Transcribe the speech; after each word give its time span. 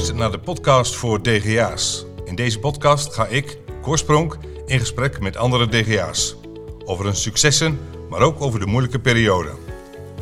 luistert 0.00 0.20
naar 0.20 0.38
de 0.38 0.44
podcast 0.44 0.94
voor 0.94 1.22
DGA's. 1.22 2.04
In 2.24 2.34
deze 2.34 2.58
podcast 2.58 3.14
ga 3.14 3.26
ik, 3.26 3.58
Korspronk, 3.82 4.38
in 4.66 4.78
gesprek 4.78 5.20
met 5.20 5.36
andere 5.36 5.68
DGA's. 5.68 6.36
Over 6.84 7.04
hun 7.04 7.16
successen, 7.16 7.78
maar 8.08 8.20
ook 8.20 8.40
over 8.40 8.60
de 8.60 8.66
moeilijke 8.66 8.98
periode. 8.98 9.48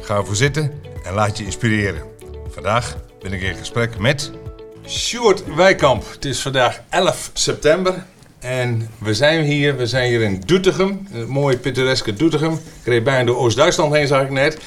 Ga 0.01 0.17
ervoor 0.17 0.37
zitten 0.37 0.73
en 1.05 1.15
laat 1.15 1.39
je 1.39 1.45
inspireren. 1.45 2.03
Vandaag 2.49 2.97
ben 3.21 3.33
ik 3.33 3.43
in 3.43 3.55
gesprek 3.55 3.99
met 3.99 4.31
Sjoerd 4.87 5.55
Wijkamp. 5.55 6.05
Het 6.11 6.25
is 6.25 6.41
vandaag 6.41 6.81
11 6.89 7.31
september 7.33 8.05
en 8.39 8.91
we 8.99 9.15
zijn 9.15 9.45
hier, 9.45 9.77
we 9.77 9.87
zijn 9.87 10.09
hier 10.09 10.23
in 10.23 10.43
Doetinchem, 10.47 11.09
een 11.13 11.29
mooie 11.29 11.59
pittoreske 11.59 12.15
Doetinchem. 12.15 12.53
Ik 12.53 12.85
reed 12.85 13.05
bijna 13.05 13.25
door 13.25 13.37
Oost-Duitsland 13.37 13.95
heen, 13.95 14.07
zag 14.07 14.23
ik 14.23 14.31
net. 14.31 14.59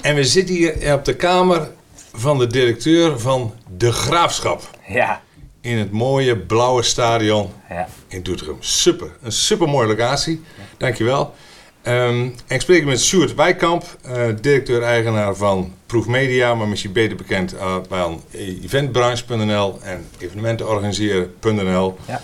En 0.00 0.14
we 0.14 0.24
zitten 0.24 0.54
hier 0.54 0.94
op 0.94 1.04
de 1.04 1.16
kamer 1.16 1.70
van 2.12 2.38
de 2.38 2.46
directeur 2.46 3.20
van 3.20 3.54
De 3.76 3.92
Graafschap. 3.92 4.70
Ja. 4.88 5.22
In 5.60 5.78
het 5.78 5.90
mooie 5.90 6.36
blauwe 6.38 6.82
stadion 6.82 7.50
Ja. 7.68 7.88
in 8.08 8.22
Doetinchem. 8.22 8.56
Super, 8.60 9.08
een 9.22 9.32
super 9.32 9.68
mooie 9.68 9.86
locatie. 9.86 10.42
Dankjewel. 10.78 11.34
En 11.82 12.34
ik 12.46 12.60
spreek 12.60 12.84
met 12.84 13.00
Sjoerd 13.02 13.34
Wijkamp, 13.34 13.96
eh, 14.02 14.22
directeur-eigenaar 14.40 15.34
van 15.34 15.74
Proefmedia, 15.86 16.54
maar 16.54 16.68
misschien 16.68 16.92
beter 16.92 17.16
bekend 17.16 17.54
uh, 17.54 17.76
van 17.88 18.22
eventbranche.nl 18.30 19.78
en 19.82 20.06
evenementenorganiseren.nl. 20.18 21.98
Ja. 22.06 22.20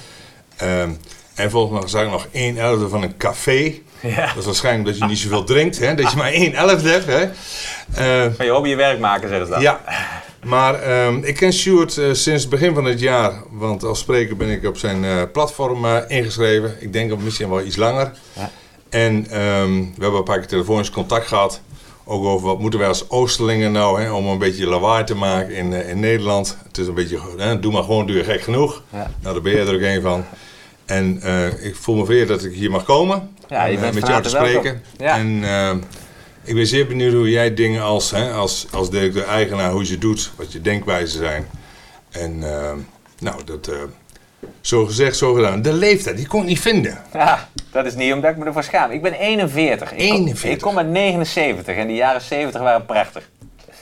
Ehm, 0.57 0.91
en 1.35 1.51
volgens 1.51 1.81
mij 1.81 1.89
zag 1.89 2.03
ik 2.03 2.11
nog 2.11 2.27
1 2.33 2.57
elfde 2.59 2.89
van 2.89 3.03
een 3.03 3.17
café. 3.17 3.75
Ja. 4.03 4.27
Dat 4.27 4.37
is 4.37 4.45
waarschijnlijk 4.45 4.87
dat 4.89 4.99
je 4.99 5.05
niet 5.05 5.19
zoveel 5.19 5.45
drinkt, 5.45 5.79
hè? 5.79 5.95
dat 5.95 6.11
je 6.11 6.17
maar 6.17 6.33
1 6.33 6.55
elfde 6.55 6.89
hebt. 6.89 7.07
Hè? 7.07 7.21
Eh, 7.95 8.33
Van 8.37 8.45
je 8.47 8.51
hobby 8.53 8.69
je 8.69 8.77
werk 8.77 8.99
maken, 8.99 9.29
zeggen 9.29 9.47
ze 9.47 9.53
dan. 9.53 9.63
ja, 9.63 9.81
maar 10.45 10.75
ehm, 10.83 11.23
ik 11.23 11.35
ken 11.37 11.53
Stuart 11.53 11.99
eh, 11.99 12.05
sinds 12.13 12.43
het 12.43 12.49
begin 12.51 12.75
van 12.75 12.85
het 12.85 13.01
jaar. 13.01 13.33
Want 13.51 13.85
als 13.85 13.99
spreker 13.99 14.37
ben 14.37 14.49
ik 14.49 14.65
op 14.65 14.77
zijn 14.77 15.05
eh, 15.05 15.23
platform 15.33 15.87
ingeschreven. 16.09 16.77
Ik 16.81 16.93
denk 16.93 17.13
op 17.13 17.23
misschien 17.23 17.49
wel 17.49 17.63
iets 17.63 17.77
langer. 17.77 18.13
Ja. 18.33 18.51
En 18.89 19.27
ehm, 19.31 19.71
we 19.73 20.01
hebben 20.01 20.19
een 20.19 20.25
paar 20.25 20.39
keer 20.39 20.47
telefonisch 20.49 20.91
contact 20.91 21.27
gehad. 21.27 21.61
Ook 22.05 22.25
over 22.25 22.47
wat 22.47 22.59
moeten 22.59 22.79
wij 22.79 22.89
als 22.89 23.11
Oosterlingen 23.11 23.73
nou, 23.73 24.03
hè, 24.03 24.11
om 24.13 24.27
een 24.27 24.39
beetje 24.39 24.67
lawaai 24.67 25.05
te 25.05 25.15
maken 25.15 25.55
in, 25.55 25.73
in 25.73 26.01
Nederland. 26.01 26.57
Het 26.67 26.79
is 26.79 26.87
een 26.87 26.95
beetje, 26.95 27.19
hè, 27.37 27.59
doe 27.59 27.73
maar 27.73 27.83
gewoon, 27.83 28.07
doe 28.07 28.17
je 28.17 28.25
gek 28.25 28.41
genoeg. 28.41 28.83
Ja. 28.93 29.11
Nou, 29.21 29.35
daar 29.35 29.43
ben 29.43 29.53
je 29.53 29.59
er 29.59 29.75
ook 29.75 29.81
een 29.81 30.03
van. 30.03 30.25
En 30.87 31.23
ik 31.63 31.77
voel 31.77 31.97
me 31.97 32.05
vereerd 32.05 32.29
dat 32.29 32.45
ik 32.45 32.53
hier 32.53 32.71
mag 32.71 32.85
komen. 32.85 33.37
Ja, 33.49 33.65
je 33.65 33.75
en, 33.75 33.81
bent 33.81 33.95
eh, 33.95 34.01
met 34.01 34.11
jou 34.11 34.23
te 34.23 34.29
spreken. 34.29 34.83
Ja. 34.97 35.17
En 35.19 35.45
ehm, 35.45 35.79
ik 36.45 36.55
ben 36.55 36.67
zeer 36.67 36.87
benieuwd 36.87 37.13
hoe 37.13 37.31
jij 37.31 37.55
dingen 37.55 37.83
als, 37.83 38.11
hè, 38.11 38.31
als, 38.33 38.67
als 38.73 38.91
directeur-eigenaar, 38.91 39.71
hoe 39.71 39.81
je 39.81 39.87
ze 39.87 39.99
doet, 39.99 40.31
wat 40.37 40.53
je 40.53 40.61
denkwijzen 40.61 41.19
zijn. 41.19 41.47
En 42.11 42.43
ehm, 42.43 42.79
nou, 43.19 43.45
dat, 43.45 43.69
eh, 43.69 43.77
zo 44.61 44.87
gezegd, 44.87 45.17
zo 45.17 45.33
gedaan. 45.35 45.63
De 45.63 45.73
leeftijd, 45.73 46.17
die 46.17 46.27
kon 46.27 46.41
ik 46.43 46.47
niet 46.49 46.61
vinden. 46.61 46.99
Ja, 47.13 47.49
dat 47.73 47.87
is 47.87 47.95
niet 47.95 48.13
omdat 48.13 48.31
ik 48.31 48.37
me 48.37 48.45
ervoor 48.45 48.63
schaam. 48.63 48.91
Ik 48.91 49.03
ben 49.03 49.13
41. 49.13 49.93
Ik 49.93 49.99
kom- 49.99 50.07
41. 50.07 50.51
Ik 50.51 50.61
kom 50.61 50.79
uit 50.79 50.87
79 50.89 51.77
en 51.77 51.87
de 51.87 51.95
jaren 51.95 52.21
70 52.21 52.61
waren 52.61 52.87
prachtig. 52.87 53.29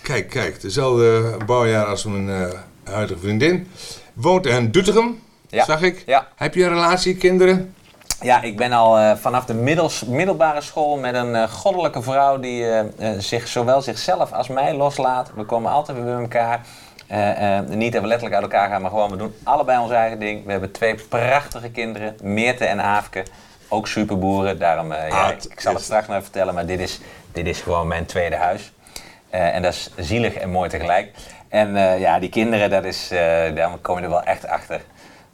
Kijk, 0.02 0.28
kijk, 0.30 0.60
dezelfde 0.60 1.36
bouwjaar 1.46 1.84
als 1.86 2.04
mijn 2.04 2.28
eh, 2.30 2.58
huidige 2.84 3.20
vriendin. 3.20 3.68
Woont 4.12 4.46
in 4.46 4.70
Doetinchem, 4.70 5.18
Ja. 5.48 5.64
zag 5.64 5.82
ik. 5.82 6.02
Ja. 6.06 6.28
Heb 6.36 6.54
je 6.54 6.62
een 6.62 6.68
relatie, 6.68 7.16
kinderen? 7.16 7.74
Ja, 8.20 8.42
ik 8.42 8.56
ben 8.56 8.72
al 8.72 8.98
eh, 8.98 9.16
vanaf 9.16 9.44
de 9.44 9.54
middels, 9.54 10.04
middelbare 10.04 10.60
school 10.60 10.96
met 10.96 11.14
een 11.14 11.34
eh, 11.34 11.42
goddelijke 11.42 12.02
vrouw 12.02 12.38
die 12.38 12.70
eh, 12.70 13.10
zich, 13.18 13.48
zowel 13.48 13.82
zichzelf 13.82 14.32
als 14.32 14.48
mij 14.48 14.74
loslaat. 14.74 15.30
We 15.34 15.44
komen 15.44 15.72
altijd 15.72 15.96
weer 15.96 16.06
bij 16.06 16.20
elkaar. 16.20 16.60
Niet 17.68 17.92
dat 17.92 18.02
we 18.02 18.08
letterlijk 18.08 18.34
uit 18.42 18.52
elkaar 18.52 18.68
gaan, 18.68 18.82
maar 18.82 18.90
gewoon 18.90 19.10
we 19.10 19.16
doen 19.16 19.34
allebei 19.42 19.78
ons 19.78 19.90
eigen 19.90 20.18
ding. 20.18 20.44
We 20.44 20.50
hebben 20.50 20.72
twee 20.72 20.94
prachtige 20.94 21.70
kinderen, 21.70 22.16
Meerte 22.22 22.64
en 22.64 22.80
Aafke. 22.80 23.24
Ook 23.68 23.88
superboeren, 23.88 24.58
daarom, 24.58 24.92
ja, 24.92 25.08
Ah, 25.08 25.30
ik, 25.30 25.44
ik 25.44 25.60
zal 25.60 25.74
het 25.74 25.82
straks 25.82 26.06
nog 26.06 26.16
even 26.16 26.28
vertellen, 26.30 26.54
maar 26.54 26.66
dit 26.66 26.80
is, 26.80 27.00
dit 27.32 27.46
is 27.46 27.60
gewoon 27.60 27.86
mijn 27.86 28.06
tweede 28.06 28.36
huis. 28.36 28.72
En 29.30 29.62
dat 29.62 29.72
is 29.72 29.90
zielig 29.96 30.34
en 30.34 30.50
mooi 30.50 30.68
tegelijk. 30.68 31.10
En 31.48 31.98
ja, 31.98 32.18
die 32.18 32.28
kinderen, 32.28 32.70
dat 32.70 32.84
is, 32.84 33.08
daar 33.54 33.70
kom 33.82 33.96
je 33.96 34.02
er 34.02 34.10
wel 34.10 34.22
echt 34.22 34.46
achter 34.46 34.80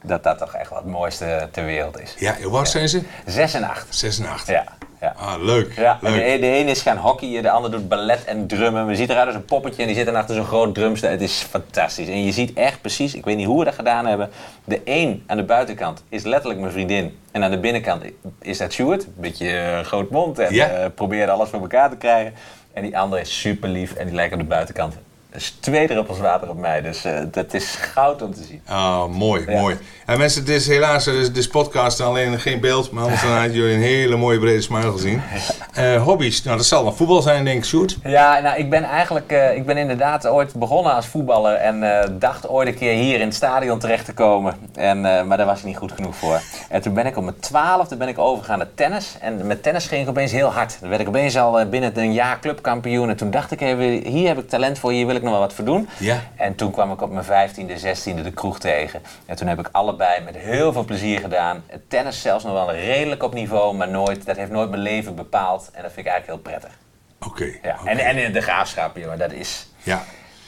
dat 0.03 0.23
dat 0.23 0.37
toch 0.37 0.53
echt 0.55 0.69
wat 0.69 0.79
het 0.79 0.87
mooiste 0.91 1.47
ter 1.51 1.65
wereld 1.65 1.99
is. 1.99 2.13
Ja, 2.17 2.35
hoe 2.43 2.57
oud 2.57 2.69
zijn 2.69 2.89
ze? 2.89 3.01
Zes 3.25 3.53
en 3.53 3.63
acht. 3.63 3.95
6 3.95 4.19
en 4.19 4.25
8. 4.25 4.47
Ja. 4.47 4.63
ja. 5.01 5.13
Ah, 5.17 5.43
leuk. 5.43 5.73
Ja, 5.75 5.97
de, 6.01 6.07
een- 6.33 6.41
de 6.41 6.47
ene 6.51 6.71
is 6.71 6.81
gaan 6.81 6.97
hockeyen, 6.97 7.43
de 7.43 7.49
ander 7.49 7.71
doet 7.71 7.87
ballet 7.87 8.23
en 8.25 8.47
drummen. 8.47 8.85
We 8.87 8.95
ziet 8.95 9.09
eruit 9.09 9.25
als 9.27 9.35
een 9.35 9.45
poppetje 9.45 9.81
en 9.81 9.87
die 9.87 9.95
zitten 9.95 10.15
achter 10.15 10.35
zo'n 10.35 10.45
groot 10.45 10.73
drumstel. 10.75 11.09
Het 11.09 11.21
is 11.21 11.41
fantastisch. 11.49 12.07
En 12.07 12.23
je 12.25 12.31
ziet 12.31 12.53
echt 12.53 12.81
precies, 12.81 13.13
ik 13.15 13.25
weet 13.25 13.37
niet 13.37 13.45
hoe 13.47 13.59
we 13.59 13.65
dat 13.65 13.75
gedaan 13.75 14.05
hebben. 14.05 14.29
De 14.65 14.81
een 14.85 15.23
aan 15.27 15.37
de 15.37 15.43
buitenkant 15.43 16.03
is 16.09 16.23
letterlijk 16.23 16.59
mijn 16.59 16.71
vriendin. 16.71 17.17
En 17.31 17.43
aan 17.43 17.51
de 17.51 17.59
binnenkant 17.59 18.03
is 18.41 18.57
dat 18.57 18.73
Stuart. 18.73 19.03
Een 19.03 19.13
beetje 19.15 19.49
eh, 19.57 19.79
groot 19.79 20.09
mond 20.09 20.39
en 20.39 20.53
Ja. 20.53 20.67
eh, 20.67 20.85
probeert 20.95 21.29
alles 21.29 21.49
voor 21.49 21.61
elkaar 21.61 21.89
te 21.89 21.95
krijgen. 21.97 22.33
En 22.73 22.81
die 22.83 22.97
andere 22.97 23.21
is 23.21 23.39
super 23.39 23.69
lief 23.69 23.93
en 23.93 24.05
die 24.05 24.15
lijkt 24.15 24.33
op 24.33 24.39
de 24.39 24.45
buitenkant. 24.45 24.95
Dus 25.33 25.57
twee 25.59 25.87
druppels 25.87 26.19
water 26.19 26.49
op 26.49 26.57
mij. 26.57 26.81
Dus 26.81 27.05
eh, 27.05 27.19
dat 27.31 27.53
is 27.53 27.75
goud 27.75 28.21
om 28.21 28.33
te 28.33 28.43
zien. 28.43 28.61
Ah, 28.67 29.05
mooi, 29.07 29.43
Ja. 29.47 29.59
mooi. 29.59 29.77
En 30.05 30.17
mensen, 30.17 30.41
het 30.41 30.49
is 30.49 30.67
helaas, 30.67 31.07
is, 31.07 31.27
het 31.27 31.37
is 31.37 31.47
podcast 31.47 31.99
alleen 32.01 32.39
geen 32.39 32.59
beeld, 32.59 32.91
maar 32.91 33.03
anders 33.03 33.21
dan 33.21 33.31
hadden 33.31 33.51
jullie 33.53 33.75
een 33.75 33.81
hele 33.81 34.15
mooie 34.15 34.39
brede 34.39 34.61
smile 34.61 34.91
gezien. 34.91 35.21
Eh, 35.73 36.03
hobby's, 36.03 36.43
nou 36.43 36.57
dat 36.57 36.65
zal 36.65 36.83
dan 36.83 36.95
voetbal 36.95 37.21
zijn 37.21 37.45
denk 37.45 37.57
ik, 37.57 37.65
Sjoerd. 37.65 37.97
Ja, 38.03 38.39
nou, 38.39 38.57
ik 38.57 38.69
ben 38.69 38.83
eigenlijk, 38.83 39.31
ik 39.55 39.65
ben 39.65 39.77
inderdaad 39.77 40.27
ooit 40.27 40.53
begonnen 40.55 40.93
als 40.93 41.05
voetballer 41.05 41.53
en 41.53 41.83
dacht 42.19 42.47
ooit 42.49 42.67
een 42.67 42.75
keer 42.75 42.93
hier 42.93 43.19
in 43.19 43.25
het 43.25 43.35
stadion 43.35 43.79
terecht 43.79 44.05
te 44.05 44.13
komen. 44.13 44.55
En, 44.75 45.01
maar 45.01 45.37
daar 45.37 45.45
was 45.45 45.59
ik 45.59 45.65
niet 45.65 45.77
goed 45.77 45.91
genoeg 45.91 46.15
voor. 46.15 46.41
En 46.69 46.81
toen 46.81 46.93
ben 46.93 47.05
ik 47.05 47.17
op 47.17 47.23
mijn 47.23 47.39
twaalfde 47.39 47.95
ben 47.95 48.07
ik 48.07 48.17
overgegaan 48.19 48.57
naar 48.57 48.67
tennis. 48.75 49.15
En 49.19 49.47
met 49.47 49.63
tennis 49.63 49.87
ging 49.87 50.01
ik 50.01 50.09
opeens 50.09 50.31
heel 50.31 50.49
hard. 50.51 50.77
Dan 50.79 50.89
werd 50.89 51.01
ik 51.01 51.07
opeens 51.07 51.37
al 51.37 51.65
binnen 51.65 51.99
een 51.99 52.13
jaar 52.13 52.39
clubkampioen. 52.39 53.09
En 53.09 53.17
toen 53.17 53.31
dacht 53.31 53.51
ik, 53.51 53.61
even, 53.61 54.11
hier 54.11 54.27
heb 54.27 54.37
ik 54.37 54.49
talent 54.49 54.79
voor, 54.79 54.91
hier 54.91 55.05
wil 55.05 55.15
ik 55.15 55.22
nog 55.23 55.31
wel 55.31 55.41
wat 55.41 55.53
voor 55.53 55.65
doen. 55.65 55.89
Ja. 55.99 56.21
En 56.35 56.55
toen 56.55 56.71
kwam 56.71 56.91
ik 56.91 57.01
op 57.01 57.11
mijn 57.11 57.25
vijftiende, 57.25 57.77
zestiende 57.77 58.21
de 58.21 58.31
kroeg 58.31 58.59
tegen. 58.59 59.01
En 59.25 59.35
toen 59.35 59.47
heb 59.47 59.59
ik 59.59 59.69
allebei 59.71 60.21
met 60.21 60.35
heel 60.37 60.73
veel 60.73 60.85
plezier 60.85 61.19
gedaan. 61.19 61.63
Het 61.67 61.89
Tennis 61.89 62.21
zelfs 62.21 62.43
nog 62.43 62.53
wel 62.53 62.71
redelijk 62.71 63.23
op 63.23 63.33
niveau, 63.33 63.75
maar 63.75 63.89
nooit, 63.89 64.25
dat 64.25 64.35
heeft 64.35 64.51
nooit 64.51 64.69
mijn 64.69 64.81
leven 64.81 65.15
bepaald. 65.15 65.69
En 65.73 65.81
dat 65.81 65.91
vind 65.91 66.05
ik 66.05 66.11
eigenlijk 66.11 66.43
heel 66.43 66.51
prettig. 66.51 66.79
Oké. 67.27 67.51
Ja, 67.63 67.77
en, 67.85 67.97
en 67.97 68.17
in 68.17 68.33
de 68.33 68.41
graafschap, 68.41 69.05
maar 69.05 69.17
dat 69.17 69.31
is. 69.31 69.67
Ja. 69.83 70.03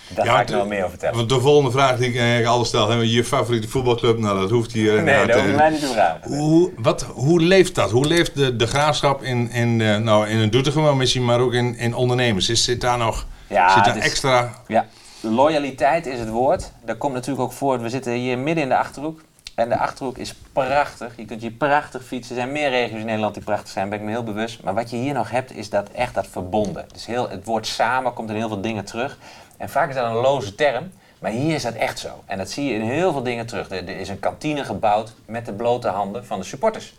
Daar 0.08 0.25
Ja, 0.25 0.34
ga 0.34 0.41
ik 0.41 0.47
wel 0.47 0.66
meer 0.66 0.78
over 0.78 0.90
vertellen. 0.90 1.16
Want 1.16 1.30
de 1.30 1.40
volgende 1.40 1.72
vraag 1.72 1.97
die 1.97 2.09
ik 2.09 2.16
eigenlijk 2.16 2.47
altijd 2.47 2.68
stel, 2.68 2.90
hè, 2.90 2.96
je 2.96 3.24
favoriete 3.24 3.68
voetbalclub, 3.68 4.18
nou 4.18 4.40
dat 4.40 4.50
hoeft 4.50 4.72
hier 4.72 5.03
Nee, 5.03 5.25
dat 5.25 5.36
hoef 5.36 5.46
je 5.46 5.52
eh, 5.52 5.57
mij 5.57 5.69
niet 5.69 5.80
te 5.80 5.88
vragen. 5.88 6.22
Hoe, 6.24 6.72
wat, 6.78 7.02
hoe 7.02 7.42
leeft 7.42 7.75
dat? 7.75 7.92
Hoe 7.92 8.06
leeft 8.06 8.36
de, 8.36 8.56
de 8.56 8.68
graafschap 8.68 9.24
in, 9.24 9.52
in, 9.52 9.81
eh, 9.81 9.97
nou, 9.97 10.28
in 10.28 10.38
een 10.38 10.50
Doetinchem, 10.50 10.84
maar 10.84 10.96
misschien 10.96 11.25
maar 11.25 11.40
ook 11.40 11.53
in, 11.53 11.78
in 11.78 11.96
ondernemers? 11.96 12.50
Is, 12.50 12.63
zit 12.63 12.81
daar 12.81 12.97
nog 12.97 13.25
Ja, 13.47 13.73
zit 13.73 13.85
daar 13.85 13.97
is- 13.97 14.03
extra... 14.03 14.50
Ja, 14.67 14.85
loyaliteit 15.22 16.06
is 16.06 16.19
het 16.19 16.29
woord. 16.29 16.72
Dat 16.85 16.97
komt 16.97 17.13
natuurlijk 17.13 17.44
ook 17.44 17.51
voort. 17.51 17.81
We 17.81 17.89
zitten 17.89 18.13
hier 18.13 18.38
midden 18.38 18.63
in 18.63 18.69
de 18.69 18.78
Achterhoek. 18.78 19.22
En 19.56 19.69
de 19.69 19.78
Achterhoek 19.78 20.17
is 20.17 20.33
prachtig. 20.53 21.13
Je 21.17 21.25
kunt 21.25 21.41
hier 21.41 21.51
prachtig 21.51 22.03
fietsen. 22.03 22.35
Er 22.35 22.41
zijn 22.41 22.53
meer 22.53 22.69
regio's 22.69 23.00
in 23.00 23.06
Nederland 23.06 23.33
die 23.33 23.44
prachtig 23.44 23.69
zijn, 23.69 23.89
daar 23.89 24.00
ben 24.00 24.07
ik 24.07 24.13
me 24.13 24.22
heel 24.22 24.33
bewust. 24.33 24.63
Maar 24.63 24.73
wat 24.73 24.89
je 24.89 24.95
hier 24.97 25.13
nog 25.13 25.31
hebt, 25.31 25.56
is 25.56 25.69
dat 25.69 25.89
echt 25.89 26.13
dat 26.13 26.28
verbonden. 26.28 26.85
Dus 26.94 27.06
heel, 27.06 27.29
het 27.29 27.45
woord 27.45 27.67
samen 27.67 28.13
komt 28.13 28.29
in 28.29 28.35
heel 28.35 28.47
veel 28.47 28.61
dingen 28.61 28.85
terug. 28.85 29.17
En 29.57 29.69
vaak 29.69 29.89
is 29.89 29.95
dat 29.95 30.06
een 30.06 30.13
loze 30.13 30.56
term. 30.56 30.91
Maar 31.19 31.31
hier 31.31 31.56
is 31.56 31.63
dat 31.63 31.73
echt 31.73 32.00
zo. 32.00 32.23
En 32.25 32.38
dat 32.38 32.50
zie 32.50 32.66
je 32.66 32.73
in 32.73 32.81
heel 32.81 33.12
veel 33.12 33.23
dingen 33.23 33.45
terug. 33.45 33.69
Er, 33.69 33.88
er 33.88 34.00
is 34.00 34.09
een 34.09 34.19
kantine 34.19 34.63
gebouwd 34.63 35.13
met 35.25 35.45
de 35.45 35.53
blote 35.53 35.88
handen 35.88 36.25
van 36.25 36.39
de 36.39 36.45
supporters. 36.45 36.94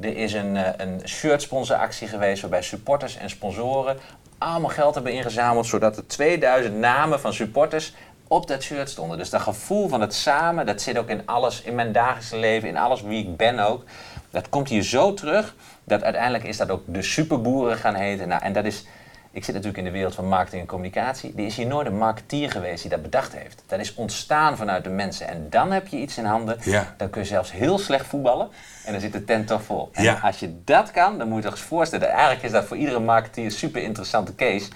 Er 0.00 0.16
is 0.16 0.32
een, 0.32 0.56
eh, 0.56 0.72
een 0.76 1.00
shirt-sponsoractie 1.04 2.08
geweest 2.08 2.40
waarbij 2.40 2.62
supporters 2.62 3.16
en 3.16 3.30
sponsoren 3.30 3.96
allemaal 4.38 4.70
geld 4.70 4.94
hebben 4.94 5.12
ingezameld, 5.12 5.66
zodat 5.66 5.96
er 5.96 6.06
2000 6.06 6.74
namen 6.74 7.20
van 7.20 7.32
supporters 7.32 7.94
op 8.28 8.46
dat 8.46 8.62
shirt 8.62 8.90
stonden. 8.90 9.18
Dus 9.18 9.30
dat 9.30 9.40
gevoel 9.40 9.88
van 9.88 10.00
het 10.00 10.14
samen, 10.14 10.66
dat 10.66 10.82
zit 10.82 10.98
ook 10.98 11.08
in 11.08 11.22
alles, 11.24 11.62
in 11.62 11.74
mijn 11.74 11.92
dagelijkse 11.92 12.36
leven, 12.36 12.68
in 12.68 12.76
alles 12.76 13.02
wie 13.02 13.24
ik 13.24 13.36
ben 13.36 13.58
ook. 13.58 13.84
Dat 14.30 14.48
komt 14.48 14.68
hier 14.68 14.82
zo 14.82 15.14
terug, 15.14 15.54
dat 15.84 16.02
uiteindelijk 16.02 16.44
is 16.44 16.56
dat 16.56 16.70
ook 16.70 16.82
de 16.86 17.02
superboeren 17.02 17.76
gaan 17.76 17.94
heten. 17.94 18.28
Nou, 18.28 18.42
en 18.42 18.52
dat 18.52 18.64
is, 18.64 18.84
ik 19.30 19.44
zit 19.44 19.54
natuurlijk 19.54 19.78
in 19.78 19.84
de 19.84 19.90
wereld 19.90 20.14
van 20.14 20.28
marketing 20.28 20.62
en 20.62 20.68
communicatie. 20.68 21.32
Er 21.36 21.44
is 21.44 21.56
hier 21.56 21.66
nooit 21.66 21.86
een 21.86 21.98
marketeer 21.98 22.50
geweest 22.50 22.80
die 22.82 22.90
dat 22.90 23.02
bedacht 23.02 23.32
heeft. 23.36 23.62
Dat 23.66 23.78
is 23.80 23.94
ontstaan 23.94 24.56
vanuit 24.56 24.84
de 24.84 24.90
mensen. 24.90 25.28
En 25.28 25.46
dan 25.50 25.72
heb 25.72 25.86
je 25.86 25.96
iets 25.96 26.18
in 26.18 26.24
handen, 26.24 26.56
Ja. 26.60 26.94
dan 26.96 27.10
kun 27.10 27.20
je 27.22 27.26
zelfs 27.26 27.52
heel 27.52 27.78
slecht 27.78 28.06
voetballen. 28.06 28.48
En 28.84 28.92
dan 28.92 29.00
zit 29.00 29.12
de 29.12 29.24
tent 29.24 29.46
toch 29.46 29.62
vol. 29.62 29.88
En 29.92 30.02
Ja. 30.02 30.18
als 30.22 30.38
je 30.38 30.60
dat 30.64 30.90
kan, 30.90 31.18
dan 31.18 31.28
moet 31.28 31.36
je 31.36 31.42
toch 31.48 31.52
eens 31.58 31.66
voorstellen. 31.66 32.08
Eigenlijk 32.08 32.42
is 32.42 32.50
dat 32.50 32.64
voor 32.64 32.76
iedere 32.76 32.98
marketeer 33.00 33.44
een 33.44 33.50
super 33.50 33.82
interessante 33.82 34.34
case. 34.34 34.68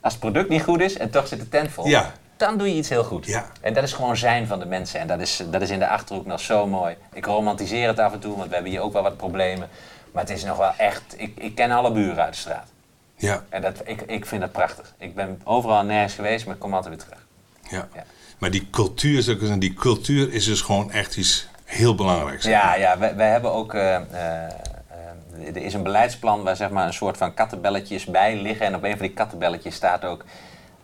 Als 0.00 0.12
het 0.12 0.22
product 0.22 0.48
niet 0.48 0.62
goed 0.62 0.80
is 0.80 0.96
en 0.98 1.10
toch 1.10 1.26
zit 1.28 1.38
de 1.38 1.48
tent 1.48 1.70
vol. 1.70 1.86
Ja. 1.86 2.10
Dan 2.36 2.58
doe 2.58 2.68
je 2.68 2.74
iets 2.74 2.88
heel 2.88 3.04
goed. 3.04 3.26
En 3.60 3.72
dat 3.74 3.82
is 3.84 3.92
gewoon 3.92 4.16
zijn 4.16 4.46
van 4.46 4.58
de 4.58 4.66
mensen. 4.66 5.00
En 5.00 5.06
dat 5.06 5.20
is, 5.20 5.42
dat 5.50 5.62
is 5.62 5.70
in 5.70 5.78
de 5.78 5.88
Achterhoek 5.88 6.26
nog 6.26 6.40
zo 6.40 6.66
mooi. 6.66 6.96
Ik 7.12 7.26
romantiseer 7.26 7.88
het 7.88 7.98
af 7.98 8.12
en 8.12 8.18
toe, 8.18 8.36
want 8.36 8.48
we 8.48 8.54
hebben 8.54 8.72
hier 8.72 8.80
ook 8.80 8.92
wel 8.92 9.02
wat 9.02 9.16
problemen. 9.16 9.68
Maar 10.12 10.22
het 10.22 10.32
is 10.32 10.44
nog 10.44 10.56
wel 10.56 10.72
echt... 10.76 11.02
Ik, 11.16 11.32
ik 11.38 11.54
ken 11.54 11.70
alle 11.70 11.92
buren 11.92 12.22
uit 12.24 12.32
de 12.32 12.38
straat. 12.38 12.68
Ja, 13.20 13.44
En 13.48 13.62
dat, 13.62 13.74
ik, 13.84 14.00
ik 14.02 14.26
vind 14.26 14.40
dat 14.40 14.52
prachtig. 14.52 14.94
Ik 14.98 15.14
ben 15.14 15.40
overal 15.44 15.78
en 15.80 15.86
nergens 15.86 16.14
geweest, 16.14 16.44
maar 16.46 16.54
ik 16.54 16.60
kom 16.60 16.74
altijd 16.74 16.94
weer 16.94 17.04
terug. 17.04 17.26
Ja. 17.70 17.88
Maar 18.38 18.50
die 18.50 18.68
cultuur, 18.70 19.22
zou 19.22 19.36
ik 19.36 19.42
zeggen, 19.42 19.58
die 19.60 19.74
cultuur 19.74 20.32
is 20.32 20.44
dus 20.44 20.60
gewoon 20.60 20.90
echt 20.90 21.16
iets 21.16 21.48
heel 21.64 21.94
belangrijks. 21.94 22.44
Ja, 22.44 22.74
ja 22.74 22.98
wij, 22.98 23.16
wij 23.16 23.30
hebben 23.30 23.52
ook. 23.52 23.74
eh, 23.74 23.94
eh, 23.96 24.44
eh, 24.44 24.50
er 25.46 25.56
is 25.56 25.74
een 25.74 25.82
beleidsplan 25.82 26.42
waar 26.42 26.56
zeg 26.56 26.70
maar 26.70 26.86
een 26.86 26.92
soort 26.92 27.16
van 27.16 27.34
kattenbelletjes 27.34 28.04
bij 28.04 28.36
liggen. 28.36 28.66
En 28.66 28.74
op 28.74 28.82
een 28.84 28.96
van 28.96 29.06
die 29.06 29.14
kattenbelletjes 29.14 29.74
staat 29.74 30.04
ook. 30.04 30.24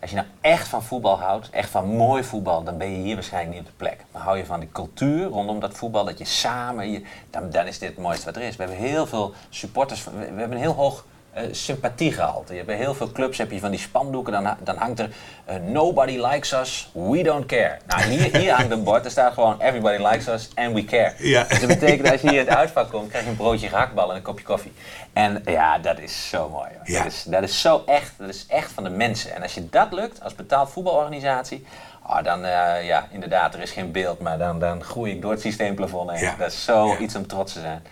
Als 0.00 0.10
je 0.10 0.16
nou 0.16 0.28
echt 0.40 0.68
van 0.68 0.82
voetbal 0.82 1.18
houdt, 1.20 1.50
echt 1.50 1.70
van 1.70 1.86
mooi 1.86 2.24
voetbal, 2.24 2.62
dan 2.64 2.78
ben 2.78 2.90
je 2.90 2.96
hier 3.02 3.14
waarschijnlijk 3.14 3.52
niet 3.56 3.60
op 3.64 3.66
de 3.70 3.76
plek. 3.84 3.96
Maar 4.12 4.22
hou 4.22 4.36
je 4.36 4.46
van 4.46 4.60
die 4.60 4.68
cultuur 4.72 5.26
rondom 5.26 5.60
dat 5.60 5.76
voetbal, 5.76 6.04
dat 6.04 6.18
je 6.18 6.24
samen, 6.24 6.90
je, 6.90 7.02
dan, 7.30 7.50
dan 7.50 7.66
is 7.66 7.78
dit 7.78 7.88
het 7.88 7.98
mooiste 7.98 8.24
wat 8.24 8.36
er 8.36 8.42
is. 8.42 8.56
We 8.56 8.62
hebben 8.62 8.82
heel 8.82 9.06
veel 9.06 9.34
supporters, 9.48 10.04
we, 10.04 10.10
we 10.10 10.24
hebben 10.24 10.52
een 10.52 10.62
heel 10.62 10.72
hoog 10.74 11.04
eh, 11.36 11.42
sympathiegehalte. 11.50 12.52
Je 12.52 12.54
hebt 12.58 12.66
bij 12.66 12.76
heel 12.76 12.94
veel 12.94 13.12
clubs 13.12 13.38
heb 13.38 13.50
je 13.50 13.58
van 13.60 13.70
die 13.70 13.80
spandoeken, 13.80 14.32
dan, 14.32 14.44
ha- 14.44 14.56
dan 14.64 14.76
hangt 14.76 14.98
er 15.00 15.08
eh, 15.44 15.56
Nobody 15.56 16.18
likes 16.26 16.52
us, 16.52 16.90
we 16.92 17.22
don't 17.22 17.46
care. 17.46 17.78
Nou, 17.86 18.02
hier, 18.02 18.36
hier 18.36 18.52
hangt 18.52 18.70
een 18.70 18.82
bord, 18.84 19.04
er 19.04 19.10
staat 19.10 19.32
gewoon 19.32 19.60
Everybody 19.60 20.02
likes 20.02 20.26
us 20.28 20.48
and 20.54 20.72
we 20.74 20.84
care. 20.84 21.12
Ja. 21.18 21.44
Dus 21.44 21.58
dat 21.60 21.68
betekent 21.68 22.10
als 22.10 22.20
je 22.20 22.28
hier 22.30 22.40
in 22.40 22.46
het 22.46 22.56
uitvak 22.56 22.90
komt, 22.90 23.08
krijg 23.08 23.24
je 23.24 23.30
een 23.30 23.36
broodje 23.36 23.68
gehaktbal 23.68 24.10
en 24.10 24.16
een 24.16 24.22
kopje 24.22 24.44
koffie. 24.44 24.72
En 25.12 25.42
ja, 25.44 25.78
dat 25.78 25.98
is 25.98 26.28
zo 26.28 26.48
mooi. 26.48 26.68
Ja. 26.84 27.02
Dat, 27.02 27.12
is, 27.12 27.22
dat 27.26 27.42
is 27.42 27.60
zo 27.60 27.82
echt, 27.86 28.12
dat 28.18 28.28
is 28.28 28.44
echt 28.48 28.72
van 28.72 28.84
de 28.84 28.90
mensen. 28.90 29.34
En 29.34 29.42
als 29.42 29.54
je 29.54 29.68
dat 29.70 29.92
lukt 29.92 30.22
als 30.22 30.34
betaald 30.34 30.70
voetbalorganisatie, 30.70 31.66
ah, 32.02 32.24
dan 32.24 32.44
eh, 32.44 32.86
ja, 32.86 33.08
inderdaad, 33.10 33.54
er 33.54 33.60
is 33.60 33.70
geen 33.70 33.92
beeld, 33.92 34.20
maar 34.20 34.38
dan, 34.38 34.58
dan 34.58 34.82
groei 34.84 35.12
ik 35.12 35.22
door 35.22 35.30
het 35.30 35.40
systeemplafond 35.40 36.10
heen. 36.10 36.20
Ja. 36.20 36.34
Dat 36.38 36.52
is 36.52 36.64
zo 36.64 36.86
Ja. 36.86 36.98
iets 36.98 37.16
om 37.16 37.26
trots 37.26 37.52
te 37.52 37.60
zijn. 37.60 37.82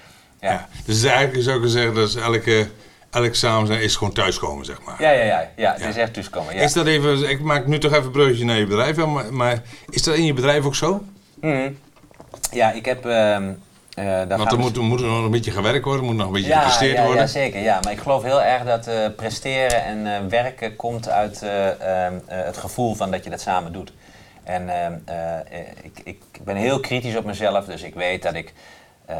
Ja. 0.41 0.51
Ja. 0.51 0.69
Dus 0.87 1.05
eigenlijk 1.05 1.43
zou 1.45 1.63
ik 1.65 1.71
zeggen, 1.71 1.95
dat 1.95 2.09
is 2.09 2.15
elke, 2.15 2.69
elk 3.15 3.35
samen 3.35 3.67
zijn 3.67 3.81
is 3.81 3.97
gewoon 3.97 4.13
thuiskomen, 4.13 4.65
zeg 4.65 4.83
maar. 4.83 5.03
Ja, 5.03 5.11
ja, 5.11 5.23
ja, 5.25 5.49
ja, 5.57 5.73
het 5.73 5.85
is 5.85 5.97
echt 5.97 6.13
thuiskomen. 6.15 6.55
Ja. 6.55 6.61
Is 6.63 6.73
dat 6.73 6.87
even, 6.87 7.29
ik 7.31 7.41
maak 7.41 7.67
nu 7.67 7.79
toch 7.79 7.93
even 7.93 8.05
een 8.05 8.11
bruggetje 8.11 8.45
naar 8.45 8.59
je 8.59 8.67
bedrijf, 8.67 8.97
maar, 8.97 9.35
maar 9.35 9.63
is 9.91 10.03
dat 10.03 10.15
in 10.15 10.25
je 10.25 10.33
bedrijf 10.35 10.65
ook 10.65 10.75
zo? 10.75 11.05
Mhm. 11.41 11.71
ja, 12.53 12.73
ik 12.73 12.85
heb. 12.85 13.03
daar 13.03 14.29
Want 14.29 14.31
er 14.31 14.49
we- 14.49 14.57
moet, 14.57 14.77
er 14.77 14.83
moet 14.83 15.01
nog 15.01 15.25
een 15.25 15.31
beetje 15.31 15.51
gewerkt 15.51 15.85
worden, 15.85 16.05
moet 16.05 16.17
nog 16.17 16.27
een 16.27 16.33
beetje 16.33 16.49
ja, 16.49 16.59
gepresteerd 16.59 16.97
ja, 16.97 17.03
worden. 17.05 17.23
Ja, 17.23 17.27
zeker. 17.29 17.61
Ja. 17.61 17.81
Maar 17.83 17.93
ik 17.93 17.99
geloof 17.99 18.23
heel 18.23 18.43
erg 18.43 18.63
dat 18.65 18.87
eh, 18.87 18.95
presteren 19.17 19.85
en 19.85 20.07
eh, 20.07 20.27
werken 20.29 20.77
komt 20.77 21.09
uit 21.09 21.43
eh, 21.43 21.67
ehm, 22.07 22.15
eh, 22.27 22.45
het 22.45 22.57
gevoel 22.57 22.95
van 22.95 23.11
dat 23.11 23.25
je 23.25 23.31
dat 23.31 23.41
samen 23.41 23.73
doet. 23.73 23.93
En 24.45 24.69
ehm, 24.69 24.93
eh, 25.05 25.35
eh, 25.39 25.67
ik, 25.83 26.01
ik 26.05 26.21
ben 26.45 26.57
heel 26.57 26.81
kritisch 26.81 27.17
op 27.17 27.25
mezelf, 27.25 27.65
dus 27.65 27.83
ik 27.83 27.95
weet 27.95 28.23
dat 28.23 28.35
ik 28.35 28.53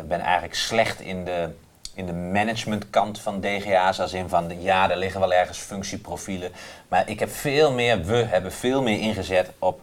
ben 0.09 0.21
eigenlijk 0.21 0.55
slecht 0.55 1.01
in 1.01 1.25
de, 1.25 1.49
in 1.95 2.07
de 2.07 2.13
managementkant 2.13 3.21
van 3.21 3.41
DGA's. 3.41 4.01
Als 4.01 4.13
in 4.13 4.29
van, 4.29 4.63
ja, 4.63 4.91
er 4.91 4.97
liggen 4.97 5.21
wel 5.21 5.33
ergens 5.33 5.59
functieprofielen. 5.59 6.53
Maar 6.89 7.09
ik 7.09 7.19
heb 7.21 7.31
veel 7.31 7.73
meer, 7.73 8.05
we 8.05 8.17
hebben 8.17 8.53
veel 8.53 8.83
meer 8.83 8.99
ingezet 9.01 9.51
op 9.59 9.81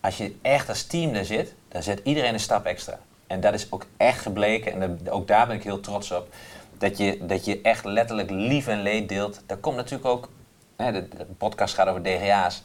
als 0.00 0.16
je 0.16 0.36
echt 0.42 0.68
als 0.68 0.82
team 0.86 1.12
daar 1.12 1.24
zit, 1.24 1.54
dan 1.68 1.82
zet 1.82 2.00
iedereen 2.04 2.32
een 2.34 2.40
stap 2.40 2.64
extra. 2.66 2.98
En 3.26 3.40
dat 3.40 3.54
is 3.54 3.66
ook 3.72 3.86
echt 3.96 4.20
gebleken, 4.20 4.72
en 4.72 4.80
dat- 5.02 5.12
ook 5.12 5.28
daar 5.28 5.46
ben 5.46 5.56
ik 5.56 5.62
heel 5.62 5.80
trots 5.80 6.10
op, 6.12 6.28
dat 6.78 6.98
je, 6.98 7.18
dat 7.26 7.44
je 7.44 7.60
echt 7.62 7.84
letterlijk 7.84 8.30
lief 8.30 8.66
en 8.66 8.82
leed 8.82 9.08
deelt. 9.08 9.40
Daar 9.46 9.56
komt 9.56 9.76
natuurlijk 9.76 10.08
ook, 10.08 10.28
hè, 10.76 10.92
de, 10.92 11.08
de 11.08 11.24
podcast 11.38 11.74
gaat 11.74 11.88
over 11.88 12.02
DGA's. 12.02 12.62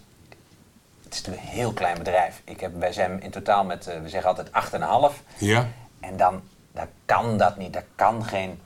Het 1.04 1.14
is 1.14 1.22
natuurlijk 1.22 1.48
een 1.52 1.58
heel 1.60 1.74
klein 1.74 1.98
bedrijf. 1.98 2.42
Ik 2.44 2.60
heb, 2.60 2.72
wij 2.80 2.94
zijn 2.94 3.22
in 3.22 3.32
totaal 3.32 3.64
met, 3.64 3.88
eh, 3.88 4.02
we 4.02 4.10
zeggen 4.10 4.30
altijd 4.30 4.52
8,5. 4.52 5.24
Ja? 5.38 5.68
En 6.00 6.18
dan, 6.18 6.42
dan 6.72 6.86
kan 7.06 7.38
dat 7.38 7.58
niet. 7.58 7.74
Daar 7.74 7.86
kan 7.96 8.26
geen. 8.26 8.60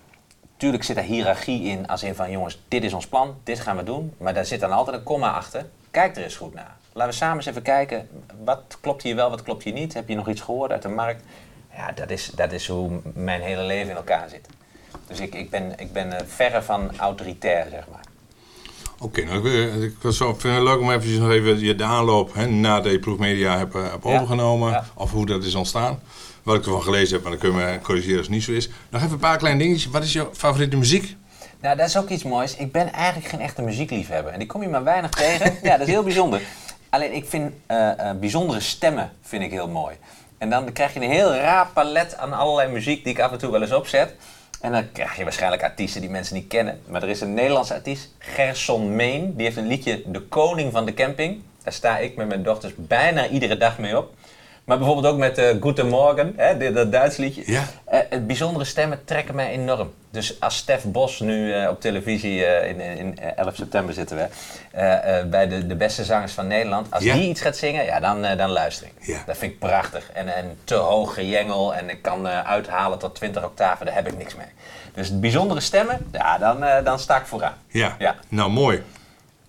Tuurlijk 0.57 0.83
zit 0.83 0.97
er 0.97 1.03
hiërarchie 1.03 1.63
in, 1.63 1.87
als 1.87 2.03
in 2.03 2.15
van 2.15 2.31
jongens, 2.31 2.61
dit 2.67 2.83
is 2.83 2.93
ons 2.93 3.07
plan, 3.07 3.35
dit 3.43 3.59
gaan 3.59 3.77
we 3.77 3.83
doen. 3.83 4.13
Maar 4.17 4.33
daar 4.33 4.45
zit 4.45 4.59
dan 4.59 4.71
altijd 4.71 4.97
een 4.97 5.03
komma 5.03 5.31
achter. 5.31 5.65
Kijk 5.91 6.15
er 6.17 6.23
eens 6.23 6.35
goed 6.35 6.53
naar. 6.53 6.75
Laten 6.93 7.11
we 7.11 7.17
samen 7.17 7.35
eens 7.37 7.45
even 7.45 7.61
kijken, 7.61 8.07
wat 8.43 8.77
klopt 8.81 9.03
hier 9.03 9.15
wel, 9.15 9.29
wat 9.29 9.43
klopt 9.43 9.63
hier 9.63 9.73
niet? 9.73 9.93
Heb 9.93 10.09
je 10.09 10.15
nog 10.15 10.29
iets 10.29 10.41
gehoord 10.41 10.71
uit 10.71 10.81
de 10.81 10.87
markt? 10.89 11.23
Ja, 11.75 11.91
dat 11.91 12.09
is, 12.09 12.31
dat 12.35 12.51
is 12.51 12.67
hoe 12.67 12.99
mijn 13.13 13.41
hele 13.41 13.63
leven 13.63 13.89
in 13.89 13.95
elkaar 13.95 14.29
zit. 14.29 14.47
Dus 15.07 15.19
ik, 15.19 15.35
ik 15.35 15.49
ben, 15.49 15.73
ik 15.79 15.93
ben 15.93 16.13
eh, 16.19 16.25
verre 16.27 16.61
van 16.61 16.97
autoritair, 16.97 17.67
zeg 17.71 17.83
maar. 17.91 18.01
Oké, 18.99 19.23
nou, 19.23 19.49
ik, 19.51 19.73
ik 19.83 19.95
was 20.01 20.17
zo, 20.17 20.33
vind 20.33 20.53
het 20.55 20.63
leuk 20.63 20.79
om 20.79 20.91
eventjes 20.91 21.17
nog 21.17 21.29
even 21.31 21.59
je- 21.59 21.75
de 21.75 21.83
aanloop 21.83 22.33
hè, 22.33 22.45
nadat 22.47 22.91
je 22.91 22.99
proefmedia 22.99 23.57
hebt, 23.57 23.75
eh, 23.75 23.81
hebt 23.91 24.03
Ja. 24.03 24.13
overgenomen, 24.15 24.71
Ja. 24.71 24.85
of 24.95 25.11
hoe 25.11 25.25
dat 25.25 25.43
is 25.43 25.55
ontstaan. 25.55 25.99
Wat 26.43 26.55
ik 26.55 26.65
ervan 26.65 26.83
gelezen 26.83 27.13
heb, 27.13 27.21
maar 27.21 27.31
dan 27.31 27.39
kunnen 27.39 27.71
we 27.71 27.79
corrigeren 27.81 28.17
als 28.17 28.25
het 28.25 28.35
niet 28.35 28.43
zo 28.43 28.51
is. 28.51 28.69
Nog 28.89 29.01
even 29.01 29.13
een 29.13 29.19
paar 29.19 29.37
kleine 29.37 29.59
dingetjes. 29.59 29.91
Wat 29.91 30.03
is 30.03 30.13
jouw 30.13 30.29
favoriete 30.33 30.77
muziek? 30.77 31.15
Nou, 31.59 31.77
dat 31.77 31.87
is 31.87 31.97
ook 31.97 32.09
iets 32.09 32.23
moois. 32.23 32.55
Ik 32.55 32.71
ben 32.71 32.91
eigenlijk 32.93 33.27
geen 33.27 33.39
echte 33.39 33.61
muziekliefhebber. 33.61 34.33
En 34.33 34.39
die 34.39 34.47
kom 34.47 34.61
je 34.61 34.69
maar 34.69 34.83
weinig 34.83 35.09
tegen. 35.09 35.57
Ja, 35.63 35.77
dat 35.77 35.87
is 35.87 35.93
heel 35.93 36.03
bijzonder. 36.03 36.41
Alleen 36.89 37.13
ik 37.13 37.25
vind 37.25 37.53
eh, 37.65 38.09
eh, 38.09 38.17
bijzondere 38.17 38.59
stemmen 38.59 39.11
vind 39.21 39.43
ik 39.43 39.51
heel 39.51 39.67
mooi. 39.67 39.95
En 40.37 40.49
dan 40.49 40.71
krijg 40.71 40.93
je 40.93 40.99
een 40.99 41.11
heel 41.11 41.33
raar 41.33 41.67
palet 41.73 42.17
aan 42.17 42.33
allerlei 42.33 42.71
muziek 42.71 43.03
die 43.03 43.13
ik 43.13 43.19
af 43.19 43.31
en 43.31 43.37
toe 43.37 43.51
wel 43.51 43.61
eens 43.61 43.73
opzet. 43.73 44.15
En 44.61 44.71
dan 44.71 44.91
krijg 44.91 45.15
je 45.15 45.23
waarschijnlijk 45.23 45.63
artiesten 45.63 46.01
die 46.01 46.09
mensen 46.09 46.35
niet 46.35 46.47
kennen. 46.47 46.81
Maar 46.87 47.03
er 47.03 47.09
is 47.09 47.21
een 47.21 47.33
Nederlandse 47.33 47.73
artiest, 47.73 48.09
Gerson 48.17 48.95
Meen. 48.95 49.33
Die 49.35 49.45
heeft 49.45 49.57
een 49.57 49.67
liedje 49.67 50.01
De 50.05 50.21
Koning 50.21 50.71
van 50.71 50.85
de 50.85 50.93
Camping. 50.93 51.41
Daar 51.63 51.73
sta 51.73 51.97
ik 51.97 52.15
met 52.15 52.27
mijn 52.27 52.43
dochters 52.43 52.73
bijna 52.75 53.27
iedere 53.27 53.57
dag 53.57 53.77
mee 53.77 53.97
op. 53.97 54.13
Maar 54.65 54.77
bijvoorbeeld 54.77 55.13
ook 55.13 55.19
met 55.19 55.37
eh 55.37 55.55
Goedemorgen, 55.61 56.33
hè, 56.37 56.57
dit- 56.57 56.75
dat 56.75 56.91
Duits 56.91 57.17
liedje. 57.17 57.43
Ja. 57.45 57.63
Eh, 57.85 57.99
het 58.09 58.27
bijzondere 58.27 58.65
stemmen 58.65 59.05
trekken 59.05 59.35
mij 59.35 59.49
enorm. 59.49 59.93
Dus 60.11 60.39
als 60.39 60.57
Stef 60.57 60.83
Bos 60.83 61.19
nu 61.19 61.53
eh, 61.53 61.69
op 61.69 61.81
televisie, 61.81 62.45
in, 62.67 62.79
in 62.81 63.17
eh, 63.19 63.37
11 63.37 63.55
september 63.55 63.93
zitten 63.93 64.17
we, 64.17 64.27
bij 65.29 65.47
de, 65.47 65.67
de 65.67 65.75
beste 65.75 66.03
zangers 66.03 66.31
van 66.33 66.47
Nederland. 66.47 66.87
Als 66.91 67.03
Ja. 67.03 67.13
die 67.13 67.29
iets 67.29 67.41
gaat 67.41 67.57
zingen, 67.57 67.85
ja, 67.85 67.99
dan, 67.99 68.21
dan 68.37 68.49
luister 68.49 68.87
ik. 68.87 69.05
Ja. 69.07 69.23
Dat 69.25 69.37
vind 69.37 69.51
ik 69.51 69.59
prachtig. 69.59 70.09
En, 70.13 70.35
en 70.35 70.57
te 70.63 70.75
hoog 70.75 71.13
gejengel 71.13 71.75
en 71.75 71.89
ik 71.89 72.01
kan 72.01 72.27
uithalen 72.27 72.99
tot 72.99 73.15
20 73.15 73.43
octaven, 73.43 73.85
daar 73.85 73.95
heb 73.95 74.07
ik 74.07 74.17
niks 74.17 74.35
mee. 74.35 74.45
Dus 74.93 75.19
bijzondere 75.19 75.59
stemmen, 75.59 76.07
ja, 76.11 76.37
dan, 76.37 76.65
dan 76.83 76.99
sta 76.99 77.17
ik 77.19 77.25
vooraan. 77.25 77.53
Ja. 77.67 77.95
Ja. 77.99 78.15
Nou, 78.29 78.49
mooi. 78.49 78.83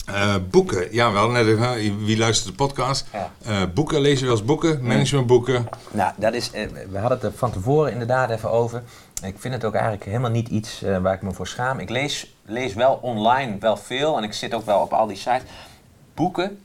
Eh, 0.05 0.37
boeken, 0.51 0.93
ja 0.93 1.13
wel, 1.13 1.31
net 1.31 1.47
even, 1.47 2.05
wie 2.05 2.19
luistert 2.19 2.49
de 2.49 2.55
podcast? 2.65 3.07
Ja. 3.13 3.33
Eh, 3.45 3.63
boeken, 3.75 4.01
lezen 4.01 4.21
we 4.21 4.27
wel 4.27 4.37
eens 4.37 4.47
boeken, 4.47 4.83
managementboeken. 4.83 5.69
Nou, 5.91 6.13
dat 6.17 6.35
is, 6.35 6.51
eh, 6.51 6.67
we 6.91 6.99
hadden 6.99 7.19
het 7.19 7.27
er 7.27 7.33
van 7.39 7.53
tevoren 7.53 7.93
inderdaad 7.93 8.31
even 8.31 8.51
over. 8.51 8.83
Ik 9.23 9.35
vind 9.39 9.55
het 9.55 9.65
ook 9.65 9.75
eigenlijk 9.75 10.05
helemaal 10.05 10.31
niet 10.31 10.49
iets 10.49 10.81
waar 11.03 11.15
ik 11.15 11.23
me 11.23 11.33
voor 11.33 11.47
schaam. 11.47 11.79
Ik 11.79 11.91
lees, 11.91 12.35
lees 12.45 12.75
wel 12.75 12.99
online 13.03 13.57
wel 13.61 13.77
veel 13.77 14.17
en 14.17 14.23
ik 14.23 14.33
zit 14.33 14.55
ook 14.55 14.67
wel 14.67 14.81
op 14.81 14.93
al 14.93 15.07
die 15.07 15.17
sites. 15.17 15.43
Boeken, 16.15 16.61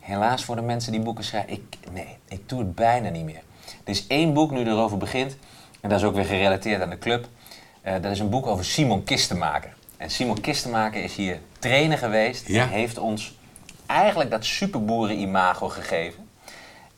helaas 0.00 0.44
voor 0.44 0.56
de 0.56 0.62
mensen 0.62 0.92
die 0.92 1.00
boeken 1.00 1.24
schrijven, 1.24 1.52
ik, 1.52 1.62
nee, 1.92 2.16
ik 2.28 2.48
doe 2.48 2.58
het 2.58 2.74
bijna 2.74 3.08
niet 3.08 3.24
meer. 3.24 3.42
Er 3.64 3.90
is 3.90 4.06
één 4.06 4.34
boek 4.34 4.50
nu 4.50 4.64
erover 4.64 4.98
begint, 4.98 5.36
en 5.80 5.88
dat 5.88 5.98
is 5.98 6.04
ook 6.04 6.14
weer 6.14 6.24
gerelateerd 6.24 6.82
aan 6.82 6.90
de 6.90 6.98
club. 6.98 7.28
Dat 7.82 8.10
is 8.10 8.18
een 8.18 8.30
boek 8.30 8.46
over 8.46 8.64
Simon 8.64 9.04
Kistenmaker. 9.04 9.74
En 9.96 10.10
Simon 10.10 10.40
Kistenmaker 10.40 11.02
is 11.02 11.14
hier 11.14 11.40
trainer 11.68 11.98
geweest 11.98 12.48
Ja. 12.48 12.62
en 12.62 12.68
heeft 12.68 12.98
ons 12.98 13.34
eigenlijk 13.86 14.30
dat 14.30 14.44
superboeren-imago 14.44 15.68
gegeven. 15.68 16.28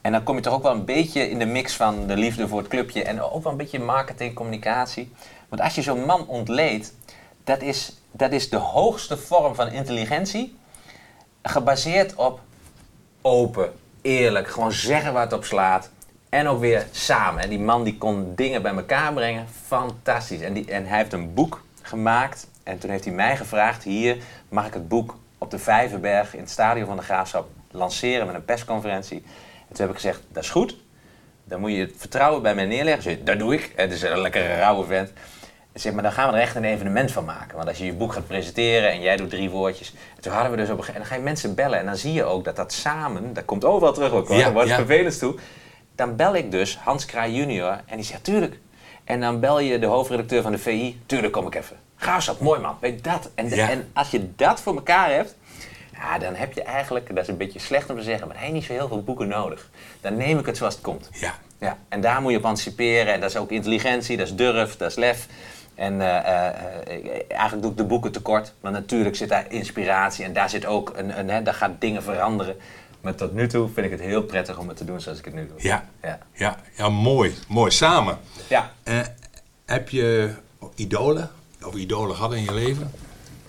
En 0.00 0.12
dan 0.12 0.22
kom 0.22 0.36
je 0.36 0.42
toch 0.42 0.54
ook 0.54 0.62
wel 0.62 0.72
een 0.72 0.84
beetje 0.84 1.30
in 1.30 1.38
de 1.38 1.46
mix 1.46 1.74
van 1.76 2.06
de 2.06 2.16
liefde 2.16 2.48
voor 2.48 2.58
het 2.58 2.68
clubje 2.68 3.02
en 3.02 3.22
ook 3.22 3.42
wel 3.42 3.52
een 3.52 3.58
beetje 3.58 3.78
marketing, 3.78 4.34
communicatie. 4.34 5.12
Want 5.48 5.62
als 5.62 5.74
je 5.74 5.82
zo'n 5.82 6.04
man 6.04 6.26
ontleedt, 6.26 6.94
dat 7.44 7.62
is, 7.62 7.96
dat 8.10 8.32
is 8.32 8.48
de 8.50 8.56
hoogste 8.56 9.16
vorm 9.16 9.54
van 9.54 9.68
intelligentie, 9.68 10.56
gebaseerd 11.42 12.14
op 12.14 12.40
open, 13.22 13.72
eerlijk, 14.02 14.48
gewoon 14.48 14.72
zeggen 14.72 15.12
waar 15.12 15.22
het 15.22 15.32
op 15.32 15.44
slaat. 15.44 15.90
En 16.28 16.48
ook 16.48 16.60
weer 16.60 16.86
samen. 16.90 17.42
En 17.42 17.48
die 17.48 17.58
man 17.58 17.84
die 17.84 17.98
kon 17.98 18.32
dingen 18.34 18.62
bij 18.62 18.74
elkaar 18.74 19.12
brengen, 19.12 19.46
fantastisch. 19.66 20.40
En, 20.40 20.52
die, 20.52 20.70
en 20.70 20.86
hij 20.86 20.98
heeft 20.98 21.12
een 21.12 21.34
boek 21.34 21.64
gemaakt. 21.82 22.46
En 22.66 22.78
toen 22.78 22.90
heeft 22.90 23.04
hij 23.04 23.12
mij 23.12 23.36
gevraagd, 23.36 23.82
hier 23.82 24.16
mag 24.48 24.66
ik 24.66 24.74
het 24.74 24.88
boek 24.88 25.16
op 25.38 25.50
de 25.50 25.58
Vijverberg 25.58 26.34
in 26.34 26.40
het 26.40 26.50
stadion 26.50 26.86
van 26.86 26.96
de 26.96 27.02
Graafschap 27.02 27.48
lanceren 27.70 28.26
met 28.26 28.34
een 28.34 28.44
persconferentie. 28.44 29.22
En 29.68 29.74
toen 29.74 29.86
heb 29.86 29.88
ik 29.88 29.94
gezegd, 29.94 30.22
dat 30.32 30.42
is 30.42 30.50
goed. 30.50 30.76
Dan 31.44 31.60
moet 31.60 31.72
je 31.72 31.78
het 31.78 31.92
vertrouwen 31.96 32.42
bij 32.42 32.54
mij 32.54 32.64
neerleggen. 32.64 33.02
Zeg, 33.02 33.16
dat 33.22 33.38
doe 33.38 33.54
ik. 33.54 33.72
Het 33.76 33.92
is 33.92 34.02
een 34.02 34.20
lekkere 34.20 34.56
rauwe 34.56 34.86
vent. 34.86 35.12
Ik 35.72 35.80
zeg, 35.80 35.92
maar 35.92 36.02
dan 36.02 36.12
gaan 36.12 36.30
we 36.30 36.36
er 36.36 36.42
echt 36.42 36.56
een 36.56 36.64
evenement 36.64 37.12
van 37.12 37.24
maken. 37.24 37.56
Want 37.56 37.68
als 37.68 37.78
je 37.78 37.84
je 37.84 37.92
boek 37.92 38.12
gaat 38.12 38.26
presenteren 38.26 38.90
en 38.90 39.00
jij 39.00 39.16
doet 39.16 39.30
drie 39.30 39.50
woordjes. 39.50 39.94
En 40.16 40.22
toen 40.22 40.32
hadden 40.32 40.50
we 40.50 40.56
dus 40.56 40.70
op 40.70 40.78
een 40.78 40.84
gegeven 40.84 41.00
moment, 41.00 41.06
dan 41.06 41.06
ga 41.06 41.14
je 41.14 41.22
mensen 41.22 41.54
bellen. 41.54 41.78
En 41.78 41.86
dan 41.86 41.96
zie 41.96 42.12
je 42.12 42.24
ook 42.24 42.44
dat 42.44 42.56
dat 42.56 42.72
samen, 42.72 43.32
dat 43.32 43.44
komt 43.44 43.64
overal 43.64 43.92
terug 43.92 44.12
ook 44.12 44.28
hoor. 44.28 44.36
Ja, 44.36 44.52
wordt 44.52 44.68
het 44.68 44.78
ja. 44.78 44.84
vervelend 44.84 45.18
toe. 45.18 45.34
Dan 45.94 46.16
bel 46.16 46.36
ik 46.36 46.50
dus 46.50 46.76
Hans 46.76 47.04
Kraai 47.04 47.34
junior 47.34 47.80
en 47.86 47.96
die 47.96 48.04
zegt, 48.04 48.24
tuurlijk. 48.24 48.58
En 49.04 49.20
dan 49.20 49.40
bel 49.40 49.60
je 49.60 49.78
de 49.78 49.86
hoofdredacteur 49.86 50.42
van 50.42 50.52
de 50.52 50.58
VI, 50.58 51.00
tuurlijk 51.06 51.32
kom 51.32 51.46
ik 51.46 51.54
even. 51.54 51.76
Graafschap, 51.96 52.40
mooi 52.40 52.60
man, 52.60 52.76
weet 52.80 53.04
dat. 53.04 53.30
En, 53.34 53.48
Ja. 53.48 53.70
en 53.70 53.90
als 53.92 54.10
je 54.10 54.30
dat 54.36 54.60
voor 54.60 54.74
elkaar 54.74 55.10
hebt, 55.10 55.34
ja, 55.92 56.18
dan 56.18 56.34
heb 56.34 56.52
je 56.52 56.62
eigenlijk, 56.62 57.08
dat 57.08 57.18
is 57.18 57.28
een 57.28 57.36
beetje 57.36 57.58
slecht 57.58 57.90
om 57.90 57.96
te 57.96 58.02
zeggen, 58.02 58.28
maar 58.28 58.46
je 58.46 58.52
niet 58.52 58.64
zo 58.64 58.72
heel 58.72 58.88
veel 58.88 59.02
boeken 59.02 59.28
nodig. 59.28 59.68
Dan 60.00 60.16
neem 60.16 60.38
ik 60.38 60.46
het 60.46 60.56
zoals 60.56 60.74
het 60.74 60.82
komt. 60.82 61.08
Ja. 61.12 61.34
Ja, 61.60 61.76
en 61.88 62.00
daar 62.00 62.20
moet 62.22 62.30
je 62.32 62.38
op 62.38 62.44
anticiperen. 62.44 63.12
En 63.14 63.20
dat 63.20 63.30
is 63.30 63.36
ook 63.36 63.50
intelligentie, 63.50 64.16
dat 64.16 64.26
is 64.26 64.34
durf, 64.34 64.76
dat 64.76 64.90
is 64.90 64.96
lef. 64.96 65.26
En 65.74 66.00
eh, 66.00 66.16
eh, 66.16 66.46
eh, 66.46 67.22
eigenlijk 67.28 67.62
doe 67.62 67.70
ik 67.70 67.76
de 67.76 67.84
boeken 67.84 68.12
tekort. 68.12 68.52
Maar 68.60 68.72
natuurlijk 68.72 69.16
zit 69.16 69.28
daar 69.28 69.44
inspiratie 69.48 70.24
en 70.24 70.32
daar 70.32 70.50
zit 70.50 70.66
ook 70.66 70.92
een, 70.96 71.18
een 71.18 71.30
hè, 71.30 71.42
daar 71.42 71.54
gaat 71.54 71.70
dingen 71.78 72.02
veranderen. 72.02 72.56
Maar 73.00 73.14
tot 73.14 73.32
nu 73.32 73.48
toe 73.48 73.68
vind 73.74 73.86
ik 73.86 73.92
het 73.92 74.00
heel 74.00 74.22
prettig 74.22 74.58
om 74.58 74.68
het 74.68 74.76
te 74.76 74.84
doen 74.84 75.00
zoals 75.00 75.18
ik 75.18 75.24
het 75.24 75.34
nu 75.34 75.46
doe. 75.46 75.56
Ja, 75.68 75.84
Ja. 76.02 76.18
ja, 76.32 76.56
ja 76.76 76.88
mooi. 76.88 77.34
Mooi, 77.48 77.70
samen. 77.70 78.18
ja. 78.48 78.72
Heb 79.64 79.88
je 79.88 80.34
idolen 80.74 81.30
of 81.66 81.74
idolen 81.74 82.16
gehad 82.16 82.32
in 82.32 82.42
je 82.42 82.54
leven? 82.54 82.90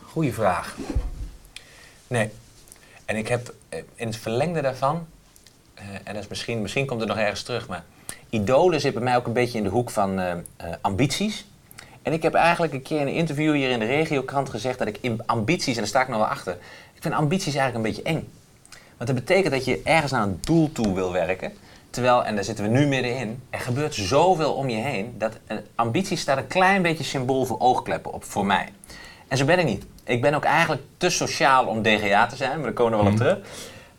Goeie 0.04 0.34
vraag. 0.34 0.76
Nee. 2.08 2.30
En 3.06 3.16
ik 3.16 3.28
heb 3.28 3.54
eh, 3.70 3.80
in 3.96 4.08
het 4.08 4.18
verlengde 4.18 4.62
daarvan, 4.62 5.08
eh, 5.74 5.84
en 6.04 6.14
dat 6.14 6.24
is 6.24 6.28
misschien, 6.28 6.62
misschien 6.62 6.86
komt 6.86 7.00
het 7.00 7.10
nog 7.10 7.18
ergens 7.18 7.44
terug, 7.44 7.68
maar 7.68 7.84
idolen 8.30 8.82
zit 8.82 8.94
bij 8.94 9.04
mij 9.04 9.16
ook 9.16 9.28
een 9.28 9.34
beetje 9.34 9.58
in 9.58 9.64
de 9.64 9.70
hoek 9.70 9.90
van 9.90 10.20
eh, 10.20 10.36
ambities. 10.82 11.46
En 12.02 12.14
ik 12.14 12.24
heb 12.24 12.34
eigenlijk 12.34 12.74
een 12.74 12.82
keer 12.82 13.00
in 13.00 13.08
een 13.08 13.14
interview 13.14 13.54
hier 13.54 13.70
in 13.70 13.80
de 13.80 13.86
regiokrant 13.86 14.50
gezegd 14.50 14.80
dat 14.80 14.88
ik 14.88 14.98
in 15.02 15.22
ambities, 15.26 15.74
en 15.74 15.80
daar 15.80 15.88
sta 15.88 16.02
ik 16.02 16.08
nog 16.08 16.18
wel 16.18 16.28
achter, 16.28 16.58
ik 16.94 17.02
vind 17.02 17.14
ambities 17.14 17.56
eigenlijk 17.56 17.76
een 17.76 17.94
beetje 17.94 18.10
eng. 18.10 18.30
Want 18.98 19.10
dat 19.10 19.16
betekent 19.26 19.54
dat 19.54 19.66
je 19.66 19.82
ergens 19.84 20.12
naar 20.12 20.24
een 20.24 20.40
doel 20.42 20.72
toe 20.72 20.94
wil 20.94 21.12
werken. 21.12 21.54
Terwijl, 21.98 22.26
en 22.26 22.36
daar 22.36 22.44
zitten 22.44 22.66
we 22.66 22.72
nu 22.72 22.88
middenin, 22.88 23.44
er 23.50 23.60
gebeurt 23.60 23.96
zoveel 23.96 24.54
om 24.54 24.70
je 24.70 24.78
heen 24.78 25.16
dat 25.18 25.38
een 25.48 25.60
ambitie 25.76 26.18
staat 26.18 26.38
een 26.38 26.48
klein 26.48 26.82
beetje 26.82 27.04
symbool 27.04 27.46
voor 27.46 27.60
oogkleppen 27.60 28.14
op 28.14 28.24
voor 28.24 28.46
mij. 28.46 28.70
En 29.28 29.38
zo 29.38 29.46
ben 29.46 29.60
ik 29.60 29.66
niet. 29.66 29.86
Ik 30.04 30.22
ben 30.22 30.34
ook 30.34 30.44
eigenlijk 30.44 30.82
te 30.98 31.10
sociaal 31.10 31.66
om 31.66 31.82
DGA 31.82 32.28
te 32.28 32.36
zijn, 32.36 32.56
maar 32.56 32.64
daar 32.64 32.74
komen 32.74 32.98
we 32.98 33.04
wel 33.04 33.12
op 33.12 33.18
terug. 33.18 33.38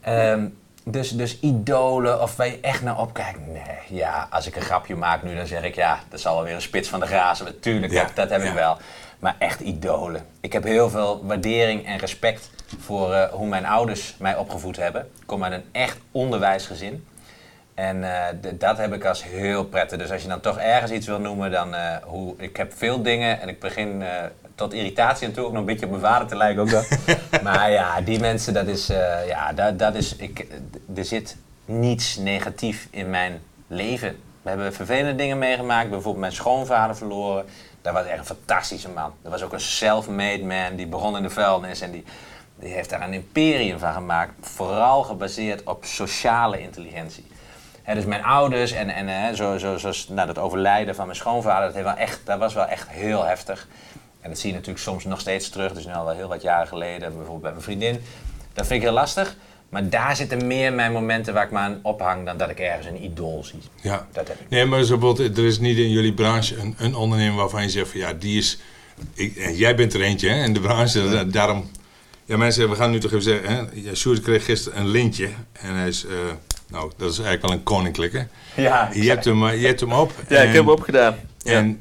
Ehm, 0.01 0.47
dus, 0.85 1.11
dus 1.11 1.41
idolen 1.41 2.23
of 2.23 2.37
waar 2.37 2.47
je 2.47 2.59
echt 2.61 2.83
naar 2.83 3.01
opkijkt. 3.01 3.47
Nee, 3.47 3.99
ja, 3.99 4.29
als 4.31 4.47
ik 4.47 4.57
een 4.57 4.63
grapje 4.63 4.95
maak 4.95 5.23
nu, 5.23 5.35
dan 5.35 5.47
zeg 5.47 5.63
ik 5.63 5.75
ja, 5.75 6.01
dat 6.09 6.21
zal 6.21 6.35
wel 6.35 6.45
weer 6.45 6.55
een 6.55 6.63
spits 6.63 6.89
van 6.89 7.01
de 7.01 7.07
grazen. 7.07 7.45
Natuurlijk, 7.45 7.93
Ja, 7.93 8.05
dat, 8.05 8.17
dat 8.17 8.31
heb 8.31 8.43
ja. 8.43 8.49
ik 8.49 8.55
wel. 8.55 8.77
Maar 9.19 9.37
echt 9.39 9.61
idolen. 9.61 10.27
Ik 10.41 10.53
heb 10.53 10.65
heel 10.65 10.91
veel 10.91 11.25
waardering 11.25 11.87
en 11.87 11.99
respect 11.99 12.51
voor 12.79 13.13
eh, 13.13 13.33
hoe 13.33 13.47
mijn 13.47 13.67
ouders 13.67 14.15
mij 14.19 14.37
opgevoed 14.37 14.77
hebben. 14.77 15.01
Ik 15.03 15.27
kom 15.27 15.45
uit 15.45 15.53
een 15.53 15.65
echt 15.73 15.99
onderwijsgezin. 16.13 17.07
En 17.79 18.05
eh, 18.05 18.53
dat 18.55 18.79
heb 18.79 18.95
ik 18.95 19.05
als 19.05 19.25
heel 19.25 19.65
prettig. 19.65 19.99
Dus 19.99 20.11
als 20.11 20.23
je 20.23 20.29
dan 20.29 20.41
toch 20.41 20.59
ergens 20.59 20.91
iets 20.91 21.07
wil 21.07 21.21
noemen, 21.21 21.51
dan 21.51 21.75
eh, 21.75 21.97
hoe 22.03 22.35
ik 22.39 22.57
heb 22.57 22.73
veel 22.77 23.03
dingen 23.03 23.41
en 23.41 23.49
ik 23.49 23.61
begin 23.61 24.03
eh, 24.03 24.09
tot 24.55 24.73
irritatie 24.73 25.27
en 25.27 25.33
toe 25.33 25.45
ook 25.45 25.51
nog 25.51 25.61
een 25.61 25.67
beetje 25.67 25.85
op 25.85 25.91
mijn 25.91 26.03
vader 26.03 26.29
te 26.29 26.37
lijken 26.37 26.63
ook 26.63 26.71
dat. 26.71 26.89
maar 27.43 27.71
ja, 27.71 28.01
die 28.01 28.21
mensen, 28.21 28.55
dat 28.55 28.67
is, 28.67 28.87
ja, 29.27 29.53
dat, 29.53 29.79
dat 29.79 29.95
is, 29.95 30.17
ik, 30.17 30.47
er 30.97 31.05
zit 31.05 31.37
niets 31.65 32.17
negatief 32.17 32.89
in 32.91 33.11
mijn 33.11 33.41
leven. 33.67 34.17
We 34.43 34.49
hebben 34.49 34.75
vervelende 34.75 35.15
dingen 35.15 35.39
meegemaakt. 35.39 35.91
Bijvoorbeeld 35.91 36.21
mijn 36.21 36.33
schoonvader 36.33 36.97
verloren. 36.97 37.45
Dat 37.83 37.93
was 37.93 38.07
echt 38.07 38.19
een 38.19 38.25
fantastische 38.25 38.89
man. 38.89 39.13
Dat 39.23 39.33
was 39.33 39.43
ook 39.43 39.53
een 39.53 39.61
self-made 39.61 40.45
man. 40.45 40.77
Die 40.77 40.87
begon 40.87 41.17
in 41.17 41.23
de 41.23 41.31
vuilnis 41.31 41.81
en 41.81 41.91
die, 41.91 42.05
die 42.57 42.73
heeft 42.73 42.91
daar 42.91 43.03
een 43.03 43.13
imperium 43.13 43.79
van 43.79 43.93
gemaakt. 43.93 44.33
Vooral 44.41 45.03
gebaseerd 45.03 45.63
op 45.63 45.85
sociale 45.85 46.61
intelligentie. 46.61 47.25
Dus 47.95 48.05
mijn 48.05 48.25
ouders 48.25 48.73
en, 48.73 48.89
en 48.91 49.09
hè, 49.09 49.35
zo, 49.35 49.59
zo, 49.59 49.77
zoals 49.79 50.09
nou, 50.09 50.27
dat 50.27 50.39
overlijden 50.39 50.95
van 50.95 51.05
mijn 51.07 51.19
schoonvader, 51.19 51.65
dat, 51.67 51.75
heeft 51.75 51.87
wel 51.87 51.97
echt, 51.97 52.21
dat 52.25 52.39
was 52.39 52.55
wel 52.55 52.65
echt 52.67 52.89
heel 52.89 53.25
heftig. 53.25 53.69
En 54.21 54.31
dat 54.31 54.39
zie 54.39 54.49
je 54.49 54.55
natuurlijk 54.55 54.85
soms 54.85 55.05
nog 55.05 55.21
steeds 55.21 55.49
terug. 55.49 55.73
Dus 55.73 55.87
nu 55.87 55.93
al 55.93 56.09
heel 56.11 56.29
wat 56.29 56.43
jaren 56.43 56.69
geleden, 56.69 57.09
bijvoorbeeld 57.09 57.41
bij 57.43 57.51
mijn 57.51 57.63
vriendin. 57.63 58.01
Dat 58.53 58.67
vind 58.67 58.79
ik 58.81 58.87
heel 58.87 58.97
lastig. 58.97 59.37
Maar 59.69 59.89
daar 59.89 60.17
zitten 60.17 60.47
meer 60.47 60.73
mijn 60.73 60.93
momenten 60.93 61.35
waar 61.35 61.45
ik 61.45 61.51
me 61.51 61.59
aan 61.59 61.79
ophang 61.83 62.25
dan 62.27 62.37
dat 62.37 62.51
ik 62.51 62.59
ergens 62.59 62.87
een 62.87 63.05
idool 63.05 63.45
zie. 63.45 63.61
Ja. 63.81 64.07
Dat 64.13 64.29
heb 64.29 64.41
ik. 64.41 64.49
Nee, 64.49 64.65
maar 64.65 64.83
zo 64.85 64.99
bijvoorbeeld, 64.99 65.39
er 65.39 65.45
is 65.45 65.59
niet 65.59 65.79
in 65.79 65.91
jullie 65.91 66.13
branche 66.15 66.57
een, 66.57 66.75
een 66.79 66.95
ondernemer 66.95 67.37
waarvan 67.37 67.63
je 67.63 67.69
zegt 67.71 67.89
van 67.91 68.01
ja, 68.01 68.13
die 68.13 68.39
is. 68.39 68.59
Ik, 69.15 69.37
en 69.37 69.55
jij 69.55 69.75
bent 69.75 69.95
er 69.95 70.01
eentje 70.01 70.29
hè, 70.29 70.45
in 70.45 70.53
de 70.53 70.61
branche, 70.61 71.11
da- 71.11 71.25
daarom. 71.25 71.71
Ja, 72.25 72.37
mensen, 72.37 72.69
we 72.71 72.77
gaan 72.77 72.91
nu 72.91 72.99
toch 73.01 73.11
even 73.11 73.23
zeggen. 73.23 73.55
Hè, 73.55 73.63
ja, 73.73 73.95
Sjoerd 73.95 74.21
kreeg 74.21 74.45
gisteren 74.45 74.79
een 74.81 74.89
lintje. 74.89 75.29
En 75.53 75.75
hij 75.75 75.89
is. 75.89 76.05
eh, 76.05 76.13
nou, 76.71 76.91
dat 76.97 77.11
is 77.11 77.19
eigenlijk 77.19 77.47
wel 77.47 77.53
een 77.53 77.63
koninklijke. 77.63 78.27
Ja, 78.55 78.91
Je 78.93 79.09
hebt 79.09 79.25
hem, 79.25 79.47
eh, 79.49 79.61
je 79.61 79.67
hebt 79.67 79.81
hem 79.81 79.93
op. 79.93 80.13
ja 80.29 80.39
ik 80.41 80.47
heb 80.47 80.55
hem 80.55 80.69
opgedaan. 80.69 81.17
En 81.45 81.81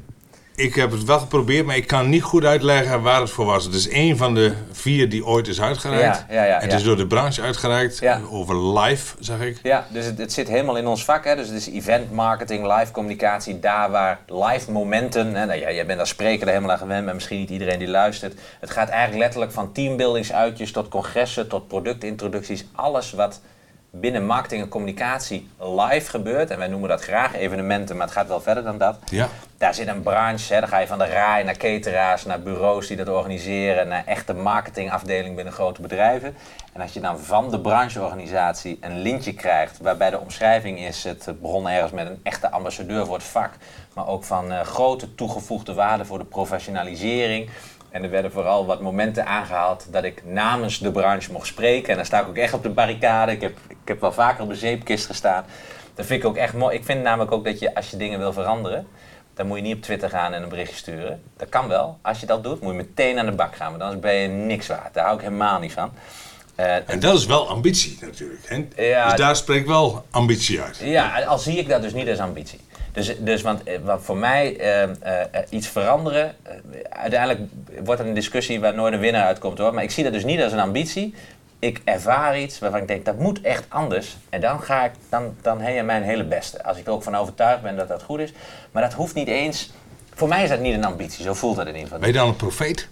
ik 0.58 0.76
heb 0.76 0.92
het 0.92 1.04
wel 1.04 1.20
geprobeerd, 1.20 1.66
maar 1.66 1.76
ik 1.76 1.88
kan 1.88 2.10
niet 2.10 2.24
goed 2.24 2.46
uitleggen 2.46 3.02
waar 3.02 3.22
het 3.22 3.30
voor 3.30 3.46
was. 3.46 3.64
Het 3.66 3.74
is 3.74 3.90
één 3.90 4.18
van 4.18 4.34
de 4.34 4.54
vier 4.72 5.10
die 5.10 5.26
ooit 5.26 5.48
is 5.48 5.62
uitgereikt. 5.62 6.26
Ja, 6.30 6.36
ja, 6.36 6.44
ja, 6.44 6.60
het 6.60 6.72
ja. 6.72 6.78
is 6.78 6.84
door 6.84 6.98
de 6.98 7.08
branche 7.08 7.42
uitgereikt. 7.42 8.00
Ja. 8.00 8.22
Over 8.30 8.80
live, 8.80 9.16
zeg 9.20 9.40
ik. 9.40 9.60
Ja, 9.64 9.88
dus 9.90 10.06
het, 10.06 10.18
het 10.18 10.34
zit 10.34 10.48
helemaal 10.48 10.78
in 10.78 10.88
ons 10.88 11.06
vak. 11.06 11.24
Hè? 11.26 11.36
Dus 11.36 11.48
het 11.48 11.58
is 11.58 11.70
event 11.70 12.12
marketing, 12.12 12.78
live 12.78 12.92
communicatie, 12.92 13.60
daar 13.60 13.92
waar 13.92 14.20
live 14.28 14.72
momenten. 14.72 15.36
Hè? 15.36 15.46
Nou, 15.46 15.60
ja, 15.60 15.72
jij 15.72 15.86
bent 15.86 16.00
als 16.00 16.10
spreker 16.10 16.48
er 16.48 16.54
helemaal 16.54 16.72
aan 16.72 16.78
gewend, 16.78 17.06
maar 17.06 17.14
misschien 17.14 17.40
niet 17.40 17.50
iedereen 17.50 17.80
die 17.80 17.88
luistert. 17.88 18.40
Het 18.60 18.70
gaat 18.70 18.90
eigenlijk 18.90 19.22
letterlijk 19.22 19.52
van 19.52 19.72
teambuildingsuitjes 19.72 20.72
tot 20.72 20.88
congressen, 20.88 21.48
tot 21.48 21.68
productintroducties. 21.68 22.66
Alles 22.76 23.12
wat 23.12 23.42
binnen 24.00 24.26
marketing 24.26 24.62
en 24.62 24.68
communicatie 24.68 25.50
live 25.60 26.10
gebeurt. 26.10 26.50
En 26.50 26.58
wij 26.58 26.68
noemen 26.68 26.90
dat 26.90 27.02
graag 27.02 27.36
evenementen, 27.36 27.98
maar 27.98 28.06
het 28.06 28.16
gaat 28.16 28.28
wel 28.28 28.42
verder 28.42 28.64
dan 28.64 28.78
dat. 28.78 28.98
Ja. 29.06 29.30
Daar 29.58 29.74
zit 29.74 29.88
een 29.88 30.02
branche, 30.02 30.54
hè. 30.54 30.60
dan 30.60 30.70
ga 30.70 30.78
je 30.78 30.88
van 30.88 30.98
de 30.98 31.06
RAI 31.06 31.44
naar 31.44 31.58
cateraars, 31.58 32.26
naar 32.26 32.42
bureaus 32.42 32.88
die 32.88 32.98
dat 32.98 33.08
organiseren, 33.08 33.88
naar 33.88 34.04
echte 34.06 34.34
marketingafdeling 34.34 35.36
binnen 35.36 35.54
grote 35.54 35.82
bedrijven. 35.82 36.36
En 36.74 36.82
als 36.82 36.94
je 36.94 37.00
dan 37.00 37.20
van 37.20 37.52
de 37.52 37.60
brancheorganisatie 37.60 38.78
een 38.82 39.00
lintje 39.00 39.34
krijgt, 39.34 39.78
waarbij 39.82 40.10
de 40.10 40.20
omschrijving 40.20 40.80
is, 40.80 41.04
het 41.04 41.30
begon 41.42 41.70
ergens 41.70 41.92
met 41.92 42.08
een 42.08 42.20
echte 42.24 42.52
ambassadeur 42.52 43.06
voor 43.06 43.16
het 43.16 43.24
vak, 43.24 43.52
maar 43.94 44.08
ook 44.08 44.24
van 44.24 44.52
eh, 44.52 44.62
grote 44.62 45.16
toegevoegde 45.16 45.74
waarde 45.74 46.06
voor 46.06 46.18
de 46.18 46.26
professionalisering. 46.26 47.50
En 47.98 48.04
er 48.04 48.10
werden 48.10 48.32
vooral 48.32 48.66
wat 48.66 48.82
momenten 48.82 49.26
aangehaald 49.26 49.88
dat 49.92 50.04
ik 50.04 50.22
namens 50.26 50.80
de 50.80 50.92
branche 50.92 51.32
mocht 51.32 51.48
spreken. 51.48 51.90
En 51.90 51.96
dan 51.96 52.06
sta 52.06 52.22
ik 52.22 52.28
ook 52.28 52.38
echt 52.38 52.54
op 52.54 52.64
de 52.64 52.70
barricade. 52.70 53.32
Ik 53.32 53.42
heb, 53.42 53.58
ik 53.68 53.78
heb 53.86 54.02
wel 54.02 54.12
vaker 54.12 54.44
op 54.44 54.50
de 54.50 54.56
zeepkist 54.56 55.06
gestaan. 55.06 55.46
Dat 55.96 56.06
vind 56.06 56.22
ik 56.22 56.28
ook 56.28 56.36
echt 56.38 56.54
mooi. 56.54 56.76
Ik 56.76 56.86
vind 56.86 57.04
namelijk 57.04 57.32
ook 57.32 57.46
dat 57.46 57.60
je, 57.60 57.76
als 57.76 57.90
je 57.90 57.98
dingen 57.98 58.20
wil 58.20 58.34
veranderen, 58.34 58.88
dan 59.34 59.48
moet 59.48 59.58
je 59.58 59.64
niet 59.64 59.76
op 59.76 59.82
Twitter 59.82 60.10
gaan 60.10 60.34
en 60.34 60.44
een 60.44 60.50
berichtje 60.50 60.76
sturen. 60.76 61.22
Dat 61.38 61.50
kan 61.50 61.68
wel. 61.68 61.98
Als 62.02 62.20
je 62.20 62.26
dat 62.26 62.44
doet, 62.44 62.62
moet 62.62 62.72
je 62.72 62.78
meteen 62.78 63.20
aan 63.20 63.26
de 63.26 63.32
bak 63.32 63.56
gaan. 63.56 63.70
Want 63.70 63.82
anders 63.82 64.02
ben 64.02 64.14
je 64.14 64.28
niks 64.28 64.68
waard. 64.68 64.94
Daar 64.94 65.04
hou 65.06 65.18
ik 65.18 65.24
helemaal 65.24 65.60
niet 65.60 65.74
van. 65.74 65.92
Eh, 66.56 66.76
En 66.90 67.00
dat 67.00 67.18
is 67.18 67.26
wel 67.26 67.50
ambitie 67.50 67.98
natuurlijk. 68.02 68.42
Hè? 68.76 68.84
Ja. 68.84 69.10
dus 69.10 69.20
daar 69.20 69.36
spreekt 69.36 69.68
wel 69.68 70.06
ambitie 70.12 70.62
uit. 70.62 70.78
Ja, 70.84 71.24
al 71.24 71.38
zie 71.38 71.58
ik 71.58 71.70
dat 71.70 71.82
dus 71.82 71.94
niet 71.94 72.10
als 72.10 72.20
ambitie. 72.20 72.60
Dus, 72.98 73.16
dus 73.20 73.42
want 73.42 73.64
eh, 73.64 73.80
wat 73.84 74.02
voor 74.02 74.18
mij 74.18 74.58
eh, 74.58 74.84
eh, 74.84 74.90
eh, 75.02 75.42
iets 75.50 75.68
veranderen, 75.68 76.36
uiteindelijk 76.90 77.40
wordt 77.84 78.02
er 78.02 78.08
een 78.08 78.14
discussie 78.14 78.60
waar 78.60 78.74
nooit 78.74 78.94
een 78.94 79.00
winnaar 79.00 79.26
uitkomt 79.26 79.58
hoor. 79.58 79.74
Maar 79.74 79.84
ik 79.84 79.92
zie 79.92 80.04
dat 80.04 80.14
dus 80.14 80.24
niet 80.24 80.42
als 80.42 80.52
een 80.52 80.60
ambitie. 80.60 81.14
Ik 81.60 81.82
ervaar 81.84 82.40
iets 82.40 82.60
waarvan 82.60 82.82
ik 82.82 82.88
denk 82.88 83.06
dat 83.06 83.20
moet 83.20 83.42
echt 83.42 83.66
anders. 83.68 84.18
En 84.30 84.42
dan 84.42 84.62
ga 84.62 84.86
ik, 84.86 84.92
dan, 85.10 85.36
dan 85.42 85.74
je 85.74 85.84
mijn 85.84 86.04
hele 86.04 86.24
beste. 86.24 86.64
Als 86.64 86.78
ik 86.78 86.86
er 86.86 86.92
ook 86.92 87.04
van 87.04 87.16
overtuigd 87.16 87.62
ben 87.62 87.76
dat 87.76 87.88
dat 87.88 88.04
goed 88.04 88.20
is. 88.20 88.34
Maar 88.72 88.84
dat 88.84 88.94
hoeft 88.94 89.14
niet 89.14 89.28
eens. 89.28 89.72
Voor 90.14 90.28
mij 90.28 90.44
is 90.44 90.50
dat 90.50 90.60
niet 90.60 90.74
een 90.74 90.86
ambitie, 90.86 91.24
zo 91.24 91.34
voelt 91.34 91.56
dat 91.56 91.66
in 91.66 91.72
ieder 91.72 91.84
geval. 91.84 92.00
Ben 92.00 92.10
je 92.10 92.16
dan 92.16 92.28
een 92.28 92.36
profeet? 92.36 92.88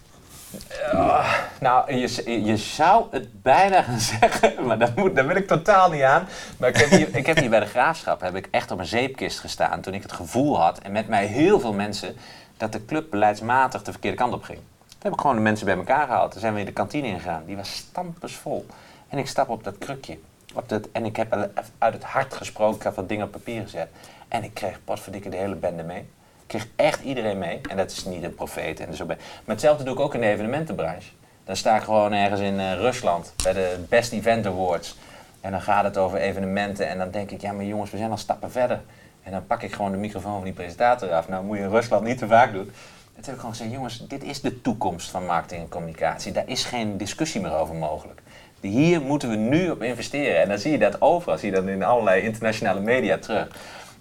Nou, 1.59 1.93
je, 1.93 2.43
je 2.43 2.57
zou 2.57 3.05
het 3.11 3.41
bijna 3.41 3.81
gaan 3.81 3.99
zeggen, 4.19 4.65
maar 4.65 4.79
dat, 4.79 4.95
moet, 4.95 5.15
daar 5.15 5.27
wil 5.27 5.35
ik 5.35 5.47
totaal 5.47 5.89
niet 5.89 6.01
aan. 6.01 6.27
Maar 6.57 6.69
ik 6.69 6.77
heb, 6.77 6.89
hier, 6.89 7.15
ik 7.15 7.25
heb 7.25 7.37
hier 7.37 7.49
bij 7.49 7.59
de 7.59 7.65
graafschap 7.65 8.21
heb 8.21 8.35
ik 8.35 8.47
echt 8.51 8.71
op 8.71 8.79
een 8.79 8.85
zeepkist 8.85 9.39
gestaan 9.39 9.81
toen 9.81 9.93
ik 9.93 10.01
het 10.01 10.11
gevoel 10.11 10.59
had, 10.61 10.79
en 10.79 10.91
met 10.91 11.07
mij 11.07 11.25
heel 11.25 11.59
veel 11.59 11.73
mensen, 11.73 12.15
dat 12.57 12.71
de 12.71 12.85
club 12.85 13.09
beleidsmatig 13.09 13.83
de 13.83 13.91
verkeerde 13.91 14.17
kant 14.17 14.33
op 14.33 14.43
ging. 14.43 14.59
Toen 14.87 14.99
heb 14.99 15.13
ik 15.13 15.19
gewoon 15.19 15.35
de 15.35 15.41
mensen 15.41 15.65
bij 15.65 15.75
elkaar 15.75 16.07
gehaald. 16.07 16.31
Toen 16.31 16.41
zijn 16.41 16.53
we 16.53 16.59
in 16.59 16.65
de 16.65 16.71
kantine 16.71 17.07
ingegaan. 17.07 17.43
Die 17.45 17.55
was 17.55 17.75
stampensvol. 17.75 18.65
En 19.09 19.17
ik 19.17 19.27
stap 19.27 19.49
op 19.49 19.63
dat 19.63 19.77
krukje. 19.77 20.17
Op 20.53 20.69
dat, 20.69 20.87
en 20.91 21.05
ik 21.05 21.15
heb 21.15 21.49
uit 21.77 21.93
het 21.93 22.03
hart 22.03 22.33
gesproken. 22.33 22.77
Ik 22.77 22.83
heb 22.83 22.95
wat 22.95 23.09
dingen 23.09 23.25
op 23.25 23.31
papier 23.31 23.61
gezet. 23.61 23.87
En 24.27 24.43
ik 24.43 24.53
kreeg 24.53 24.79
potverdikke 24.83 25.29
de 25.29 25.37
hele 25.37 25.55
bende 25.55 25.83
mee. 25.83 26.07
Kreeg 26.47 26.67
echt 26.75 27.03
iedereen 27.03 27.37
mee. 27.37 27.61
En 27.69 27.77
dat 27.77 27.91
is 27.91 28.05
niet 28.05 28.23
een 28.23 28.35
profeet. 28.35 28.79
En 28.79 28.93
zo. 28.93 29.05
Maar 29.05 29.17
hetzelfde 29.45 29.83
doe 29.83 29.93
ik 29.93 29.99
ook 29.99 30.13
in 30.13 30.21
de 30.21 30.27
evenementenbranche. 30.27 31.09
Dan 31.43 31.55
sta 31.55 31.75
ik 31.75 31.83
gewoon 31.83 32.13
ergens 32.13 32.41
in 32.41 32.59
eh, 32.59 32.73
Rusland 32.73 33.33
bij 33.43 33.53
de 33.53 33.85
Best 33.89 34.11
Event 34.11 34.45
Awards. 34.45 34.97
En 35.41 35.51
dan 35.51 35.61
gaat 35.61 35.83
het 35.83 35.97
over 35.97 36.17
evenementen. 36.17 36.87
En 36.87 36.97
dan 36.97 37.11
denk 37.11 37.31
ik, 37.31 37.41
ja 37.41 37.51
maar 37.51 37.65
jongens, 37.65 37.91
we 37.91 37.97
zijn 37.97 38.11
al 38.11 38.17
stappen 38.17 38.51
verder. 38.51 38.81
En 39.23 39.31
dan 39.31 39.45
pak 39.45 39.61
ik 39.61 39.73
gewoon 39.73 39.91
de 39.91 39.97
microfoon 39.97 40.33
van 40.33 40.43
die 40.43 40.53
presentator 40.53 41.11
af. 41.13 41.27
Nou 41.27 41.43
moet 41.43 41.57
je 41.57 41.63
in 41.63 41.69
Rusland 41.69 42.03
niet 42.03 42.17
te 42.17 42.27
vaak 42.27 42.53
doen. 42.53 42.71
En 43.15 43.23
heb 43.23 43.33
ik 43.33 43.39
gewoon 43.39 43.55
gezegd, 43.55 43.71
jongens, 43.71 44.07
dit 44.07 44.23
is 44.23 44.41
de 44.41 44.61
toekomst 44.61 45.09
van 45.09 45.25
marketing 45.25 45.61
en 45.61 45.69
communicatie. 45.69 46.31
Daar 46.31 46.47
is 46.47 46.63
geen 46.63 46.97
discussie 46.97 47.41
meer 47.41 47.53
over 47.53 47.75
mogelijk. 47.75 48.21
Hier 48.59 49.01
moeten 49.01 49.29
we 49.29 49.35
nu 49.35 49.69
op 49.69 49.81
investeren. 49.81 50.41
En 50.41 50.49
dan 50.49 50.57
zie 50.57 50.71
je 50.71 50.77
dat 50.77 51.01
overal, 51.01 51.37
zie 51.37 51.49
je 51.49 51.55
dat 51.55 51.67
in 51.67 51.83
allerlei 51.83 52.21
internationale 52.21 52.79
media 52.79 53.17
terug. 53.17 53.47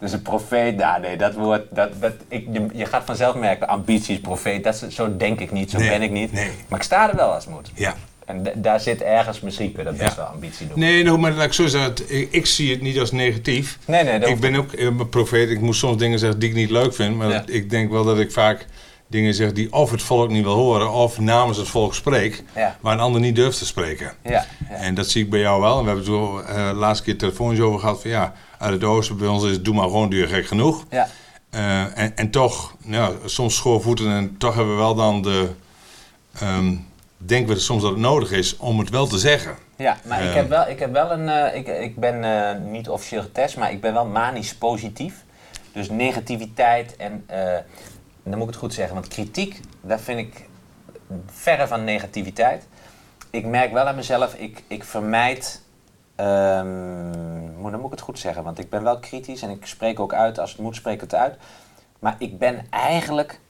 Dus 0.04 0.12
een 0.12 0.22
profeet, 0.22 0.76
nou 0.76 1.00
nee, 1.00 1.16
dat 1.16 1.34
woord, 1.34 1.62
dat, 1.70 1.88
dat, 2.00 2.12
ik, 2.28 2.46
je, 2.52 2.66
je 2.72 2.86
gaat 2.86 3.02
vanzelf 3.04 3.34
merken, 3.34 3.68
ambities, 3.68 4.20
profeet, 4.20 4.64
dat, 4.64 4.86
zo 4.88 5.16
denk 5.16 5.40
ik 5.40 5.52
niet, 5.52 5.70
zo 5.70 5.78
Nee, 5.78 5.88
ben 5.88 6.02
ik 6.02 6.10
niet. 6.10 6.32
nee. 6.32 6.50
Maar 6.68 6.78
ik 6.78 6.84
sta 6.84 7.10
er 7.10 7.16
wel 7.16 7.32
als 7.32 7.46
moet. 7.46 7.70
Ja. 7.74 7.94
En 8.24 8.46
daar 8.54 8.80
zit 8.80 9.02
ergens, 9.02 9.40
misschien 9.40 9.72
kun 9.72 9.82
je 9.84 9.88
dat 9.88 9.98
best 9.98 10.10
Ja. 10.10 10.16
wel 10.16 10.26
ambitie 10.26 10.66
doen. 10.68 10.78
Nee, 10.78 11.04
nou, 11.04 11.18
maar 11.18 11.32
laat 11.32 11.44
ik 11.44 11.52
zo 11.52 11.66
zeggen, 11.66 11.94
ik, 12.06 12.28
ik 12.32 12.46
zie 12.46 12.70
het 12.70 12.80
niet 12.80 12.98
als 12.98 13.12
negatief. 13.12 13.78
Nee, 13.86 14.04
nee, 14.04 14.18
dat 14.18 14.28
ik 14.28 14.40
ben 14.40 14.54
ook 14.56 14.72
eh, 14.72 14.84
een 14.84 15.08
profeet. 15.08 15.50
Ik 15.50 15.60
moet 15.60 15.76
soms 15.76 15.96
dingen 15.96 16.18
zeggen 16.18 16.38
die 16.38 16.48
ik 16.48 16.54
niet 16.54 16.70
leuk 16.70 16.94
vind. 16.94 17.16
Maar 17.16 17.28
Ja. 17.28 17.42
ik 17.46 17.70
denk 17.70 17.90
wel 17.90 18.04
dat 18.04 18.18
ik 18.18 18.32
vaak 18.32 18.66
dingen 19.06 19.34
zegt 19.34 19.54
die 19.54 19.72
of 19.72 19.90
het 19.90 20.02
volk 20.02 20.30
niet 20.30 20.44
wil 20.44 20.54
horen 20.54 20.92
of 20.92 21.18
namens 21.18 21.58
het 21.58 21.68
volk 21.68 21.94
spreekt, 21.94 22.42
Ja. 22.54 22.76
waar 22.80 22.92
een 22.92 23.00
ander 23.00 23.20
niet 23.20 23.36
durft 23.36 23.58
te 23.58 23.66
spreken. 23.66 24.12
Ja, 24.22 24.30
ja. 24.30 24.46
En 24.76 24.94
dat 24.94 25.08
zie 25.08 25.24
ik 25.24 25.30
bij 25.30 25.40
jou 25.40 25.60
wel. 25.60 25.78
En 25.78 25.84
we 25.84 25.90
hebben 25.90 26.04
het 26.04 26.14
zo 26.14 26.38
eh, 26.38 26.70
laatste 26.74 27.04
keer 27.04 27.16
telefonisch 27.18 27.60
over 27.60 27.80
gehad 27.80 28.00
van 28.00 28.10
ja, 28.10 28.32
uit 28.58 28.72
het 28.72 28.84
oosten 28.84 29.16
bij 29.16 29.28
ons 29.28 29.44
is 29.44 29.50
het 29.50 29.64
doe 29.64 29.74
maar 29.74 29.84
gewoon 29.84 30.08
duur 30.10 30.28
gek 30.28 30.46
genoeg. 30.46 30.84
ja. 30.90 31.08
Eh, 31.50 31.98
en, 31.98 32.16
en 32.16 32.30
toch, 32.30 32.74
ja, 32.84 33.10
soms 33.24 33.56
schoorvoeten 33.56 34.10
en 34.10 34.36
toch 34.38 34.54
hebben 34.54 34.74
we 34.74 34.80
wel 34.80 34.94
dan 34.94 35.22
de, 35.22 35.48
ehm, 36.38 36.74
denken 37.16 37.54
we 37.54 37.60
soms 37.60 37.82
dat 37.82 37.90
het 37.90 38.00
nodig 38.00 38.30
is 38.30 38.56
om 38.56 38.78
het 38.78 38.90
wel 38.90 39.06
te 39.06 39.18
zeggen. 39.18 39.54
Ja, 39.76 39.96
maar 40.06 40.22
ik 40.22 40.28
Eh. 40.28 40.34
heb 40.34 40.48
wel, 40.48 40.68
ik 40.68 40.78
heb 40.78 40.92
wel 40.92 41.10
een. 41.10 41.28
eh, 41.28 41.56
ik, 41.56 41.66
ik 41.68 41.96
ben 41.96 42.70
niet 42.70 42.88
officieel 42.88 43.22
getest, 43.22 43.56
maar 43.56 43.72
ik 43.72 43.80
ben 43.80 43.92
wel 43.92 44.06
manisch 44.06 44.54
positief. 44.54 45.24
Dus 45.72 45.90
negativiteit 45.90 46.96
en. 46.96 47.24
dan 48.24 48.38
moet 48.38 48.46
ik 48.48 48.54
het 48.54 48.56
goed 48.62 48.74
zeggen, 48.74 48.94
want 48.94 49.08
kritiek, 49.08 49.60
dat 49.80 50.00
vind 50.00 50.18
ik 50.18 50.44
verre 51.26 51.66
van 51.66 51.84
negativiteit. 51.84 52.66
Ik 53.30 53.44
merk 53.44 53.72
wel 53.72 53.86
aan 53.86 53.94
mezelf, 53.94 54.34
ik, 54.34 54.62
ik 54.68 54.84
vermijd. 54.84 55.62
Moet, 57.56 57.70
dan 57.70 57.80
moet 57.80 57.84
ik 57.84 57.90
het 57.90 58.00
goed 58.00 58.18
zeggen, 58.18 58.44
want 58.44 58.58
ik 58.58 58.70
ben 58.70 58.82
wel 58.82 58.98
kritisch 58.98 59.42
en 59.42 59.50
ik 59.50 59.66
spreek 59.66 60.00
ook 60.00 60.14
uit. 60.14 60.38
Als 60.38 60.50
het 60.50 60.60
moet, 60.60 60.76
spreek 60.76 60.94
ik 60.94 61.00
het 61.00 61.14
uit. 61.14 61.36
Maar 61.98 62.16
ik 62.18 62.38
ben 62.38 62.66
eigenlijk. 62.70 63.40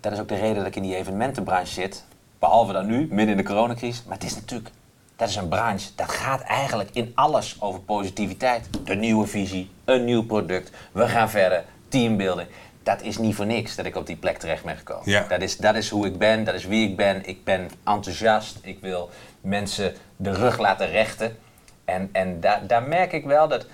Dat 0.00 0.12
is 0.12 0.18
ook 0.20 0.28
de 0.28 0.34
reden 0.34 0.56
dat 0.56 0.66
ik 0.66 0.76
in 0.76 0.82
die 0.82 0.96
evenementenbranche 0.96 1.72
zit. 1.72 2.04
Behalve 2.38 2.72
dan 2.72 2.86
nu, 2.86 3.06
midden 3.10 3.28
in 3.28 3.36
de 3.36 3.42
coronacrisis. 3.42 4.04
Maar 4.04 4.14
het 4.14 4.24
is 4.24 4.34
natuurlijk 4.34 4.70
dat 5.16 5.28
is 5.28 5.36
een 5.36 5.48
branche, 5.48 5.88
dat 5.94 6.10
gaat 6.10 6.40
eigenlijk 6.40 6.90
in 6.92 7.12
alles 7.14 7.56
over 7.60 7.80
positiviteit. 7.80 8.68
De 8.84 8.94
nieuwe 8.94 9.26
visie, 9.26 9.70
een 9.84 10.04
nieuw 10.04 10.24
product, 10.24 10.70
we 10.92 11.08
gaan 11.08 11.30
verder, 11.30 11.64
teambuilding. 11.88 12.48
Dat 12.82 13.02
is 13.02 13.18
niet 13.18 13.34
voor 13.34 13.46
niks 13.46 13.76
dat 13.76 13.86
ik 13.86 13.96
op 13.96 14.06
die 14.06 14.16
plek 14.16 14.38
terecht 14.38 14.64
ben 14.64 14.76
gekomen. 14.76 15.10
Ja. 15.10 15.26
Dat, 15.28 15.40
is, 15.40 15.56
dat 15.56 15.74
is 15.74 15.90
hoe 15.90 16.06
ik 16.06 16.18
ben, 16.18 16.44
dat 16.44 16.54
is 16.54 16.64
wie 16.64 16.88
ik 16.88 16.96
ben. 16.96 17.28
Ik 17.28 17.44
ben 17.44 17.70
enthousiast, 17.84 18.58
ik 18.62 18.78
wil 18.80 19.10
mensen 19.40 19.94
de 20.16 20.32
rug 20.32 20.58
laten 20.58 20.86
rechten. 20.86 21.36
En, 21.84 22.08
en 22.12 22.40
daar 22.40 22.60
daar 22.66 22.82
merk 22.82 23.12
ik 23.12 23.24
wel 23.24 23.48
dat 23.48 23.66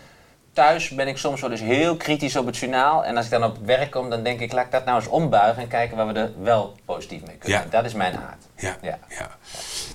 thuis 0.53 0.89
ben 0.89 1.09
ik 1.09 1.17
soms 1.17 1.41
wel 1.41 1.51
eens 1.51 1.61
heel 1.61 1.97
kritisch 1.97 2.37
op 2.37 2.47
het 2.47 2.57
journaal. 2.57 3.05
En 3.05 3.17
als 3.17 3.25
ik 3.25 3.31
dan 3.31 3.45
op 3.45 3.57
werk 3.65 3.91
kom, 3.91 4.11
dan 4.11 4.23
denk 4.23 4.41
ik, 4.41 4.53
laat 4.53 4.65
ik 4.65 4.71
dat 4.73 4.85
nou 4.85 4.99
eens 4.99 5.09
ombuigen 5.09 5.63
en 5.63 5.69
kijken 5.69 5.97
waar 5.97 6.07
we 6.07 6.13
er 6.13 6.31
wel 6.43 6.77
positief 6.85 7.21
mee 7.27 7.37
kunnen. 7.37 7.61
Ja. 7.61 7.67
Dat 7.71 7.85
is 7.85 7.95
mijn 7.95 8.15
aard. 8.15 8.45
Ja, 8.57 8.77
Ja. 8.83 8.99
ja. 9.09 9.31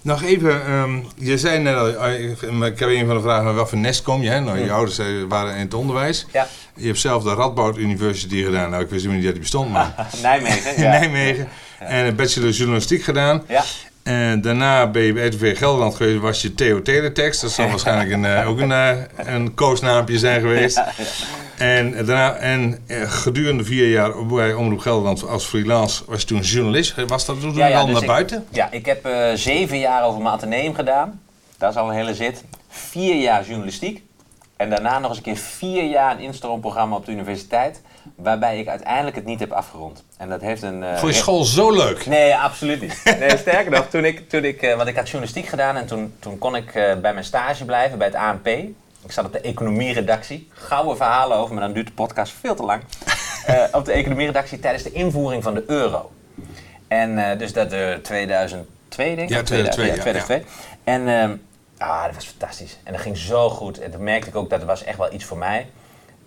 Nog 0.01 0.24
even, 0.24 0.65
ehm, 0.65 1.00
je 1.15 1.38
zei 1.38 1.60
net 1.60 1.75
al, 1.75 1.88
eh, 1.88 2.29
ik 2.65 2.79
heb 2.79 2.89
een 2.89 3.05
van 3.05 3.15
de 3.15 3.22
vragen, 3.22 3.55
wat 3.55 3.69
voor 3.69 3.77
nest 3.77 4.01
kom 4.01 4.22
je? 4.22 4.29
Hè? 4.29 4.39
Nou, 4.39 4.60
je 4.60 4.72
ouders 4.72 4.98
eh, 4.98 5.05
waren 5.27 5.53
in 5.53 5.60
het 5.60 5.74
onderwijs. 5.74 6.25
Ja. 6.31 6.48
Je 6.75 6.86
hebt 6.88 7.00
zelf 7.00 7.24
de 7.24 7.34
Radboud 7.34 7.77
University 7.77 8.43
gedaan. 8.43 8.69
Nou, 8.69 8.84
ik 8.84 8.89
wist 8.89 9.07
niet 9.07 9.24
dat 9.24 9.31
die 9.31 9.41
bestond, 9.41 9.72
maar 9.72 9.93
Nijmegen. 10.22 10.79
Nijmegen. 10.89 11.48
En 11.79 12.05
een 12.05 12.15
bachelor 12.15 12.50
journalistiek 12.50 13.03
gedaan. 13.03 13.43
Ja. 13.48 13.63
En 14.05 14.41
daarna 14.41 14.88
ben 14.88 15.01
je 15.01 15.13
bij 15.13 15.27
RTV 15.27 15.57
Gelderland 15.57 15.95
geweest, 15.95 16.19
was 16.19 16.41
je 16.41 16.53
Theo 16.55 16.81
Teletext. 16.81 17.41
Dat 17.41 17.51
zal 17.51 17.67
waarschijnlijk 17.69 18.12
een, 18.12 18.25
eh, 18.25 18.50
ook 18.50 18.59
een, 18.59 18.71
eh, 18.71 18.91
een 19.15 19.53
koosnaampje 19.53 20.17
zijn 20.19 20.39
geweest. 20.41 20.81
En, 21.57 21.91
daarna, 21.91 22.33
en 22.35 22.79
eh, 22.88 23.12
gedurende 23.12 23.63
vier 23.63 23.89
jaar 23.89 24.25
bij 24.25 24.53
Omroep 24.53 24.79
Gelderland 24.79 25.27
als 25.27 25.45
freelance 25.45 26.03
was 26.07 26.21
je 26.21 26.27
toen 26.27 26.39
journalist. 26.39 26.95
Was 27.07 27.25
dat 27.25 27.39
toen 27.41 27.53
Ja, 27.55 27.79
al 27.79 27.85
dus 27.85 27.93
naar 27.93 28.01
ik- 28.01 28.07
buiten? 28.07 28.45
Ja, 28.50 28.71
ik 28.71 28.85
heb 28.85 29.07
zeven 29.35 29.79
jaar 29.79 30.03
over 30.03 30.21
mijn 30.21 30.33
ateneum 30.35 30.74
gedaan. 30.75 31.21
Dat 31.57 31.71
is 31.71 31.77
al 31.77 31.89
een 31.89 31.95
hele 31.95 32.15
zit. 32.15 32.43
Vier 32.69 33.15
jaar 33.21 33.45
journalistiek. 33.45 34.03
En 34.57 34.69
daarna 34.69 35.00
nog 35.00 35.09
eens 35.09 35.17
een 35.17 35.24
keer 35.24 35.38
vier 35.38 35.83
jaar 35.89 36.12
een 36.12 36.19
instroomprogramma 36.24 36.95
op 36.95 37.05
de 37.05 37.12
universiteit. 37.12 37.81
Waarbij 38.15 38.60
ik 38.60 38.67
uiteindelijk 38.67 39.15
het 39.15 39.25
niet 39.25 39.39
heb 39.39 39.51
afgerond. 39.51 40.03
En 40.17 40.29
dat 40.29 40.41
heeft 40.41 40.62
een... 40.62 40.84
Vond 40.98 41.13
je 41.13 41.19
school 41.19 41.43
zo 41.43 41.72
leuk? 41.72 42.05
Nee, 42.05 42.36
absoluut 42.36 42.81
niet. 42.81 43.01
Nee, 43.19 43.38
sterker 43.45 43.72
nog, 43.72 43.88
toen 43.89 44.05
ik, 44.05 44.29
toen 44.29 44.43
ik, 44.43 44.62
eh, 44.62 44.75
want 44.75 44.88
ik 44.88 44.95
had 44.95 45.05
journalistiek 45.05 45.45
gedaan 45.45 45.75
en 45.75 45.86
toen, 45.86 46.13
toen 46.19 46.38
kon 46.38 46.55
ik 46.55 46.75
eh, 46.75 46.95
bij 46.95 47.13
mijn 47.13 47.25
stage 47.25 47.65
blijven 47.65 47.98
bij 47.98 48.07
het 48.07 48.15
ANP. 48.15 48.48
Ik 49.05 49.12
zat 49.12 49.25
op 49.25 49.34
de 49.34 49.41
economieredactie. 49.41 50.48
Gouden 50.51 50.98
verhalen 50.98 51.37
over, 51.37 51.53
maar 51.53 51.63
dan 51.63 51.74
duurt 51.74 51.87
de 51.87 51.94
podcast 51.94 52.33
veel 52.40 52.55
te 52.55 52.63
lang. 52.63 52.81
Op 53.72 53.85
de 53.85 53.92
economieredactie 53.92 54.59
tijdens 54.59 54.83
de 54.83 54.92
invoering 54.92 55.44
van 55.44 55.53
de 55.53 55.63
euro. 55.68 56.11
En 56.87 57.37
dus 57.37 57.53
dat 57.53 57.72
eh 57.72 57.94
2002 57.94 59.16
denk 59.16 59.29
ik. 59.29 59.35
Ja, 59.35 59.44
2002, 59.44 59.85
ja, 59.85 60.01
2002. 60.01 60.44
En 60.83 61.07
ehm, 61.07 61.35
ah, 61.77 62.03
dat 62.05 62.16
was 62.16 62.25
fantastisch. 62.25 62.77
En 62.83 62.94
dat 62.94 63.01
ging 63.01 63.18
zo 63.18 63.50
goed. 63.50 63.79
En 63.79 63.92
toen 63.92 64.03
merkte 64.03 64.29
ik 64.29 64.35
ook 64.35 64.50
dat 64.50 64.59
het 64.59 64.68
was 64.68 64.83
echt 64.83 64.98
wel 64.98 65.13
iets 65.13 65.25
voor 65.25 65.37
mij. 65.37 65.68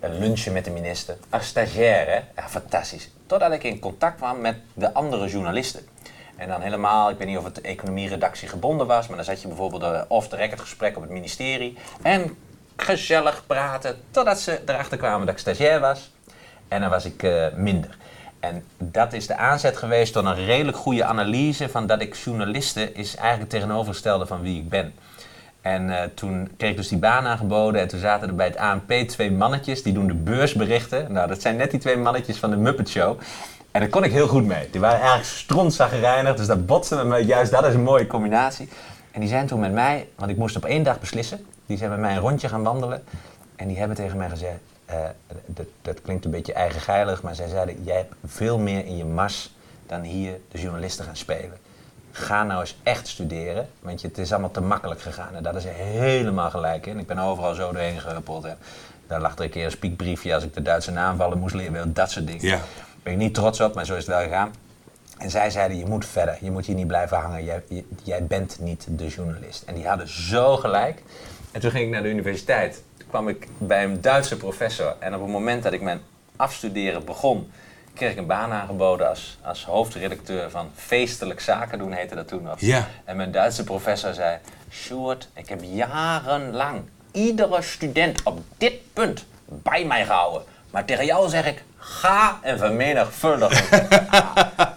Een 0.00 0.18
lunchen 0.18 0.52
met 0.52 0.64
de 0.64 0.70
minister. 0.70 1.16
Als 1.30 1.46
stagiair, 1.46 2.06
hè? 2.06 2.20
Ja, 2.42 2.48
fantastisch. 2.48 3.10
Totdat 3.26 3.52
ik 3.52 3.62
in 3.62 3.78
contact 3.78 4.16
kwam 4.16 4.40
met 4.40 4.56
de 4.74 4.94
andere 4.94 5.28
journalisten. 5.28 5.86
En 6.36 6.48
dan 6.48 6.60
helemaal, 6.60 7.10
ik 7.10 7.18
weet 7.18 7.26
niet 7.26 7.38
of 7.38 7.44
het 7.44 7.60
economieredactie 7.60 8.48
gebonden 8.48 8.86
was, 8.86 9.06
maar 9.06 9.16
dan 9.16 9.24
zat 9.24 9.42
je 9.42 9.48
bijvoorbeeld 9.48 9.82
een 9.82 10.04
off-the-record 10.08 10.60
gesprek 10.60 10.96
op 10.96 11.02
het 11.02 11.10
ministerie. 11.10 11.76
En 12.02 12.36
gezellig 12.76 13.46
praten, 13.46 13.96
totdat 14.10 14.40
ze 14.40 14.60
erachter 14.66 14.98
kwamen 14.98 15.26
dat 15.26 15.34
ik 15.34 15.40
stagiair 15.40 15.80
was. 15.80 16.10
En 16.68 16.80
dan 16.80 16.90
was 16.90 17.04
ik 17.04 17.22
eh, 17.22 17.46
minder. 17.54 17.96
En 18.40 18.64
dat 18.78 19.12
is 19.12 19.26
de 19.26 19.36
aanzet 19.36 19.76
geweest 19.76 20.12
tot 20.12 20.24
een 20.24 20.44
redelijk 20.44 20.76
goede 20.76 21.04
analyse 21.04 21.68
van 21.68 21.86
dat 21.86 22.00
ik 22.00 22.14
journalisten 22.14 22.94
is 22.94 23.16
eigenlijk 23.16 23.50
tegenovergestelde 23.50 24.26
van 24.26 24.40
wie 24.40 24.60
ik 24.60 24.68
ben. 24.68 24.94
En 25.60 26.00
eh, 26.00 26.08
toen 26.14 26.50
kreeg 26.56 26.70
ik 26.70 26.76
dus 26.76 26.88
die 26.88 26.98
baan 26.98 27.26
aangeboden 27.26 27.80
en 27.80 27.88
toen 27.88 28.00
zaten 28.00 28.28
er 28.28 28.34
bij 28.34 28.46
het 28.46 28.56
ANP 28.56 28.92
twee 28.92 29.32
mannetjes, 29.32 29.82
die 29.82 29.92
doen 29.92 30.06
de 30.06 30.14
beursberichten. 30.14 31.12
Nou, 31.12 31.28
dat 31.28 31.40
zijn 31.40 31.56
net 31.56 31.70
die 31.70 31.80
twee 31.80 31.96
mannetjes 31.96 32.38
van 32.38 32.50
de 32.50 32.56
Muppet 32.56 32.88
Show. 32.88 33.18
En 33.70 33.80
daar 33.80 33.88
kon 33.88 34.04
ik 34.04 34.12
heel 34.12 34.28
goed 34.28 34.44
mee. 34.44 34.70
Die 34.70 34.80
waren 34.80 34.98
eigenlijk 34.98 35.28
strontzaggerijnig, 35.28 36.36
dus 36.36 36.46
dat 36.46 36.66
botste 36.66 36.96
met 36.96 37.06
me. 37.06 37.26
Juist 37.26 37.50
dat 37.50 37.64
is 37.66 37.74
een 37.74 37.82
mooie 37.82 38.06
combinatie. 38.06 38.68
En 39.10 39.20
die 39.20 39.28
zijn 39.28 39.46
toen 39.46 39.60
met 39.60 39.72
mij, 39.72 40.08
want 40.16 40.30
ik 40.30 40.36
moest 40.36 40.56
op 40.56 40.64
één 40.64 40.82
dag 40.82 41.00
beslissen. 41.00 41.46
Die 41.66 41.76
zijn 41.76 41.90
met 41.90 41.98
mij 41.98 42.12
een 42.12 42.20
rondje 42.20 42.48
gaan 42.48 42.62
wandelen. 42.62 43.04
En 43.56 43.68
die 43.68 43.78
hebben 43.78 43.96
tegen 43.96 44.16
mij 44.16 44.28
gezegd, 44.28 44.58
eh, 44.84 44.96
dat, 45.46 45.66
dat 45.82 46.02
klinkt 46.02 46.24
een 46.24 46.30
beetje 46.30 46.52
eigengeilig, 46.52 47.22
maar 47.22 47.34
zij 47.34 47.48
zeiden, 47.48 47.82
jij 47.84 47.96
hebt 47.96 48.14
veel 48.24 48.58
meer 48.58 48.86
in 48.86 48.96
je 48.96 49.04
mas 49.04 49.54
dan 49.86 50.02
hier 50.02 50.40
de 50.48 50.60
journalisten 50.60 51.04
gaan 51.04 51.16
spelen. 51.16 51.58
Ga 52.18 52.44
nou 52.44 52.60
eens 52.60 52.76
echt 52.82 53.08
studeren, 53.08 53.68
want 53.80 54.00
je, 54.00 54.06
het 54.08 54.18
is 54.18 54.32
allemaal 54.32 54.50
te 54.50 54.60
makkelijk 54.60 55.00
gegaan. 55.00 55.34
En 55.34 55.42
dat 55.42 55.54
is 55.54 55.64
helemaal 55.64 56.50
gelijk 56.50 56.86
in. 56.86 56.98
Ik 56.98 57.06
ben 57.06 57.18
overal 57.18 57.54
zo 57.54 57.72
doorheen 57.72 58.00
gehuppeld. 58.00 58.44
En 58.44 58.58
daar 59.06 59.20
lag 59.20 59.36
er 59.36 59.44
een 59.44 59.50
keer 59.50 59.64
een 59.64 59.70
spiekbriefje 59.70 60.34
als 60.34 60.44
ik 60.44 60.54
de 60.54 60.62
Duitse 60.62 60.90
naamvallen 60.90 61.38
moest 61.38 61.54
leren. 61.54 61.94
Dat 61.94 62.10
soort 62.10 62.26
dingen. 62.26 62.44
Ja. 62.46 62.56
Daar 62.56 62.64
ben 63.02 63.12
ik 63.12 63.18
niet 63.18 63.34
trots 63.34 63.60
op, 63.60 63.74
maar 63.74 63.86
zo 63.86 63.92
is 63.94 64.06
het 64.06 64.14
wel 64.16 64.22
gegaan. 64.22 64.54
En 65.18 65.30
zij 65.30 65.50
zeiden, 65.50 65.76
je 65.78 65.86
moet 65.86 66.06
verder, 66.06 66.38
je 66.40 66.50
moet 66.50 66.66
hier 66.66 66.74
niet 66.74 66.86
blijven 66.86 67.16
hangen. 67.16 67.44
Jij, 67.44 67.62
je- 67.68 67.84
jij 68.02 68.24
bent 68.26 68.56
niet 68.60 68.86
de 68.90 69.06
journalist. 69.06 69.62
En 69.62 69.74
die 69.74 69.86
hadden 69.88 70.08
zo 70.08 70.56
gelijk. 70.56 71.02
En 71.52 71.60
toen 71.60 71.70
ging 71.70 71.84
ik 71.84 71.90
naar 71.90 72.02
de 72.02 72.08
universiteit. 72.10 72.82
Toen 72.96 73.08
kwam 73.08 73.28
ik 73.28 73.46
bij 73.58 73.84
een 73.84 74.00
Duitse 74.00 74.36
professor. 74.36 74.94
En 74.98 75.14
op 75.14 75.20
het 75.20 75.30
moment 75.30 75.62
dat 75.62 75.72
ik 75.72 75.80
mijn 75.82 76.00
afstuderen 76.36 77.04
begon, 77.04 77.50
kreeg 77.98 78.10
ik 78.10 78.18
een 78.18 78.26
baan 78.26 78.52
aangeboden 78.52 79.08
als, 79.08 79.38
als 79.42 79.64
hoofdredacteur 79.64 80.50
van 80.50 80.70
Feestelijk 80.74 81.40
Zaken 81.40 81.78
doen, 81.78 81.92
heette 81.92 82.14
dat 82.14 82.28
toen 82.28 82.42
nog. 82.42 82.60
Ja. 82.60 82.88
En 83.04 83.16
mijn 83.16 83.32
Duitse 83.32 83.64
professor 83.64 84.14
zei, 84.14 84.38
Sjoerd, 84.70 85.28
ik 85.34 85.48
heb 85.48 85.60
jarenlang 85.62 86.80
iedere 87.12 87.62
student 87.62 88.22
op 88.22 88.40
dit 88.56 88.74
punt 88.92 89.24
bij 89.44 89.84
mij 89.84 90.04
gehouden. 90.04 90.42
Maar 90.70 90.84
tegen 90.84 91.04
jou 91.04 91.28
zeg 91.28 91.46
ik, 91.46 91.62
ga 91.76 92.38
en 92.42 92.58
vermenigvuldig. 92.58 93.52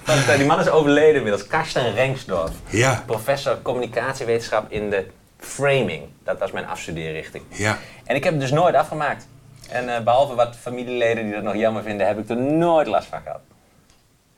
Ah, 0.06 0.30
eh, 0.30 0.38
die 0.38 0.46
man 0.46 0.60
is 0.60 0.70
overleden 0.70 1.16
inmiddels, 1.16 1.48
Karsten 1.48 1.94
Rengsdorf. 1.94 2.52
Ja. 2.70 3.04
Professor 3.06 3.62
communicatiewetenschap 3.62 4.72
in 4.72 4.90
de 4.90 5.08
framing. 5.40 6.04
Dat 6.24 6.40
was 6.40 6.52
mijn 6.52 6.68
afstudeerrichting. 6.68 7.44
Ja. 7.50 7.78
En 8.04 8.16
ik 8.16 8.24
heb 8.24 8.34
het 8.34 8.42
dus 8.42 8.52
nooit 8.52 8.76
afgemaakt. 8.76 9.28
En 9.72 9.96
eh, 9.96 10.04
behalve 10.04 10.36
wat 10.36 10.56
familieleden 10.56 11.24
die 11.24 11.34
dat 11.34 11.44
nog 11.44 11.56
jammer 11.56 11.84
vinden, 11.84 12.08
heb 12.08 12.18
ik 12.18 12.30
er 12.30 12.38
nooit 12.38 12.88
last 12.88 13.08
van 13.08 13.22
gehad. 13.22 13.42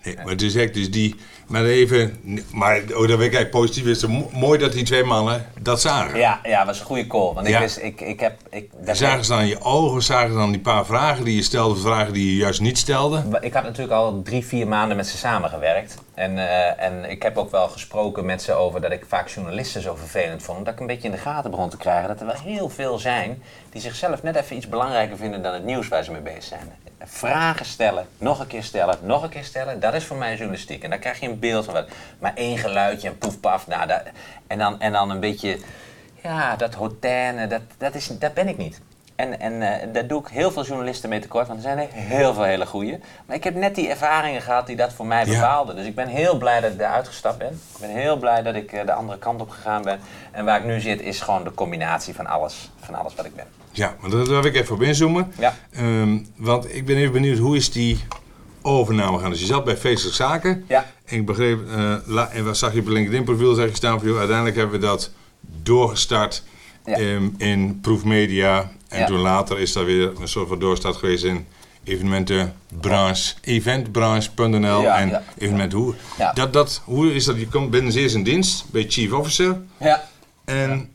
Nee, 0.04 0.16
maar 0.16 0.28
het 0.28 0.42
is 0.42 0.56
echt 0.56 0.74
dus 0.74 0.92
die... 0.92 1.16
Maar 1.48 1.66
even... 1.66 2.20
Maar 2.52 2.78
oh, 2.78 3.00
dat 3.00 3.10
ik 3.10 3.20
eigenlijk 3.20 3.50
positief. 3.50 3.86
Het 3.86 3.96
is 3.96 4.06
mo- 4.06 4.30
mooi 4.34 4.60
dat 4.60 4.72
die 4.72 4.84
twee 4.84 5.04
mannen 5.04 5.46
dat 5.62 5.82
zagen. 5.82 6.20
Ja, 6.20 6.40
ja, 6.44 6.66
was 6.66 6.80
een 6.80 6.86
goede 6.86 7.08
call. 7.08 7.34
Want 7.34 7.48
ik, 7.48 7.58
wist, 7.58 7.78
ik, 7.78 8.02
ik 8.02 8.20
heb... 8.20 8.36
Ik, 8.50 8.70
dat 8.86 8.98
Zagen 8.98 9.26
ze 9.26 9.32
dan 9.32 9.48
je 9.48 9.62
ogen, 9.62 10.02
zagen 10.02 10.32
ze 10.32 10.38
dan 10.38 10.52
die 10.52 10.62
paar 10.62 10.86
vragen 10.86 11.24
die 11.26 11.36
je 11.36 11.44
stelde, 11.44 11.80
vragen 11.80 12.14
die 12.14 12.32
je 12.32 12.36
juist 12.36 12.62
niet 12.62 12.78
stelde. 12.78 13.24
Ik 13.42 13.54
had 13.54 13.64
natuurlijk 13.64 13.94
al 13.94 14.22
drie, 14.24 14.46
vier 14.46 14.68
maanden 14.68 14.98
met 14.98 15.08
ze 15.08 15.18
samengewerkt. 15.18 15.98
En, 16.14 16.38
eh, 16.38 16.86
en 16.86 17.10
ik 17.10 17.24
heb 17.24 17.38
ook 17.38 17.52
wel 17.52 17.68
gesproken 17.68 18.26
met 18.26 18.42
ze 18.42 18.54
over 18.54 18.82
dat 18.82 18.92
ik 18.92 19.06
vaak 19.08 19.30
journalisten 19.30 19.82
zo 19.82 19.96
vervelend 19.96 20.44
vond. 20.44 20.66
Dat 20.66 20.74
ik 20.74 20.80
een 20.80 20.88
beetje 20.88 21.08
in 21.08 21.14
de 21.14 21.22
gaten 21.22 21.52
begon 21.52 21.70
te 21.70 21.78
krijgen 21.78 22.08
dat 22.08 22.20
er 22.20 22.26
wel 22.26 22.36
heel 22.44 22.70
veel 22.70 23.00
zijn 23.00 23.42
die 23.70 23.82
zichzelf 23.82 24.24
net 24.24 24.36
even 24.36 24.56
iets 24.56 24.70
belangrijker 24.70 25.18
vinden 25.18 25.42
dan 25.42 25.54
het 25.54 25.66
nieuws 25.66 25.88
waar 25.88 26.04
ze 26.04 26.12
mee 26.12 26.22
bezig 26.22 26.44
zijn. 26.44 26.72
Vragen 27.06 27.66
stellen, 27.66 28.08
nog 28.18 28.40
een 28.40 28.48
keer 28.48 28.64
stellen, 28.64 28.98
nog 29.02 29.24
een 29.24 29.30
keer 29.30 29.44
stellen, 29.44 29.80
dat 29.80 29.94
is 29.94 30.06
voor 30.06 30.18
mij 30.18 30.36
journalistiek. 30.36 30.84
En 30.84 30.90
dan 30.90 31.00
krijg 31.00 31.20
je 31.20 31.28
een 31.28 31.40
beeld 31.40 31.66
van 31.66 31.74
wat. 31.74 31.88
Maar 32.20 32.32
één 32.36 32.58
geluidje 32.58 33.08
en 33.08 33.18
poef 33.18 33.40
paf. 33.40 33.68
Nou, 33.68 33.88
dat, 33.88 34.02
en, 34.48 34.58
dan, 34.58 34.80
en 34.82 34.92
dan 34.92 35.10
een 35.10 35.20
beetje, 35.20 35.60
ja, 36.24 36.56
dat 36.56 36.74
hotane, 36.74 37.48
dat, 37.48 37.62
dat, 37.78 37.96
is, 37.96 38.08
dat 38.08 38.34
ben 38.34 38.48
ik 38.48 38.58
niet. 38.58 38.82
En, 39.16 39.40
en 39.40 39.62
eh, 39.82 39.88
daar 39.94 40.08
doe 40.08 40.22
ik 40.22 40.28
heel 40.28 40.52
veel 40.52 40.66
journalisten 40.66 41.10
mee 41.10 41.20
tekort, 41.20 41.48
want 41.48 41.60
er 41.60 41.66
zijn 41.66 41.78
er 41.78 41.88
heel 41.92 42.34
veel 42.34 42.44
hele 42.44 42.66
goeie. 42.66 43.00
Maar 43.26 43.36
ik 43.36 43.44
heb 43.44 43.56
net 43.56 43.76
die 43.76 43.90
ervaringen 43.90 44.42
gehad 44.42 44.68
die 44.68 44.76
dat 44.76 44.94
voor 44.94 45.06
mij 45.06 45.26
Ja. 45.26 45.34
bepaalden. 45.34 45.76
Dus 45.76 45.86
ik 45.86 45.96
ben 45.96 46.08
heel 46.08 46.38
blij 46.38 46.60
dat 46.62 46.72
ik 46.72 46.78
daar 46.78 46.94
uitgestapt 46.94 47.38
ben. 47.38 47.62
Ik 47.74 47.80
ben 47.80 47.90
heel 47.90 48.18
blij 48.18 48.42
dat 48.42 48.56
ik 48.56 48.72
eh, 48.74 48.86
de 48.86 48.94
andere 48.94 49.20
kant 49.20 49.42
op 49.42 49.50
gegaan 49.50 49.82
ben. 49.84 50.00
En 50.32 50.46
waar 50.46 50.58
ik 50.60 50.66
nu 50.66 50.80
zit 50.80 51.02
is 51.02 51.22
gewoon 51.22 51.44
de 51.44 51.54
combinatie 51.54 52.16
van 52.16 52.28
alles, 52.28 52.70
van 52.80 52.96
alles 52.96 53.16
wat 53.16 53.26
ik 53.26 53.36
ben. 53.36 53.46
Ja, 53.74 53.96
maar 54.02 54.10
daar 54.10 54.26
wil 54.26 54.44
ik 54.46 54.56
even 54.56 54.76
op 54.76 54.82
inzoomen. 54.82 55.32
Ja. 55.40 55.58
Ehm, 55.72 56.18
want 56.36 56.76
ik 56.76 56.86
ben 56.86 56.96
even 56.98 57.12
benieuwd, 57.12 57.38
hoe 57.38 57.56
is 57.56 57.72
die 57.72 58.00
overname 58.62 59.20
gaan? 59.20 59.30
Dus 59.30 59.40
je 59.40 59.46
zat 59.46 59.64
bij 59.66 59.78
Feestelijk 59.78 60.16
Zaken. 60.16 60.66
Ja. 60.68 60.86
En 61.06 61.18
ik 61.18 61.26
begreep, 61.26 61.60
eh, 61.70 61.96
la- 62.06 62.30
en 62.30 62.46
wat 62.46 62.58
zag 62.58 62.74
je 62.74 62.80
op 62.80 62.86
je 62.86 62.92
LinkedIn-profiel, 62.92 63.54
zeg 63.54 63.70
je 63.70 63.76
staan 63.76 64.00
van, 64.00 64.08
joh, 64.08 64.18
uiteindelijk 64.18 64.58
hebben 64.58 64.80
we 64.80 64.86
dat 64.86 65.12
doorgestart 65.64 66.44
Ja. 66.86 66.94
ehm, 66.98 67.30
in 67.38 67.80
proefmedia. 67.82 68.72
En 68.88 69.00
Ja. 69.00 69.06
toen 69.06 69.20
later 69.20 69.60
is 69.60 69.74
daar 69.74 69.86
weer 69.86 70.12
een 70.22 70.28
soort 70.28 70.48
van 70.48 70.60
doorstart 70.60 70.96
geweest 70.96 71.24
in 71.24 71.46
evenementenbranche, 71.84 73.34
eventbranche.nl 73.42 74.82
Ja, 74.82 74.98
en 75.00 75.10
ja. 75.10 75.24
evenement 75.38 75.74
hoe. 75.74 75.94
Ja. 76.18 76.34
Dat, 76.34 76.54
dat, 76.54 76.82
hoe 76.86 77.14
is 77.14 77.26
dat? 77.26 77.40
Je 77.40 77.48
komt 77.48 77.70
binnen 77.70 77.94
eerst 77.94 78.16
in 78.16 78.24
dienst 78.24 78.66
bij 78.72 78.86
Chief 78.88 79.12
Officer. 79.12 79.58
Ja. 79.80 80.04
En 80.46 80.90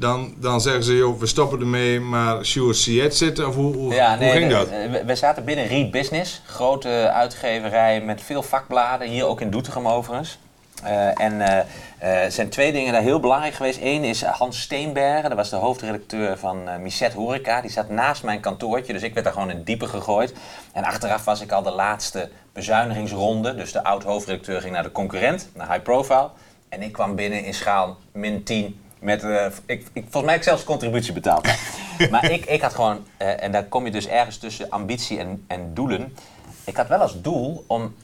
dan, 0.00 0.34
dan 0.36 0.60
zeggen 0.60 0.84
ze, 0.84 0.96
joh, 0.96 1.20
we 1.20 1.26
stoppen 1.26 1.60
ermee, 1.60 2.00
maar 2.00 2.44
Sjoerd 2.44 2.84
je 2.84 3.02
het 3.02 3.16
zitten? 3.16 3.48
Of 3.48 3.54
hoe, 3.54 3.74
hoe, 3.74 3.94
Ja, 3.94 4.16
hoe 4.16 4.24
nee, 4.24 4.30
ging 4.32 4.50
dat? 4.50 4.68
we, 5.06 5.14
zaten 5.14 5.44
binnen 5.44 5.66
Read 5.66 5.90
Business, 5.90 6.42
grote 6.46 7.10
uitgeverij 7.12 8.00
met 8.00 8.22
veel 8.22 8.42
vakbladen, 8.42 9.08
hier 9.08 9.26
ook 9.26 9.40
in 9.40 9.50
Doetinchem 9.50 9.88
overigens. 9.88 10.38
Eh, 10.82 11.20
en 11.20 11.40
eh, 11.40 11.58
eh, 11.98 12.24
er 12.24 12.32
zijn 12.32 12.48
twee 12.48 12.72
dingen 12.72 12.92
daar 12.92 13.02
heel 13.02 13.20
belangrijk 13.20 13.54
geweest. 13.54 13.78
Eén 13.82 14.04
is 14.04 14.22
Hans 14.22 14.60
Steenbergen, 14.60 15.28
dat 15.28 15.38
was 15.38 15.50
de 15.50 15.56
hoofdredacteur 15.56 16.38
van 16.38 16.68
eh 16.68 16.76
Misset 16.76 17.12
Horeca. 17.12 17.60
Die 17.60 17.70
zat 17.70 17.88
naast 17.88 18.22
mijn 18.22 18.40
kantoortje, 18.40 18.92
dus 18.92 19.02
ik 19.02 19.12
werd 19.12 19.24
daar 19.24 19.34
gewoon 19.34 19.50
in 19.50 19.56
het 19.56 19.66
diepe 19.66 19.86
gegooid. 19.86 20.34
En 20.72 20.84
achteraf 20.84 21.24
was 21.24 21.40
ik 21.40 21.52
al 21.52 21.62
de 21.62 21.70
laatste 21.70 22.30
bezuinigingsronde. 22.52 23.54
Dus 23.54 23.72
de 23.72 23.84
oud-hoofdredacteur 23.84 24.60
ging 24.60 24.72
naar 24.72 24.82
de 24.82 24.92
concurrent, 24.92 25.48
naar 25.54 25.72
High 25.72 25.82
Profile. 25.82 26.30
En 26.68 26.82
ik 26.82 26.92
kwam 26.92 27.14
binnen 27.14 27.44
in 27.44 27.54
schaal 27.54 27.96
min 28.12 28.42
10. 28.42 28.80
Met, 29.00 29.22
eh, 29.22 29.46
ik, 29.66 29.86
ik, 29.92 30.02
volgens 30.02 30.22
mij 30.22 30.32
heb 30.32 30.40
ik 30.40 30.48
zelfs 30.48 30.64
contributie 30.64 31.12
betaald. 31.12 31.48
maar 32.10 32.30
ik, 32.30 32.44
ik 32.44 32.60
had 32.60 32.74
gewoon, 32.74 33.06
eh, 33.16 33.42
en 33.42 33.52
daar 33.52 33.64
kom 33.64 33.84
je 33.84 33.90
dus 33.90 34.06
ergens 34.06 34.38
tussen 34.38 34.70
ambitie 34.70 35.18
en, 35.18 35.44
en 35.46 35.74
doelen. 35.74 36.16
Ik 36.64 36.76
had 36.76 36.88
wel 36.88 36.98
als 36.98 37.20
doel 37.20 37.64
om 37.66 37.94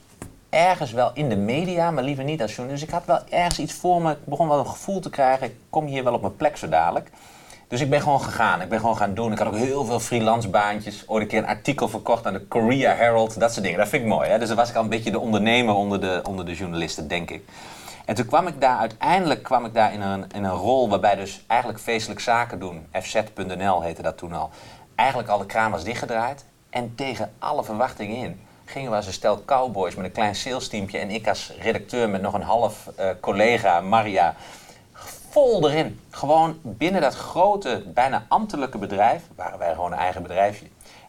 ergens 0.50 0.92
wel 0.92 1.10
in 1.14 1.28
de 1.28 1.36
media, 1.36 1.90
maar 1.90 2.04
liever 2.04 2.24
niet 2.24 2.42
als 2.42 2.54
journalist. 2.54 2.80
Dus 2.80 2.88
ik 2.88 3.00
had 3.00 3.06
wel 3.06 3.38
ergens 3.40 3.58
iets 3.58 3.72
voor 3.72 4.02
me. 4.02 4.10
Ik 4.10 4.24
begon 4.24 4.48
wel 4.48 4.58
een 4.58 4.66
gevoel 4.66 5.00
te 5.00 5.10
krijgen. 5.10 5.46
Ik 5.46 5.54
kom 5.70 5.86
hier 5.86 6.04
wel 6.04 6.14
op 6.14 6.20
mijn 6.20 6.36
plek 6.36 6.56
zo 6.56 6.68
dadelijk. 6.68 7.10
Dus 7.68 7.80
ik 7.80 7.90
ben 7.90 8.00
gewoon 8.00 8.20
gegaan. 8.20 8.60
Ik 8.60 8.68
ben 8.68 8.80
gewoon 8.80 8.96
gaan 8.96 9.14
doen. 9.14 9.32
Ik 9.32 9.38
had 9.38 9.46
ook 9.46 9.56
heel 9.56 9.84
veel 9.84 10.00
freelance 10.00 10.48
baantjes. 10.48 11.04
Ooit 11.06 11.22
een 11.22 11.28
keer 11.28 11.38
een 11.38 11.46
artikel 11.46 11.88
verkocht 11.88 12.26
aan 12.26 12.32
de 12.32 12.46
Korea 12.46 12.94
Herald. 12.94 13.40
Dat 13.40 13.52
soort 13.52 13.64
dingen. 13.64 13.78
Dat 13.78 13.88
vind 13.88 14.02
ik 14.02 14.08
mooi. 14.08 14.28
Hè? 14.28 14.38
Dus 14.38 14.48
dan 14.48 14.56
was 14.56 14.70
ik 14.70 14.76
al 14.76 14.82
een 14.82 14.88
beetje 14.88 15.10
de 15.10 15.18
ondernemer 15.18 15.74
onder 15.74 16.00
de, 16.00 16.20
onder 16.28 16.44
de 16.44 16.54
journalisten, 16.54 17.08
denk 17.08 17.30
ik. 17.30 17.42
En 18.06 18.14
toen 18.14 18.26
kwam 18.26 18.46
ik 18.46 18.60
daar 18.60 18.78
uiteindelijk 18.78 19.42
kwam 19.42 19.64
ik 19.64 19.74
daar 19.74 19.92
in 19.92 20.00
een, 20.00 20.24
in 20.34 20.44
een 20.44 20.50
rol 20.50 20.88
waarbij 20.88 21.14
dus 21.14 21.44
eigenlijk 21.46 21.80
feestelijk 21.80 22.20
zaken 22.20 22.58
doen. 22.58 22.86
FZ.nl 22.92 23.82
heette 23.82 24.02
dat 24.02 24.18
toen 24.18 24.32
al. 24.32 24.50
Eigenlijk 24.94 25.28
al 25.28 25.38
de 25.38 25.46
kraan 25.46 25.70
was 25.70 25.84
dichtgedraaid. 25.84 26.44
En 26.70 26.94
tegen 26.94 27.32
alle 27.38 27.64
verwachtingen 27.64 28.16
in 28.16 28.40
gingen 28.64 28.90
we 28.90 28.96
als 28.96 29.06
een 29.06 29.12
stel 29.12 29.44
cowboys 29.44 29.94
met 29.94 30.04
een 30.04 30.12
klein 30.12 30.34
salesteampje. 30.34 30.98
En 30.98 31.10
ik 31.10 31.28
als 31.28 31.52
redacteur 31.60 32.08
met 32.08 32.22
nog 32.22 32.34
een 32.34 32.42
half 32.42 32.90
eh, 32.96 33.08
collega, 33.20 33.80
Maria, 33.80 34.34
vol 35.30 35.68
erin. 35.68 36.00
Gewoon 36.10 36.58
binnen 36.62 37.00
dat 37.00 37.14
grote, 37.14 37.82
bijna 37.86 38.24
ambtelijke 38.28 38.78
bedrijf, 38.78 39.22
waren 39.34 39.58
wij 39.58 39.74
gewoon 39.74 39.92
een 39.92 39.98
eigen 39.98 40.22
bedrijfje. 40.22 40.66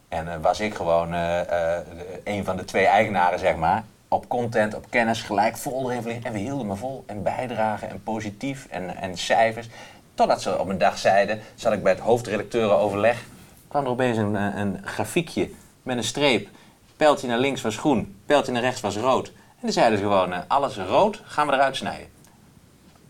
En 0.08 0.32
eh, 0.32 0.34
was 0.40 0.60
ik 0.60 0.74
gewoon 0.74 1.14
eh, 1.14 1.76
een 2.24 2.44
van 2.44 2.56
de 2.56 2.64
twee 2.64 2.86
eigenaren, 2.86 3.38
zeg 3.38 3.56
maar. 3.56 3.84
Op 4.08 4.28
content, 4.28 4.74
op 4.74 4.86
kennis, 4.90 5.22
gelijk 5.22 5.56
vol 5.56 5.90
erin 5.90 6.02
vliegen. 6.02 6.24
En 6.24 6.32
we 6.32 6.38
hielden 6.38 6.66
me 6.66 6.76
vol. 6.76 7.04
En 7.06 7.22
bijdragen 7.22 7.90
en 7.90 8.02
positief 8.02 8.66
en, 8.70 8.96
en 8.96 9.16
cijfers. 9.16 9.68
Totdat 10.14 10.42
ze 10.42 10.58
op 10.58 10.68
een 10.68 10.78
dag 10.78 10.98
zeiden, 10.98 11.40
zat 11.54 11.72
ik 11.72 11.82
bij 11.82 11.92
het 11.92 12.00
hoofdredacteurenoverleg. 12.00 13.24
kwam 13.68 13.84
er 13.84 13.90
opeens 13.90 14.16
een, 14.16 14.36
eh, 14.36 14.46
een 14.54 14.80
grafiekje 14.84 15.50
met 15.82 15.96
een 15.96 16.04
streep. 16.04 16.48
Pijltje 16.96 17.28
naar 17.28 17.38
links 17.38 17.62
was 17.62 17.76
groen, 17.76 18.16
pijltje 18.26 18.52
naar 18.52 18.62
rechts 18.62 18.80
was 18.80 18.96
rood. 18.96 19.26
En 19.26 19.60
toen 19.60 19.72
zeiden 19.72 19.98
ze 19.98 20.04
gewoon, 20.04 20.32
eh, 20.32 20.38
alles 20.48 20.76
rood 20.76 21.22
gaan 21.24 21.46
we 21.46 21.52
eruit 21.52 21.76
snijden. 21.76 22.06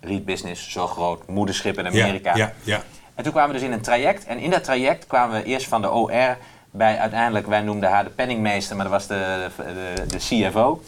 Read 0.01 0.25
Business, 0.25 0.71
zo 0.71 0.87
groot, 0.87 1.27
moederschip 1.27 1.79
in 1.79 1.87
Amerika. 1.87 2.37
Ja, 2.37 2.53
ja, 2.63 2.83
En 3.15 3.23
toen 3.23 3.33
kwamen 3.33 3.55
we 3.55 3.59
dus 3.59 3.69
in 3.69 3.75
een 3.75 3.81
traject. 3.81 4.25
En 4.25 4.39
in 4.39 4.51
dat 4.51 4.65
traject 4.65 5.07
kwamen 5.07 5.43
we 5.43 5.47
eerst 5.47 5.69
van 5.69 5.83
de 5.83 5.91
OR 5.91 6.37
bij 6.79 6.99
uiteindelijk, 6.99 7.47
wij 7.47 7.61
noemden 7.61 7.91
haar 7.91 8.05
de 8.05 8.11
penningmeester, 8.11 8.77
maar 8.77 8.85
dat 8.85 8.95
was 8.95 9.07
de, 9.07 9.49
de, 9.57 10.07
de 10.07 10.17
CFO. 10.17 10.83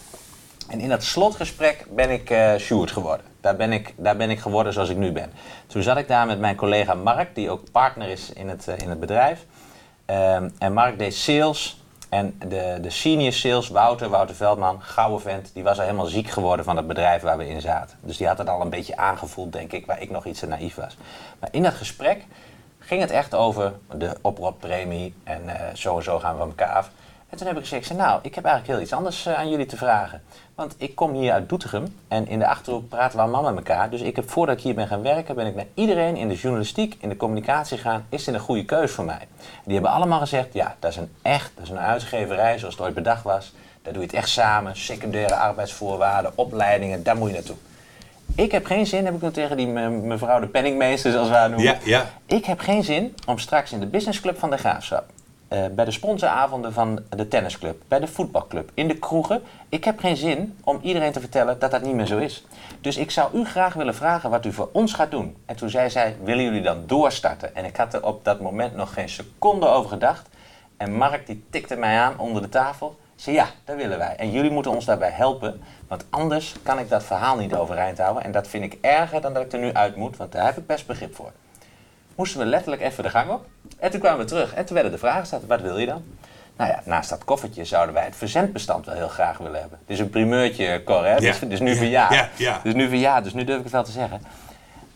En 0.68 0.80
in 0.80 0.88
dat 0.88 1.02
slotgesprek 1.02 1.84
ben 1.88 2.10
ik 2.10 2.30
eh 2.30 2.56
Sjoerd 2.56 2.90
geworden. 2.90 3.26
Daar 3.40 3.56
ben, 3.56 3.72
ik, 3.72 3.94
daar 3.96 4.16
ben 4.16 4.30
ik 4.30 4.38
geworden 4.38 4.72
zoals 4.72 4.88
ik 4.88 4.96
nu 4.96 5.12
ben. 5.12 5.32
Toen 5.66 5.82
zat 5.82 5.96
ik 5.96 6.08
daar 6.08 6.26
met 6.26 6.38
mijn 6.38 6.56
collega 6.56 6.94
Mark, 6.94 7.34
die 7.34 7.50
ook 7.50 7.70
partner 7.70 8.08
is 8.08 8.32
in 8.32 8.48
het, 8.48 8.68
eh, 8.68 8.78
in 8.78 8.88
het 8.88 9.00
bedrijf. 9.00 9.44
Ehm, 10.04 10.48
en 10.58 10.72
Mark 10.72 10.98
deed 10.98 11.14
sales. 11.14 11.78
En 12.08 12.38
de, 12.48 12.78
de 12.80 12.90
senior 12.90 13.32
sales, 13.32 13.68
Wouter, 13.68 14.08
Wouter 14.08 14.34
Veldman, 14.34 14.82
gouden 14.82 15.20
vent, 15.20 15.50
die 15.54 15.62
was 15.62 15.78
al 15.78 15.84
helemaal 15.84 16.06
ziek 16.06 16.28
geworden 16.28 16.64
van 16.64 16.76
het 16.76 16.86
bedrijf 16.86 17.22
waar 17.22 17.38
we 17.38 17.48
in 17.48 17.60
zaten. 17.60 17.98
Dus 18.00 18.16
die 18.16 18.26
had 18.26 18.38
het 18.38 18.48
al 18.48 18.60
een 18.60 18.70
beetje 18.70 18.96
aangevoeld, 18.96 19.52
denk 19.52 19.72
ik, 19.72 19.86
waar 19.86 20.02
ik 20.02 20.10
nog 20.10 20.24
iets 20.24 20.40
te 20.40 20.46
naïef 20.46 20.74
was. 20.74 20.96
Maar 21.38 21.48
in 21.52 21.62
dat 21.62 21.74
gesprek 21.74 22.24
ging 22.90 23.02
het 23.02 23.10
echt 23.10 23.34
over 23.34 23.72
de 23.94 24.16
oprotpremie 24.20 25.14
en 25.24 25.48
eh, 25.48 25.74
zo 25.74 25.96
en 25.96 26.02
zo 26.02 26.18
gaan 26.18 26.32
we 26.32 26.38
van 26.38 26.48
elkaar 26.48 26.74
af. 26.74 26.90
En 27.28 27.36
toen 27.36 27.46
heb 27.46 27.56
ik 27.56 27.62
gezegd, 27.62 27.92
nou, 27.92 28.18
ik 28.22 28.34
heb 28.34 28.44
eigenlijk 28.44 28.74
heel 28.74 28.84
iets 28.84 28.92
anders 28.92 29.26
eh, 29.26 29.34
aan 29.34 29.50
jullie 29.50 29.66
te 29.66 29.76
vragen. 29.76 30.22
Want 30.54 30.74
ik 30.78 30.94
kom 30.94 31.12
hier 31.12 31.32
uit 31.32 31.48
Doetinchem 31.48 31.96
en 32.08 32.28
in 32.28 32.38
de 32.38 32.46
Achterhoek 32.46 32.88
praten 32.88 33.16
we 33.16 33.22
allemaal 33.22 33.42
met 33.42 33.56
elkaar. 33.56 33.90
Dus 33.90 34.00
ik 34.00 34.16
heb, 34.16 34.30
voordat 34.30 34.56
ik 34.56 34.62
hier 34.62 34.74
ben 34.74 34.86
gaan 34.86 35.02
werken, 35.02 35.34
ben 35.34 35.46
ik 35.46 35.54
naar 35.54 35.66
iedereen 35.74 36.16
in 36.16 36.28
de 36.28 36.34
journalistiek, 36.34 36.96
in 37.00 37.08
de 37.08 37.16
communicatie 37.16 37.76
gegaan. 37.76 38.06
Is 38.08 38.24
dit 38.24 38.34
een 38.34 38.40
goede 38.40 38.64
keus 38.64 38.92
voor 38.92 39.04
mij? 39.04 39.28
Die 39.64 39.74
hebben 39.74 39.90
allemaal 39.90 40.20
gezegd, 40.20 40.52
ja, 40.52 40.76
dat 40.78 40.90
is 40.90 40.96
een 40.96 41.12
echt, 41.22 41.52
dat 41.54 41.64
is 41.64 41.70
een 41.70 41.78
uitgeverij 41.78 42.58
zoals 42.58 42.74
het 42.74 42.84
ooit 42.84 42.94
bedacht 42.94 43.22
was. 43.22 43.52
Daar 43.82 43.92
doe 43.92 44.02
je 44.02 44.08
het 44.08 44.16
echt 44.16 44.28
samen, 44.28 44.76
secundaire 44.76 45.34
arbeidsvoorwaarden, 45.34 46.32
opleidingen, 46.34 47.02
daar 47.02 47.16
moet 47.16 47.28
je 47.28 47.34
naartoe. 47.34 47.56
Ik 48.40 48.52
heb 48.52 48.66
geen 48.66 48.86
zin, 48.86 49.04
heb 49.04 49.14
ik 49.14 49.22
nu 49.22 49.30
tegen 49.30 49.56
die 49.56 49.66
me- 49.66 49.88
mevrouw 49.90 50.40
de 50.40 50.46
penningmeester, 50.46 51.12
zoals 51.12 51.28
we 51.28 51.34
haar 51.34 51.50
noemen. 51.50 51.66
Ja, 51.68 51.78
ja. 51.84 52.10
Ik 52.26 52.44
heb 52.44 52.58
geen 52.60 52.84
zin 52.84 53.14
om 53.26 53.38
straks 53.38 53.72
in 53.72 53.80
de 53.80 53.86
businessclub 53.86 54.38
van 54.38 54.50
de 54.50 54.56
Graafschap, 54.56 55.04
eh, 55.48 55.58
bij 55.72 55.84
de 55.84 55.90
sponsoravonden 55.90 56.72
van 56.72 57.00
de 57.16 57.28
tennisclub, 57.28 57.82
bij 57.88 58.00
de 58.00 58.06
voetbalclub, 58.06 58.70
in 58.74 58.88
de 58.88 58.98
kroegen. 58.98 59.42
Ik 59.68 59.84
heb 59.84 59.98
geen 59.98 60.16
zin 60.16 60.58
om 60.64 60.78
iedereen 60.82 61.12
te 61.12 61.20
vertellen 61.20 61.58
dat 61.58 61.70
dat 61.70 61.82
niet 61.82 61.94
meer 61.94 62.06
zo 62.06 62.18
is. 62.18 62.44
Dus 62.80 62.96
ik 62.96 63.10
zou 63.10 63.38
u 63.38 63.44
graag 63.44 63.74
willen 63.74 63.94
vragen 63.94 64.30
wat 64.30 64.46
u 64.46 64.52
voor 64.52 64.68
ons 64.72 64.92
gaat 64.92 65.10
doen. 65.10 65.36
En 65.46 65.56
toen 65.56 65.70
zei 65.70 65.90
zij, 65.90 66.16
willen 66.24 66.44
jullie 66.44 66.62
dan 66.62 66.82
doorstarten? 66.86 67.54
En 67.56 67.64
ik 67.64 67.76
had 67.76 67.94
er 67.94 68.04
op 68.06 68.24
dat 68.24 68.40
moment 68.40 68.74
nog 68.76 68.92
geen 68.94 69.08
seconde 69.08 69.66
over 69.66 69.90
gedacht. 69.90 70.28
En 70.76 70.94
Mark 70.96 71.26
die 71.26 71.44
tikte 71.50 71.76
mij 71.76 71.98
aan 71.98 72.18
onder 72.18 72.42
de 72.42 72.48
tafel. 72.48 72.98
Zei 73.20 73.36
ja, 73.36 73.46
dat 73.64 73.76
willen 73.76 73.98
wij. 73.98 74.14
En 74.16 74.30
jullie 74.30 74.50
moeten 74.50 74.72
ons 74.72 74.84
daarbij 74.84 75.10
helpen. 75.10 75.62
Want 75.88 76.04
anders 76.10 76.54
kan 76.62 76.78
ik 76.78 76.88
dat 76.88 77.04
verhaal 77.04 77.36
niet 77.36 77.54
overeind 77.54 77.98
houden. 77.98 78.24
En 78.24 78.32
dat 78.32 78.48
vind 78.48 78.64
ik 78.64 78.78
erger 78.80 79.20
dan 79.20 79.32
dat 79.34 79.42
ik 79.44 79.52
er 79.52 79.58
nu 79.58 79.72
uit 79.72 79.96
moet. 79.96 80.16
Want 80.16 80.32
daar 80.32 80.44
heb 80.44 80.56
ik 80.56 80.66
best 80.66 80.86
begrip 80.86 81.14
voor. 81.14 81.32
Moesten 82.14 82.40
we 82.40 82.46
letterlijk 82.46 82.82
even 82.82 83.02
de 83.02 83.10
gang 83.10 83.30
op. 83.30 83.46
En 83.78 83.90
toen 83.90 84.00
kwamen 84.00 84.18
we 84.18 84.24
terug. 84.24 84.54
En 84.54 84.64
toen 84.64 84.74
werden 84.74 84.92
de 84.92 84.98
vragen 84.98 85.20
gesteld. 85.20 85.46
Wat 85.46 85.60
wil 85.60 85.78
je 85.78 85.86
dan? 85.86 86.04
Nou 86.56 86.70
ja, 86.70 86.82
naast 86.84 87.10
dat 87.10 87.24
koffertje 87.24 87.64
zouden 87.64 87.94
wij 87.94 88.04
het 88.04 88.16
verzendbestand 88.16 88.86
wel 88.86 88.94
heel 88.94 89.08
graag 89.08 89.38
willen 89.38 89.60
hebben. 89.60 89.78
Het 89.80 89.90
is 89.90 89.98
een 89.98 90.10
primeurtje, 90.10 90.84
Cor, 90.84 91.04
hè? 91.04 91.14
Het 91.14 91.42
is 91.52 91.60
nu 91.60 91.70
Ja, 91.70 91.76
verjaard. 91.76 92.14
ja, 92.14 92.28
ja. 92.36 92.60
Is 92.64 92.74
nu 92.74 92.88
verjaard, 92.88 93.24
dus 93.24 93.32
nu 93.34 93.44
durf 93.44 93.56
ik 93.58 93.62
het 93.64 93.72
wel 93.72 93.84
te 93.84 93.90
zeggen. 93.90 94.20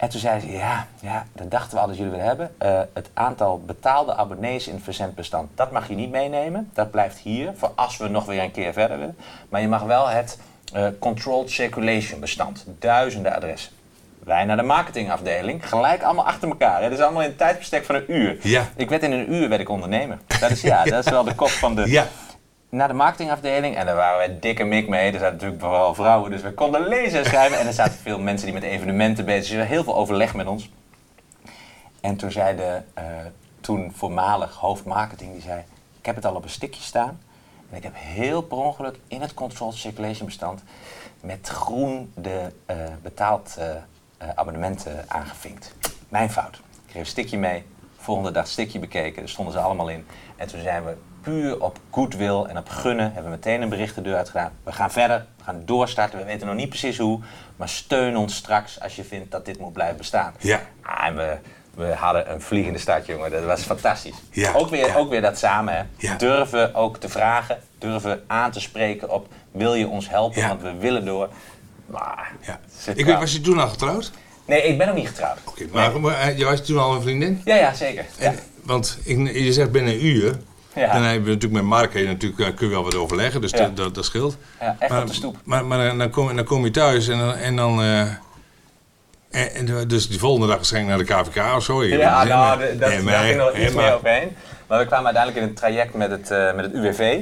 En 0.05 0.11
toen 0.11 0.21
zei 0.21 0.41
ze, 0.41 0.51
ja, 0.51 0.87
ja, 1.01 1.27
dat 1.33 1.51
dachten 1.51 1.75
we 1.75 1.81
al 1.81 1.87
dat 1.87 1.97
jullie 1.97 2.11
willen 2.11 2.27
hebben. 2.27 2.55
Eh, 2.59 2.81
het 2.93 3.11
aantal 3.15 3.63
betaalde 3.67 4.15
abonnees 4.15 4.69
in 4.69 4.75
het 4.75 4.83
verzendbestand, 4.83 5.51
dat 5.55 5.73
mag 5.73 5.89
je 5.89 5.95
niet 5.95 6.11
meenemen. 6.11 6.71
Dat 6.75 6.91
blijft 6.91 7.19
hier, 7.19 7.53
voor 7.57 7.73
als 7.75 7.97
we 7.97 8.09
nog 8.09 8.27
weer 8.27 8.43
een 8.43 8.51
keer 8.51 8.73
verder 8.73 8.99
willen. 8.99 9.17
Maar 9.49 9.61
je 9.61 9.69
mag 9.69 9.83
wel 9.83 10.09
het 10.09 10.39
eh, 10.73 10.87
controlled 10.99 11.51
circulation 11.51 12.21
bestand, 12.21 12.65
duizenden 12.79 13.35
adressen. 13.35 13.73
Wij 14.25 14.45
naar 14.45 14.57
de 14.57 14.63
marketingafdeling, 14.63 15.69
gelijk 15.69 16.03
allemaal 16.03 16.27
achter 16.27 16.49
elkaar. 16.49 16.81
Dat 16.83 16.93
is 16.93 17.01
allemaal 17.01 17.23
in 17.23 17.31
een 17.31 17.37
tijdbestek 17.37 17.85
van 17.85 17.95
een 17.95 18.13
uur. 18.13 18.37
Ja. 18.43 18.69
Ik 18.77 18.89
werd 18.89 19.03
in 19.03 19.13
een 19.13 19.33
uur 19.35 19.49
werd 19.49 19.61
ik 19.61 19.69
ondernemer. 19.69 20.19
Dat 20.41 20.51
is, 20.51 20.61
ja, 20.61 20.85
dat 20.95 21.05
is 21.05 21.11
wel 21.11 21.25
de 21.25 21.35
kop 21.35 21.49
van 21.49 21.75
de, 21.75 21.91
Ja. 21.91 22.07
Naar 22.75 22.89
de 22.89 22.95
marketingafdeling. 22.95 23.77
En 23.77 23.87
daar 23.87 23.97
waren 23.97 24.19
wij 24.19 24.39
dikke 24.39 24.65
mik 24.65 24.89
mee. 24.89 25.13
Er 25.13 25.19
zaten 25.19 25.33
natuurlijk 25.33 25.61
vooral 25.61 25.95
vrouwen, 25.95 26.31
dus 26.31 26.43
we 26.43 26.53
konden 26.53 26.89
lezen 26.89 27.19
en 27.19 27.25
schrijven. 27.25 27.59
En 27.59 27.67
er 27.67 27.73
zaten 27.73 27.99
veel 27.99 28.19
mensen 28.19 28.47
die 28.47 28.55
met 28.55 28.63
evenementen 28.63 29.25
bezig 29.25 29.47
zijn. 29.47 29.67
Heel 29.67 29.85
veel 29.85 29.97
overleg 29.97 30.35
met 30.35 30.47
ons. 30.47 30.71
En 32.01 32.17
toen 32.17 32.31
zei 32.31 32.57
de 32.57 32.81
eh, 32.95 33.05
toen 33.61 33.93
voormalig 33.95 34.55
hoofdmarketing, 34.55 35.33
die 35.33 35.43
zei... 35.43 35.63
Ik 35.99 36.07
heb 36.07 36.15
het 36.15 36.25
al 36.25 36.35
op 36.35 36.45
een 36.45 36.51
stikje 36.51 36.83
staan. 36.83 37.21
En 37.71 37.77
ik 37.77 37.83
heb 37.83 37.93
heel 37.97 38.43
per 38.43 38.57
ongeluk 38.57 38.99
in 39.09 39.21
het 39.21 39.35
controlled 39.35 39.75
circulation 39.75 40.27
bestand... 40.27 40.63
met 41.21 41.49
groen 41.49 42.13
de 42.15 42.53
eh, 42.67 42.77
betaald 43.03 43.57
eh, 43.59 44.29
abonnementen 44.35 45.05
aangevinkt. 45.09 45.75
Mijn 46.09 46.31
fout. 46.31 46.55
Ik 46.57 46.63
kreeg 46.87 47.03
een 47.03 47.09
stikje 47.09 47.39
mee. 47.39 47.65
Volgende 47.97 48.31
dag 48.31 48.47
stikje 48.47 48.79
bekeken, 48.79 49.19
daar 49.19 49.29
stonden 49.29 49.55
ze 49.55 49.61
allemaal 49.61 49.89
in. 49.89 50.07
En 50.37 50.49
toen 50.49 50.61
zijn 50.61 50.85
we 50.85 50.97
puur 51.25 51.63
op 51.63 51.79
goodwill 51.91 52.43
en 52.43 52.59
op 52.59 52.69
gunnen, 52.69 53.05
hebben 53.05 53.25
we 53.25 53.37
meteen 53.37 53.63
een 53.63 53.69
bericht 53.69 53.95
de 53.95 54.03
deur 54.03 54.17
uitgedaan. 54.17 54.53
We 54.63 54.73
gaan 54.73 54.91
verder, 54.91 55.27
we 55.37 55.45
gaan 55.45 55.63
doorstarten, 55.65 56.19
we 56.19 56.25
weten 56.25 56.47
nog 56.47 56.57
niet 56.57 56.69
precies 56.69 56.99
hoe, 56.99 57.21
maar 57.57 57.69
steun 57.69 58.17
ons 58.17 58.35
straks 58.35 58.81
als 58.81 58.97
je 58.97 59.05
vindt 59.05 59.31
dat 59.31 59.45
dit 59.45 59.59
moet 59.59 59.73
blijven 59.73 59.97
bestaan. 59.97 60.35
Ja. 60.39 60.61
Ah, 60.83 61.07
en 61.07 61.17
we, 61.17 61.37
we 61.75 61.93
hadden 61.95 62.33
een 62.33 62.41
vliegende 62.41 62.79
start, 62.79 63.07
jongen. 63.07 63.31
Dat 63.31 63.45
was 63.45 63.63
fantastisch. 63.63 64.17
Ja, 64.31 64.53
ook, 64.53 64.71
weer, 64.71 64.87
ja. 64.87 64.95
ook 64.95 65.11
weer 65.11 65.21
dat 65.21 65.39
samen, 65.39 65.75
hè. 65.75 65.83
Ja. 65.97 66.17
Durven 66.17 66.75
ook 66.75 66.97
te 66.97 67.09
vragen, 67.09 67.59
durven 67.79 68.25
aan 68.27 68.51
te 68.51 68.61
spreken 68.61 69.11
op... 69.11 69.29
wil 69.51 69.75
je 69.75 69.89
ons 69.89 70.09
helpen, 70.09 70.49
want 70.49 70.63
we 70.63 70.75
willen 70.75 71.05
door. 71.05 71.29
Maar, 71.87 72.33
Ik 72.95 73.05
weet, 73.07 73.19
was 73.19 73.33
je 73.33 73.41
toen 73.41 73.59
al 73.59 73.69
getrouwd? 73.69 74.13
Nee, 74.47 74.63
ik 74.63 74.79
ben 74.79 74.87
nog 74.87 74.97
niet 74.97 75.09
getrouwd. 75.09 75.39
Oké, 75.45 75.67
maar, 75.73 76.01
maar 76.01 76.21
eh, 76.21 76.39
je 76.39 76.45
was 76.45 76.65
toen 76.65 76.79
al 76.79 76.95
een 76.95 77.03
vriendin? 77.03 77.41
Ja, 77.45 77.55
ja, 77.55 77.75
zeker. 77.75 78.05
En, 78.19 78.39
want 78.63 78.99
ik, 79.05 79.33
je 79.33 79.53
zegt 79.53 79.71
binnen 79.71 79.93
een 79.93 80.07
uur. 80.07 80.37
Ja. 80.75 80.93
Dan 80.93 81.03
hebben 81.03 81.25
we 81.25 81.31
natuurlijk 81.31 81.53
met 81.53 81.63
Mark 81.63 81.93
je 81.93 82.07
natuurlijk, 82.07 82.41
eh, 82.41 82.57
kun 82.57 82.67
je 82.67 82.73
wel 82.73 82.85
wat 82.85 82.95
overleggen, 82.95 83.41
dus 83.41 83.51
Ja. 83.51 83.69
dat, 83.75 83.95
dat, 83.95 84.05
scheelt. 84.05 84.37
Ja, 84.61 84.77
echt 84.79 84.91
maar, 84.91 85.01
op 85.01 85.07
de 85.09 85.15
stoep. 85.15 85.37
Maar, 85.45 85.65
maar 85.65 85.87
dan, 85.89 85.99
dan, 85.99 86.11
kom, 86.11 86.37
dan 86.37 86.45
kom 86.45 86.65
je 86.65 86.71
thuis 86.71 87.09
en 87.09 87.19
dan. 87.19 87.35
En 87.35 87.57
dan 87.57 87.83
eh, 87.83 88.09
en, 89.57 89.89
dus 89.89 90.09
die 90.09 90.19
volgende 90.19 90.47
dag 90.47 90.57
waarschijnlijk 90.57 91.09
naar 91.09 91.23
de 91.25 91.31
KVK 91.31 91.57
of 91.57 91.65
zo. 91.65 91.85
Je 91.85 91.97
Ja, 91.97 92.25
nou, 92.25 92.61
dat, 92.61 92.79
daar 92.79 92.91
ging 93.25 93.37
nog 93.37 93.57
iets 93.57 93.73
maar- 93.75 93.85
meer 93.85 93.95
overheen. 93.95 94.37
Maar 94.67 94.79
we 94.79 94.87
kwamen 94.87 95.05
uiteindelijk 95.07 95.45
in 95.45 95.51
een 95.51 95.55
traject 95.59 95.95
met 95.95 96.11
het, 96.11 96.31
eh, 96.31 96.55
met 96.55 96.65
het 96.65 96.75
UWV. 96.75 97.21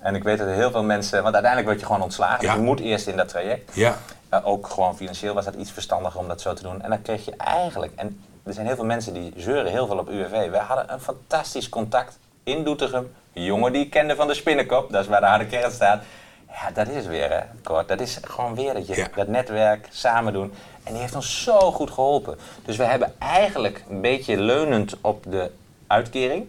En 0.00 0.14
ik 0.14 0.22
weet 0.22 0.38
dat 0.38 0.46
er 0.46 0.54
heel 0.54 0.70
veel 0.70 0.82
mensen... 0.82 1.22
Want 1.22 1.34
uiteindelijk 1.34 1.66
word 1.66 1.80
je 1.80 1.86
gewoon 1.86 2.02
ontslagen. 2.02 2.44
Ja. 2.46 2.54
Je 2.54 2.60
moet 2.60 2.80
eerst 2.80 3.06
in 3.06 3.16
dat 3.16 3.28
traject. 3.28 3.70
Ja, 3.74 3.98
Uh, 4.34 4.38
ook 4.46 4.66
gewoon 4.68 4.96
financieel 4.96 5.34
was 5.34 5.44
dat 5.44 5.54
iets 5.54 5.70
verstandiger 5.70 6.20
om 6.20 6.28
dat 6.28 6.40
zo 6.40 6.52
te 6.54 6.62
doen. 6.62 6.82
En 6.82 6.90
dan 6.90 7.02
kreeg 7.02 7.24
je 7.24 7.34
eigenlijk, 7.36 7.92
en 7.96 8.20
er 8.44 8.52
zijn 8.52 8.66
heel 8.66 8.74
veel 8.74 8.84
mensen 8.84 9.14
die 9.14 9.32
zeuren 9.36 9.70
heel 9.70 9.86
veel 9.86 9.98
op 9.98 10.08
UWV. 10.08 10.50
Wij 10.50 10.60
hadden 10.60 10.92
een 10.92 11.00
fantastisch 11.00 11.68
contact 11.68 12.18
in 12.44 12.64
Doetinchem. 12.64 13.14
Een 13.34 13.42
jongen 13.44 13.72
die 13.72 13.84
ik 13.84 13.90
kende 13.90 14.14
van 14.16 14.26
de 14.26 14.34
Spinnenkop, 14.34 14.92
dat 14.92 15.02
is 15.02 15.08
waar 15.08 15.20
de 15.20 15.26
harde 15.26 15.46
kern 15.46 15.70
staat. 15.70 16.02
Ja, 16.48 16.70
dat 16.70 16.88
is 16.88 17.06
weer, 17.06 17.30
hè, 17.30 17.40
Kort. 17.62 17.88
Dat 17.88 18.00
is 18.00 18.18
gewoon 18.22 18.54
weer 18.54 18.74
dat 18.74 18.86
je 18.86 18.96
Ja. 18.96 19.08
dat 19.14 19.28
netwerk 19.28 19.86
samen 19.90 20.32
doen. 20.32 20.52
En 20.84 20.92
die 20.92 21.00
heeft 21.00 21.14
ons 21.14 21.42
zo 21.42 21.72
goed 21.72 21.90
geholpen. 21.90 22.38
Dus 22.64 22.76
we 22.76 22.84
hebben 22.84 23.14
eigenlijk 23.18 23.84
een 23.88 24.00
beetje 24.00 24.36
leunend 24.36 24.96
op 25.00 25.24
de 25.28 25.50
uitkering, 25.86 26.46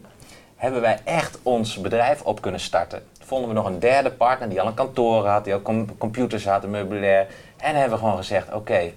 hebben 0.56 0.82
wij 0.82 1.00
echt 1.04 1.40
ons 1.44 1.82
bedrijf 1.82 2.22
op 2.22 2.42
kunnen 2.42 2.60
starten. 2.60 3.04
Vonden 3.20 3.48
we 3.48 3.54
nog 3.56 3.66
een 3.66 3.80
derde 3.80 4.12
partner 4.12 4.50
die 4.50 4.62
al 4.62 4.68
een 4.68 4.74
kantoor 4.74 5.28
had, 5.28 5.44
die 5.44 5.54
al 5.54 5.62
com- 5.62 5.98
computers 5.98 6.46
had, 6.46 6.64
een 6.64 6.70
meubilair. 6.70 7.28
En 7.58 7.76
hebben 7.76 7.98
we 7.98 8.04
gewoon 8.04 8.18
gezegd, 8.18 8.54
oké, 8.54 8.92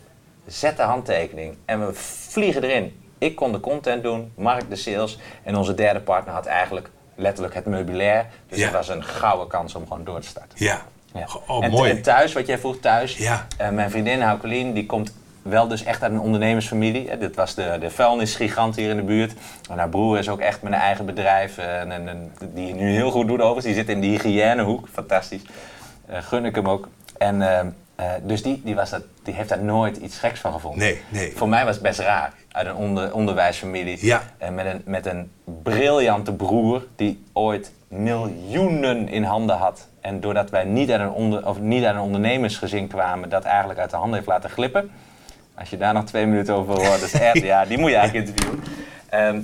zet 0.47 0.77
de 0.77 0.83
handtekening 0.83 1.57
en 1.65 1.87
we 1.87 1.95
vliegen 1.95 2.63
erin. 2.63 3.06
Ik 3.19 3.37
kon 3.37 3.53
de 3.53 3.61
content 3.61 4.03
doen, 4.03 4.33
Mark 4.37 4.69
de 4.71 4.77
sales 4.77 5.19
en 5.43 5.57
onze 5.57 5.75
derde 5.75 6.01
partner 6.01 6.35
had 6.35 6.47
eigenlijk 6.47 6.91
letterlijk 7.15 7.55
het 7.55 7.67
meubilair. 7.67 8.27
Dus 8.49 8.59
Ja. 8.59 8.65
het 8.65 8.73
was 8.75 8.89
een 8.89 9.05
gouden 9.05 9.47
kans 9.49 9.75
om 9.75 9.83
gewoon 9.87 10.05
door 10.05 10.21
te 10.21 10.27
starten. 10.27 10.65
ja. 10.65 10.83
Ja. 11.15 11.27
Oh, 11.47 11.65
en, 11.65 11.71
mooi. 11.71 11.91
en 11.91 12.03
thuis, 12.03 12.33
wat 12.33 12.47
jij 12.47 12.59
vroeg 12.59 12.77
thuis, 12.81 13.17
Ja. 13.17 13.47
eh, 13.57 13.69
mijn 13.69 13.91
vriendin 13.91 14.21
Haukelien, 14.21 14.73
die 14.73 14.87
komt 14.87 15.15
wel 15.43 15.69
dus 15.69 15.85
echt 15.85 16.03
uit 16.03 16.13
een 16.13 16.21
ondernemersfamilie. 16.21 17.09
Hè. 17.09 17.19
Dit 17.19 17.37
was 17.37 17.55
de, 17.55 17.77
de 17.81 17.91
vuilnisgigant 17.91 18.77
hier 18.77 18.91
in 18.91 18.97
de 18.97 19.03
buurt. 19.03 19.33
En 19.71 19.79
haar 19.79 19.89
broer 19.89 20.19
is 20.19 20.29
ook 20.29 20.41
echt 20.41 20.63
met 20.63 20.73
een 20.73 20.79
eigen 20.79 21.07
bedrijf, 21.07 21.59
eh, 21.59 21.81
en, 21.81 21.93
en, 21.93 22.33
die 22.55 22.75
nu 22.75 22.91
heel 22.91 23.11
goed 23.11 23.29
doet 23.29 23.39
overigens. 23.41 23.65
Die 23.65 23.75
zit 23.75 23.89
in 23.89 24.01
de 24.01 24.07
hygiënehoek, 24.07 24.89
fantastisch. 24.93 25.43
Eh, 26.07 26.19
gun 26.23 26.45
ik 26.45 26.55
hem 26.55 26.69
ook. 26.69 26.89
En, 27.19 27.43
eh, 27.43 27.59
eh, 27.95 28.13
dus 28.23 28.43
die, 28.43 28.61
die, 28.65 28.75
was 28.75 28.91
dat, 28.91 29.03
die 29.23 29.35
heeft 29.35 29.49
daar 29.49 29.63
nooit 29.63 29.97
iets 29.97 30.19
geks 30.19 30.41
van 30.41 30.53
gevonden. 30.53 30.81
Nee, 30.81 31.01
nee. 31.09 31.33
Voor 31.37 31.49
mij 31.49 31.65
was 31.65 31.75
het 31.75 31.83
best 31.83 31.99
raar. 31.99 32.33
Uit 32.57 32.67
een 32.67 32.75
onder, 32.75 33.15
onderwijsfamilie. 33.15 34.07
Ja. 34.07 34.23
En 34.39 34.55
met 34.55 34.67
een, 34.67 34.83
met 34.85 35.07
een 35.07 35.31
briljante 35.63 36.33
broer 36.33 36.87
die 36.97 37.25
ooit 37.33 37.73
miljoenen 37.89 39.09
in 39.09 39.23
handen 39.23 39.57
had. 39.57 39.89
En 40.01 40.21
doordat 40.21 40.51
wij 40.51 40.65
niet 40.65 40.91
uit 40.91 41.01
een, 41.01 41.11
onder, 41.11 41.47
of 41.47 41.61
niet 41.61 41.85
uit 41.85 41.95
een 41.95 42.01
ondernemersgezin 42.01 42.87
kwamen, 42.87 43.29
dat 43.29 43.45
eigenlijk 43.45 43.79
uit 43.79 43.91
de 43.91 43.97
handen 43.97 44.15
heeft 44.15 44.29
laten 44.29 44.51
glippen. 44.51 44.91
Als 45.55 45.71
je 45.71 45.77
daar 45.77 45.95
nog 45.95 46.05
twee 46.05 46.27
minuten 46.27 46.55
over 46.55 46.75
hoort, 46.87 47.03
is 47.03 47.13
echt, 47.13 47.43
ja, 47.43 47.65
die 47.65 47.79
moet 47.79 47.91
je 47.91 47.97
eigenlijk 47.97 48.29
interviewen. 48.29 48.65
Ehm, 49.09 49.41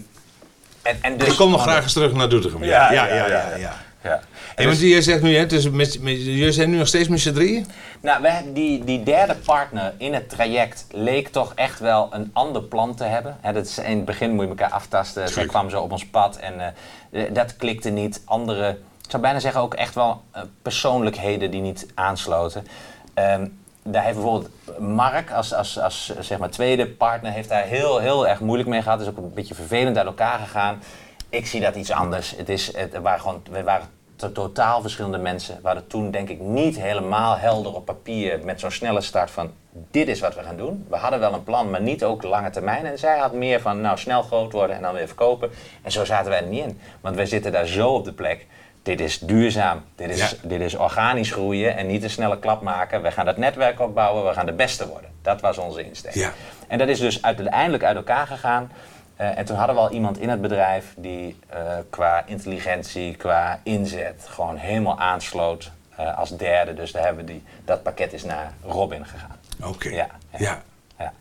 en, 0.83 0.96
en 1.01 1.16
dus, 1.16 1.29
ik 1.29 1.37
kom 1.37 1.51
nog 1.51 1.62
graag 1.62 1.83
eens 1.83 1.92
terug 1.92 2.12
naar 2.12 2.29
Doetinchem. 2.29 2.64
Ja, 2.64 2.92
ja, 2.92 3.07
ja. 3.07 3.27
ja, 3.27 3.57
ja. 3.57 3.72
Ja. 4.03 4.20
Hey, 4.62 4.70
want 4.70 4.83
jij 4.83 5.01
zegt 5.01 5.22
nu, 5.22 5.37
hè, 5.37 5.46
dus 5.46 5.70
met, 5.70 6.01
met, 6.01 6.16
jullie 6.16 6.53
zijn 6.53 6.70
nu 6.70 6.77
nog 6.77 6.87
steeds 6.87 7.09
met 7.09 7.20
z'n 7.20 7.33
drieën? 7.33 7.66
Nou, 8.01 8.27
die, 8.53 8.85
die 8.85 9.03
derde 9.03 9.35
partner 9.35 9.92
in 9.96 10.14
het 10.14 10.29
traject 10.29 10.87
leek 10.90 11.29
toch 11.29 11.53
echt 11.55 11.81
wel 11.81 12.09
een 12.11 12.31
ander 12.33 12.62
plan 12.62 12.94
te 12.94 13.05
hebben. 13.05 13.37
Hè, 13.40 13.53
dat 13.53 13.66
is, 13.66 13.79
in 13.79 13.96
het 13.96 14.05
begin 14.05 14.31
moet 14.31 14.44
je 14.44 14.48
elkaar 14.48 14.70
aftasten. 14.70 15.29
Zij 15.29 15.46
kwam 15.46 15.70
zo 15.70 15.81
op 15.81 15.92
ons 15.92 16.07
pad 16.07 16.37
en 16.37 16.61
eh, 16.61 17.27
eh, 17.27 17.35
dat 17.35 17.57
klikte 17.57 17.90
niet. 17.90 18.22
Andere, 18.25 18.68
ik 19.05 19.11
zou 19.11 19.22
bijna 19.22 19.38
zeggen 19.38 19.61
ook 19.61 19.75
echt 19.75 19.94
wel 19.94 20.22
eh, 20.31 20.42
persoonlijkheden 20.62 21.51
die 21.51 21.61
niet 21.61 21.87
aansloten. 21.94 22.66
Ehm, 23.14 23.46
daar 23.83 24.05
heeft 24.05 24.16
bijvoorbeeld 24.16 24.51
Mark 24.79 25.31
als, 25.31 25.55
als, 25.55 25.79
als 25.79 26.12
zeg 26.20 26.38
maar 26.38 26.51
tweede 26.51 26.87
partner 26.87 27.33
heeft 27.33 27.48
daar 27.48 27.64
heel, 27.64 27.98
heel 27.98 28.29
erg 28.29 28.40
moeilijk 28.40 28.68
mee 28.68 28.83
gehad. 28.83 29.01
Is 29.01 29.09
ook 29.09 29.16
een 29.16 29.35
beetje 29.35 29.55
vervelend 29.55 29.96
uit 29.96 30.07
elkaar 30.07 30.38
gegaan. 30.38 30.83
Ik 31.29 31.46
zie 31.46 31.61
dat 31.61 31.75
iets 31.75 31.90
anders. 31.90 32.35
Het 32.37 32.48
is, 32.48 32.77
het, 32.77 32.98
waren 33.03 33.20
gewoon, 33.20 33.42
we 33.51 33.62
waren 33.62 33.88
totaal 34.30 34.80
verschillende 34.80 35.18
mensen. 35.18 35.54
We 35.61 35.66
hadden 35.66 35.87
toen 35.87 36.11
denk 36.11 36.28
ik 36.28 36.40
niet 36.40 36.78
helemaal 36.78 37.37
helder 37.37 37.74
op 37.74 37.85
papier 37.85 38.40
met 38.44 38.61
zo'n 38.61 38.70
snelle 38.70 39.00
start 39.00 39.30
van 39.30 39.50
dit 39.90 40.08
is 40.08 40.20
wat 40.20 40.35
we 40.35 40.42
gaan 40.42 40.56
doen. 40.56 40.87
We 40.88 40.96
hadden 40.96 41.20
wel 41.20 41.32
een 41.32 41.44
plan, 41.44 41.70
maar 41.70 41.80
niet 41.82 42.04
ook 42.04 42.22
lange 42.22 42.50
termijn. 42.50 42.87
En 42.87 42.98
zij 42.98 43.18
had 43.18 43.32
meer 43.32 43.61
van 43.61 43.80
nou 43.80 43.98
snel 43.98 44.22
groot 44.22 44.52
worden 44.52 44.76
en 44.76 44.82
dan 44.82 44.94
weer 44.94 45.06
verkopen. 45.06 45.50
En 45.82 45.92
zo 45.92 46.04
zaten 46.04 46.30
wij 46.30 46.40
er 46.40 46.46
niet 46.48 46.64
in. 46.64 46.80
Want 47.00 47.16
wij 47.16 47.26
zitten 47.26 47.52
daar 47.52 47.66
zo 47.66 47.88
op 47.88 48.04
de 48.04 48.12
plek. 48.12 48.46
Dit 48.82 49.00
is 49.00 49.18
duurzaam. 49.18 49.85
Dit 49.94 50.11
is, 50.11 50.30
Ja. 50.30 50.37
dit 50.42 50.61
is 50.61 50.74
organisch 50.76 51.30
groeien 51.32 51.76
en 51.76 51.87
niet 51.87 52.02
een 52.02 52.11
snelle 52.11 52.38
klap 52.38 52.62
maken. 52.62 53.02
We 53.02 53.11
gaan 53.11 53.24
dat 53.24 53.37
netwerk 53.37 53.80
opbouwen, 53.80 54.24
we 54.26 54.32
gaan 54.32 54.46
de 54.46 54.52
beste 54.52 54.88
worden. 54.88 55.11
Dat 55.22 55.40
was 55.40 55.58
onze 55.58 55.85
insteek. 55.85 56.14
Ja. 56.14 56.32
En 56.68 56.78
dat 56.78 56.88
is 56.88 56.98
dus 57.00 57.22
uiteindelijk 57.22 57.85
uit 57.85 57.96
elkaar 57.96 58.26
gegaan. 58.26 58.70
Eh, 59.16 59.38
en 59.38 59.44
toen 59.44 59.57
hadden 59.57 59.75
we 59.77 59.81
al 59.83 59.90
iemand 59.90 60.18
in 60.18 60.29
het 60.29 60.40
bedrijf 60.40 60.94
die 60.96 61.37
eh, 61.48 61.61
qua 61.90 62.22
intelligentie, 62.27 63.14
qua 63.16 63.61
inzet 63.62 64.25
gewoon 64.29 64.57
helemaal 64.57 64.98
aansloot 64.98 65.70
eh, 65.96 66.18
als 66.18 66.37
derde. 66.37 66.75
Dus 66.75 66.92
daar 66.92 67.05
hebben 67.05 67.25
we 67.27 67.33
die, 67.33 67.42
dat 67.64 67.83
pakket 67.83 68.12
is 68.12 68.25
naar 68.25 68.53
Robin 68.64 69.07
gegaan. 69.07 69.37
Oké. 69.64 69.88
Ja, 69.88 70.07
Ja. 70.31 70.38
ja. 70.38 70.62
Ja. 70.98 71.12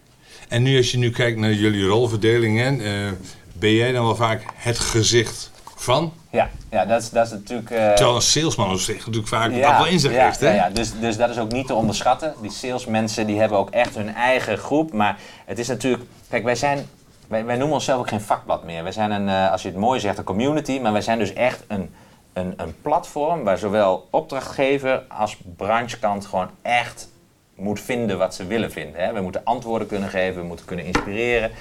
En 0.47 0.63
nu 0.63 0.77
als 0.77 0.91
je 0.91 0.97
nu 0.97 1.09
kijkt 1.11 1.37
naar 1.37 1.53
jullie 1.53 1.85
rolverdeling, 1.85 2.59
hè, 2.59 2.67
eh, 3.05 3.11
ben 3.53 3.73
jij 3.73 3.91
dan 3.91 4.05
wel 4.05 4.15
vaak 4.15 4.43
het 4.55 4.79
gezicht 4.79 5.51
van? 5.75 6.13
Ja, 6.31 6.49
ja 6.69 6.85
dat, 6.85 7.01
is, 7.01 7.09
dat 7.09 7.25
is 7.25 7.31
natuurlijk... 7.31 7.69
eh, 7.69 7.77
Terwijl 7.93 8.15
een 8.15 8.21
salesman 8.21 8.71
op 8.71 8.79
zich 8.79 8.97
natuurlijk 8.97 9.27
vaak 9.27 9.51
dat 9.51 9.77
wel 9.77 9.85
in 9.85 9.99
zich 9.99 10.11
ja, 10.13 10.25
heeft, 10.25 10.39
hè? 10.39 10.47
Ja, 10.49 10.53
ja. 10.55 10.69
Dus, 10.69 10.91
dus 10.99 11.17
dat 11.17 11.29
is 11.29 11.37
ook 11.39 11.51
niet 11.51 11.67
te 11.67 11.73
onderschatten. 11.73 12.33
Die 12.41 12.51
salesmensen 12.51 13.27
die 13.27 13.39
hebben 13.39 13.57
ook 13.57 13.69
echt 13.69 13.95
hun 13.95 14.15
eigen 14.15 14.57
groep. 14.57 14.93
Maar 14.93 15.17
het 15.45 15.59
is 15.59 15.67
natuurlijk... 15.67 16.03
Kijk, 16.29 16.43
wij 16.43 16.55
zijn... 16.55 16.87
Wij, 17.31 17.45
wij 17.45 17.57
noemen 17.57 17.75
onszelf 17.75 17.99
ook 17.99 18.09
geen 18.09 18.21
vakblad 18.21 18.63
meer. 18.63 18.83
Wij 18.83 18.91
zijn 18.91 19.11
een, 19.11 19.29
eh, 19.29 19.51
als 19.51 19.61
je 19.61 19.67
het 19.67 19.77
mooi 19.77 19.99
zegt, 19.99 20.17
een 20.17 20.23
community. 20.23 20.79
Maar 20.79 20.91
wij 20.91 21.01
zijn 21.01 21.19
dus 21.19 21.33
echt 21.33 21.63
een, 21.67 21.93
een, 22.33 22.53
een 22.57 22.75
platform 22.81 23.43
waar 23.43 23.57
zowel 23.57 24.07
opdrachtgever 24.09 25.03
als 25.07 25.37
branchekant 25.55 26.25
gewoon 26.25 26.49
echt 26.61 27.09
moet 27.55 27.79
vinden 27.79 28.17
wat 28.17 28.35
ze 28.35 28.45
willen 28.45 28.71
vinden. 28.71 29.01
Hè. 29.01 29.13
We 29.13 29.21
moeten 29.21 29.41
antwoorden 29.43 29.87
kunnen 29.87 30.09
geven, 30.09 30.41
we 30.41 30.47
moeten 30.47 30.65
kunnen 30.65 30.85
inspireren. 30.85 31.51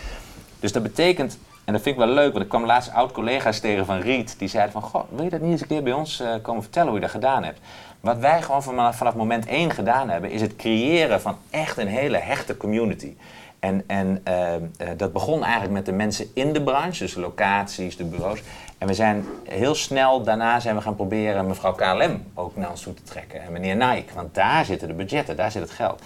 Dus 0.61 0.73
dat 0.73 0.83
betekent, 0.83 1.39
en 1.65 1.73
dat 1.73 1.83
vind 1.83 1.99
ik 1.99 2.05
wel 2.05 2.15
leuk, 2.15 2.33
want 2.33 2.45
ik 2.45 2.51
kwam 2.51 2.67
laatst 2.67 2.93
oud-collega's 2.93 3.61
tegen 3.61 3.87
van 3.87 4.01
Riet. 4.01 4.39
Die 4.39 4.49
zeiden 4.49 4.73
van, 4.73 4.83
goh, 4.83 5.05
wil 5.11 5.25
je 5.25 5.31
dat 5.31 5.41
niet 5.41 5.51
eens 5.51 5.61
een 5.61 5.67
keer 5.67 5.83
bij 5.83 5.93
ons 5.93 6.21
eh, 6.21 6.29
komen 6.43 6.63
vertellen 6.63 6.89
hoe 6.89 6.97
je 6.97 7.05
dat 7.05 7.15
gedaan 7.15 7.45
hebt? 7.45 7.61
Wat 8.01 8.19
wij 8.19 8.43
gewoon 8.43 8.63
vanaf, 8.63 8.97
vanaf 8.97 9.15
moment 9.15 9.47
één 9.47 9.71
gedaan 9.71 10.09
hebben, 10.09 10.31
is 10.31 10.41
het 10.41 10.57
creëren 10.57 11.21
van 11.21 11.37
echt 11.51 11.79
een 11.79 11.89
hele 11.89 12.19
hechte 12.19 12.57
community. 12.57 13.15
En, 13.61 13.85
en 13.87 14.21
eh, 14.23 14.55
eh, 14.55 14.61
dat 14.97 15.13
begon 15.13 15.43
eigenlijk 15.43 15.73
met 15.73 15.87
de 15.87 15.93
mensen 15.93 16.27
in 16.35 16.53
de 16.53 16.63
branche, 16.63 17.03
dus 17.05 17.15
de 17.15 17.21
locaties, 17.21 17.97
de 17.97 18.05
bureaus. 18.05 18.43
En 18.79 18.87
we 18.87 18.95
zijn 18.95 19.25
heel 19.45 19.75
snel 19.75 20.23
daarna 20.23 20.61
zijn 20.61 20.75
we 20.77 20.83
gaan 20.83 20.97
proberen 20.97 21.47
mevrouw 21.47 21.73
KLM 21.73 22.23
ook 22.35 22.57
naar 22.57 22.71
ons 22.71 22.83
toe 22.83 22.95
te 22.95 23.03
trekken. 23.03 23.43
En 23.43 23.53
meneer 23.53 23.77
Nike, 23.77 24.15
want 24.15 24.35
daar 24.35 24.65
zitten 24.65 24.89
de 24.89 24.95
budgetten, 24.95 25.37
daar 25.37 25.51
zit 25.51 25.63
het 25.63 25.71
geld. 25.71 26.03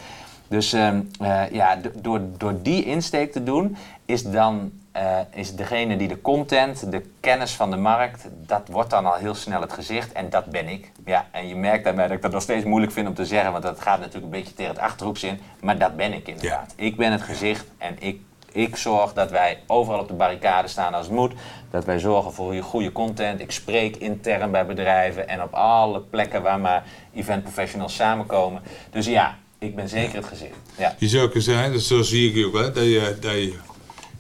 Dus 0.49 0.73
ehm, 0.73 1.01
eh, 1.21 1.51
ja, 1.51 1.77
do- 1.77 1.91
door, 1.95 2.21
door 2.37 2.63
die 2.63 2.85
insteek 2.85 3.33
te 3.33 3.43
doen, 3.43 3.77
is 4.05 4.23
dan 4.23 4.73
eh, 4.95 5.19
is 5.31 5.55
degene 5.55 5.97
die 5.97 6.09
de 6.09 6.21
content, 6.21 6.91
de 6.91 7.03
kennis 7.21 7.53
van 7.53 7.71
de 7.71 7.77
markt, 7.77 8.29
dat 8.47 8.69
wordt 8.71 8.91
dan 8.91 9.07
al 9.07 9.15
heel 9.15 9.35
snel 9.35 9.61
het 9.61 9.73
gezicht. 9.73 10.13
En 10.13 10.31
dat 10.31 10.47
ben 10.47 10.69
ik. 10.69 10.91
Ja, 11.05 11.27
en 11.31 11.49
je 11.49 11.57
merkt 11.57 11.85
daarbij 11.85 12.07
dat 12.07 12.17
ik 12.17 12.23
dat 12.23 12.33
nog 12.33 12.43
steeds 12.43 12.65
moeilijk 12.65 12.93
vind 12.93 13.09
om 13.09 13.15
te 13.15 13.27
zeggen, 13.27 13.53
want 13.53 13.65
dat 13.65 13.81
gaat 13.81 13.99
natuurlijk 13.99 14.25
een 14.25 14.31
beetje 14.31 14.55
tegen 14.55 14.73
het 14.73 14.81
achterhoeks 14.81 15.23
in. 15.23 15.41
Maar 15.61 15.79
dat 15.79 15.97
ben 15.97 16.13
ik 16.13 16.29
inderdaad. 16.29 16.73
Ik 16.77 16.97
ben 16.97 17.13
het 17.13 17.23
gezicht 17.23 17.65
en 17.79 17.97
ik, 17.99 18.21
ik 18.53 18.77
zorg 18.77 19.13
dat 19.13 19.31
wij 19.31 19.59
overal 19.67 20.01
op 20.01 20.09
de 20.09 20.15
barricade 20.15 20.69
staan 20.69 20.95
als 20.95 21.07
het 21.07 21.15
moet. 21.15 21.33
Dat 21.71 21.85
wij 21.85 21.99
zorgen 21.99 22.33
voor 22.33 22.55
goede 22.55 22.93
content. 22.93 23.41
Ik 23.41 23.51
spreek 23.51 23.97
intern 23.97 24.51
bij 24.51 24.67
bedrijven 24.67 25.29
en 25.29 25.43
op 25.43 25.53
alle 25.55 26.01
plekken 26.01 26.43
waar 26.43 26.61
maar 26.61 26.85
event 27.15 27.43
professionals 27.43 27.95
samenkomen. 27.95 28.63
Dus 28.91 29.07
ja, 29.07 29.37
ik 29.59 29.75
ben 29.77 29.89
zeker 29.89 30.17
het 30.17 30.27
gezicht. 30.27 30.57
Ja. 30.79 30.95
Je 30.99 31.09
zou 31.09 31.25
kunnen 31.25 31.43
zeggen, 31.43 31.73
dus 31.73 31.87
zo 31.87 32.03
zie 32.03 32.29
ik 32.29 32.35
je 32.35 32.47
ook 32.47 32.53
wel, 32.53 32.73
dat 32.73 32.85
je, 32.85 33.17
dat 33.21 33.33
je 33.33 33.73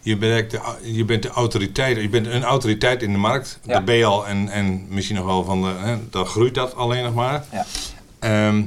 je 0.05 0.17
bent, 0.17 0.51
de, 0.51 0.61
je 0.83 1.05
bent 1.05 1.23
de 1.23 1.29
autoriteit, 1.29 2.01
je 2.01 2.09
bent 2.09 2.27
een 2.27 2.45
autoriteit 2.45 3.03
in 3.03 3.13
de 3.13 3.19
markt. 3.19 3.59
Ja. 3.63 3.73
Dat 3.73 3.85
ben 3.85 3.95
je 3.95 4.05
al 4.05 4.27
en, 4.27 4.49
en 4.49 4.87
misschien 4.89 5.17
nog 5.17 5.27
wel 5.27 5.45
van 5.45 5.63
de, 5.63 5.69
hè, 5.69 5.97
dan 6.11 6.27
groeit 6.27 6.55
dat 6.55 6.75
alleen 6.75 7.05
nog 7.05 7.15
maar. 7.15 7.45
Ja. 7.53 7.67
Ehm, 8.19 8.63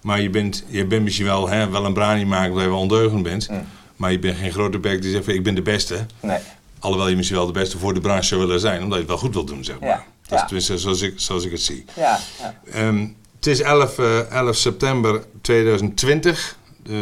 maar 0.00 0.20
je 0.20 0.30
bent, 0.30 0.64
je 0.68 0.86
bent 0.86 1.02
misschien 1.02 1.26
wel, 1.26 1.48
hè, 1.48 1.70
wel 1.70 1.84
een 1.84 1.92
brani 1.92 2.24
maken 2.24 2.50
omdat 2.50 2.64
je 2.64 2.70
wel 2.70 2.78
ondeugend 2.78 3.22
bent. 3.22 3.48
Mm. 3.50 3.64
Maar 3.96 4.12
je 4.12 4.18
bent 4.18 4.36
geen 4.36 4.52
grote 4.52 4.78
bek 4.78 5.02
die 5.02 5.10
zegt 5.10 5.24
van, 5.24 5.34
ik 5.34 5.42
ben 5.42 5.54
de 5.54 5.62
beste. 5.62 6.06
Nee. 6.20 6.38
Alhoewel 6.78 7.08
je 7.08 7.16
misschien 7.16 7.38
wel 7.38 7.46
de 7.46 7.52
beste 7.52 7.78
voor 7.78 7.94
de 7.94 8.00
branche 8.00 8.24
zou 8.24 8.40
willen 8.40 8.60
zijn, 8.60 8.82
omdat 8.82 8.92
je 8.92 8.98
het 8.98 9.08
wel 9.08 9.18
goed 9.18 9.34
wilt 9.34 9.46
doen, 9.46 9.64
zeg 9.64 9.80
maar. 9.80 9.88
Ja. 9.88 10.04
Dat 10.26 10.38
is 10.38 10.44
tenminste 10.44 10.78
zoals 10.78 11.00
ik, 11.00 11.12
zoals 11.16 11.44
ik 11.44 11.50
het 11.50 11.62
zie. 11.62 11.84
Ja, 11.96 12.18
ja. 12.38 12.54
Ehm, 12.72 13.06
het 13.36 13.46
is 13.46 13.60
11, 13.60 13.98
eh, 13.98 14.30
11 14.30 14.56
september 14.56 15.24
2020. 15.40 16.56
Eh, 16.86 16.94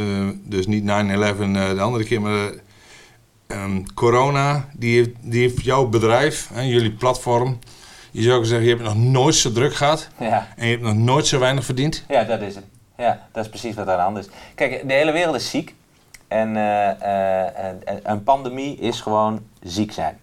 dus 0.45 0.67
niet 0.67 0.85
9-11 0.85 1.41
eh, 1.41 1.71
de 1.75 1.81
andere 1.81 2.05
keer, 2.05 2.21
maar 2.21 2.51
eh, 3.51 3.63
ehm, 3.63 3.83
corona. 3.95 4.69
Die 4.73 4.97
heeft, 4.97 5.11
die 5.21 5.41
heeft 5.41 5.65
jouw 5.65 5.87
bedrijf, 5.87 6.49
hè, 6.53 6.61
jullie 6.61 6.93
platform. 6.93 7.59
Je 8.11 8.23
zou 8.23 8.45
zeggen, 8.45 8.69
je 8.69 8.75
hebt 8.75 8.87
nog 8.87 8.97
nooit 8.97 9.35
zo 9.35 9.53
druk 9.53 9.75
gehad. 9.75 10.09
ja. 10.19 10.49
En 10.57 10.67
je 10.67 10.73
hebt 10.73 10.85
nog 10.85 10.95
nooit 10.95 11.27
zo 11.27 11.39
weinig 11.39 11.65
verdiend. 11.65 12.05
Ja, 12.09 12.25
dat 12.25 12.41
is 12.41 12.55
het. 12.55 12.65
Ja, 12.97 13.29
dat 13.33 13.45
is 13.45 13.51
precies 13.51 13.75
wat 13.75 13.87
er 13.87 13.93
aan 13.93 13.99
de 13.99 14.03
hand 14.03 14.19
is. 14.19 14.29
Kijk, 14.55 14.89
de 14.89 14.95
hele 14.95 15.13
wereld 15.13 15.35
is 15.35 15.51
ziek. 15.51 15.75
En 16.31 16.57
eh, 16.57 17.69
eh, 17.69 17.77
een 18.03 18.23
pandemie 18.23 18.77
is 18.77 19.01
gewoon 19.01 19.41
ziek 19.63 19.93
zijn. 19.93 20.19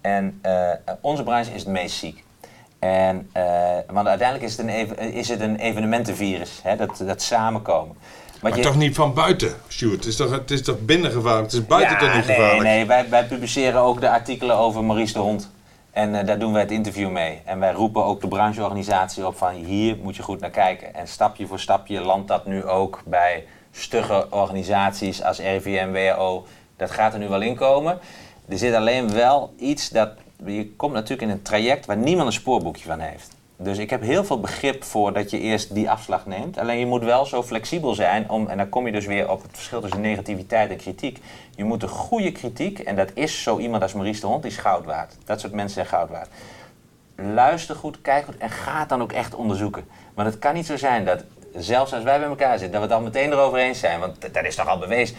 En 0.00 0.38
eh, 0.42 0.70
onze 1.00 1.22
branche 1.22 1.52
is 1.52 1.60
het 1.60 1.72
meest 1.72 1.96
ziek. 1.96 2.24
En, 2.78 3.30
want 3.86 4.06
uiteindelijk 4.06 4.50
is 4.50 4.56
het 4.56 4.66
een, 4.66 5.12
is 5.12 5.28
het 5.28 5.40
een 5.40 5.56
evenementenvirus, 5.56 6.60
hè, 6.62 6.76
dat, 6.76 7.02
dat 7.06 7.22
samenkomen. 7.22 7.96
Maar 8.42 8.60
toch 8.60 8.76
niet 8.76 8.94
van 8.94 9.14
buiten, 9.14 9.54
Sjoerd. 9.68 9.96
Het 9.96 10.06
is 10.06 10.16
toch, 10.16 10.30
het 10.30 10.50
is 10.50 10.62
toch 10.62 10.80
binnengevaarlijk? 10.80 11.44
Het 11.44 11.60
is 11.60 11.66
buiten 11.66 11.92
ja, 11.92 11.98
toch 11.98 12.14
niet 12.14 12.26
nee, 12.26 12.36
gevaarlijk? 12.36 12.62
Nee, 12.62 12.86
wij, 12.86 13.08
wij 13.08 13.26
publiceren 13.26 13.80
ook 13.80 14.00
de 14.00 14.10
artikelen 14.10 14.56
over 14.56 14.84
Maurice 14.84 15.12
de 15.12 15.18
Hond. 15.18 15.50
En 15.90 16.14
eh, 16.14 16.26
daar 16.26 16.38
doen 16.38 16.52
wij 16.52 16.62
het 16.62 16.70
interview 16.70 17.10
mee. 17.10 17.40
En 17.44 17.58
wij 17.58 17.72
roepen 17.72 18.04
ook 18.04 18.20
de 18.20 18.28
brancheorganisatie 18.28 19.26
op 19.26 19.36
van 19.36 19.54
hier 19.54 19.96
moet 20.02 20.16
je 20.16 20.22
goed 20.22 20.40
naar 20.40 20.50
kijken. 20.50 20.94
En 20.94 21.08
stapje 21.08 21.46
voor 21.46 21.60
stapje 21.60 22.00
landt 22.00 22.28
dat 22.28 22.46
nu 22.46 22.64
ook 22.64 23.02
bij 23.06 23.44
stugge 23.72 24.26
organisaties 24.30 25.22
als 25.22 25.38
RIVM, 25.38 25.92
WHO. 25.92 26.46
Dat 26.76 26.90
gaat 26.90 27.12
er 27.12 27.18
nu 27.18 27.28
wel 27.28 27.40
in 27.40 27.56
komen. 27.56 27.98
Er 28.48 28.58
zit 28.58 28.74
alleen 28.74 29.12
wel 29.12 29.54
iets 29.58 29.88
dat... 29.88 30.10
Je 30.46 30.72
komt 30.76 30.92
natuurlijk 30.92 31.22
in 31.22 31.30
een 31.30 31.42
traject 31.42 31.86
waar 31.86 31.96
niemand 31.96 32.26
een 32.26 32.32
spoorboekje 32.32 32.84
van 32.84 32.98
heeft. 32.98 33.36
Dus 33.62 33.78
ik 33.78 33.90
heb 33.90 34.02
heel 34.02 34.24
veel 34.24 34.40
begrip 34.40 34.84
voor 34.84 35.12
dat 35.12 35.30
je 35.30 35.38
eerst 35.38 35.74
die 35.74 35.90
afslag 35.90 36.26
neemt. 36.26 36.58
Alleen 36.58 36.78
je 36.78 36.86
moet 36.86 37.04
wel 37.04 37.26
zo 37.26 37.42
flexibel 37.42 37.94
zijn 37.94 38.30
om, 38.30 38.48
en 38.48 38.56
dan 38.56 38.68
kom 38.68 38.86
je 38.86 38.92
dus 38.92 39.06
weer 39.06 39.30
op 39.30 39.42
het 39.42 39.50
verschil 39.52 39.80
tussen 39.80 40.00
negativiteit 40.00 40.70
en 40.70 40.76
kritiek. 40.76 41.18
Je 41.56 41.64
moet 41.64 41.82
een 41.82 41.88
goede 41.88 42.32
kritiek, 42.32 42.78
en 42.78 42.96
dat 42.96 43.10
is 43.14 43.42
zo 43.42 43.58
iemand 43.58 43.82
als 43.82 43.92
Maurice 43.92 44.20
de 44.20 44.26
Hond, 44.26 44.42
die 44.42 44.50
is 44.50 44.56
goud 44.56 44.84
waard. 44.84 45.16
Dat 45.24 45.40
soort 45.40 45.52
mensen 45.52 45.74
zijn 45.74 45.86
goud 45.86 46.10
waard. 46.10 46.28
Luister 47.16 47.76
goed, 47.76 48.00
kijk 48.00 48.24
goed 48.24 48.36
en 48.36 48.50
ga 48.50 48.80
het 48.80 48.88
dan 48.88 49.02
ook 49.02 49.12
echt 49.12 49.34
onderzoeken. 49.34 49.84
Want 50.14 50.28
het 50.28 50.38
kan 50.38 50.54
niet 50.54 50.66
zo 50.66 50.76
zijn 50.76 51.04
dat, 51.04 51.24
zelfs 51.54 51.94
als 51.94 52.04
wij 52.04 52.18
bij 52.18 52.28
elkaar 52.28 52.58
zitten, 52.58 52.80
dat 52.80 52.88
we 52.88 52.94
het 52.94 52.96
al 52.96 53.10
meteen 53.10 53.32
erover 53.32 53.58
eens 53.58 53.78
zijn. 53.78 54.00
Want 54.00 54.34
dat 54.34 54.44
is 54.44 54.54
toch 54.54 54.68
al 54.68 54.78
bewezen. 54.78 55.16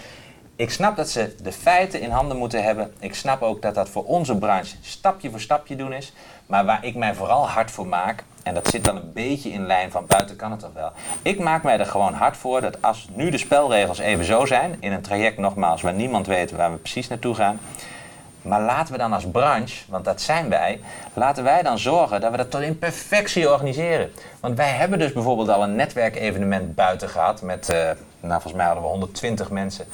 Ik 0.55 0.69
snap 0.69 0.95
dat 0.95 1.09
ze 1.09 1.35
de 1.43 1.51
feiten 1.51 2.01
in 2.01 2.09
handen 2.09 2.37
moeten 2.37 2.63
hebben. 2.63 2.93
Ik 2.99 3.15
snap 3.15 3.41
ook 3.41 3.61
dat 3.61 3.75
dat 3.75 3.89
voor 3.89 4.03
onze 4.03 4.37
branche 4.37 4.75
stapje 4.81 5.29
voor 5.29 5.39
stapje 5.39 5.75
doen 5.75 5.93
is. 5.93 6.13
Maar 6.51 6.65
waar 6.65 6.85
ik 6.85 6.95
mij 6.95 7.13
vooral 7.13 7.49
hard 7.49 7.71
voor 7.71 7.87
maak, 7.87 8.23
en 8.43 8.53
dat 8.53 8.67
zit 8.67 8.83
dan 8.83 8.95
een 8.95 9.13
beetje 9.13 9.49
in 9.49 9.65
lijn 9.65 9.91
van 9.91 10.05
buiten 10.05 10.35
kan 10.35 10.51
het 10.51 10.59
toch 10.59 10.73
wel. 10.73 10.91
Ik 11.21 11.39
maak 11.39 11.63
mij 11.63 11.79
er 11.79 11.85
gewoon 11.85 12.13
hard 12.13 12.37
voor 12.37 12.61
dat 12.61 12.81
als 12.81 13.07
nu 13.13 13.29
de 13.29 13.37
spelregels 13.37 13.99
even 13.99 14.25
zo 14.25 14.45
zijn, 14.45 14.77
in 14.79 14.91
een 14.91 15.01
traject 15.01 15.37
nogmaals 15.37 15.81
waar 15.81 15.93
niemand 15.93 16.27
weet 16.27 16.51
waar 16.51 16.71
we 16.71 16.77
precies 16.77 17.07
naartoe 17.07 17.35
gaan. 17.35 17.59
Maar 18.41 18.61
laten 18.61 18.93
we 18.93 18.99
dan 18.99 19.13
als 19.13 19.25
branche, 19.31 19.83
want 19.87 20.05
dat 20.05 20.21
zijn 20.21 20.49
wij, 20.49 20.81
laten 21.13 21.43
wij 21.43 21.61
dan 21.61 21.79
zorgen 21.79 22.21
dat 22.21 22.31
we 22.31 22.37
dat 22.37 22.51
tot 22.51 22.61
in 22.61 22.79
perfectie 22.79 23.51
organiseren. 23.51 24.11
Want 24.39 24.57
wij 24.57 24.71
hebben 24.71 24.99
dus 24.99 25.13
bijvoorbeeld 25.13 25.49
al 25.49 25.63
een 25.63 25.75
netwerkevenement 25.75 26.75
buiten 26.75 27.09
gehad 27.09 27.41
met, 27.41 27.69
eh, 27.69 27.75
nou 28.19 28.41
volgens 28.41 28.53
mij 28.53 28.65
hadden 28.65 28.83
we 28.83 28.89
120 28.89 29.49
mensen. 29.49 29.85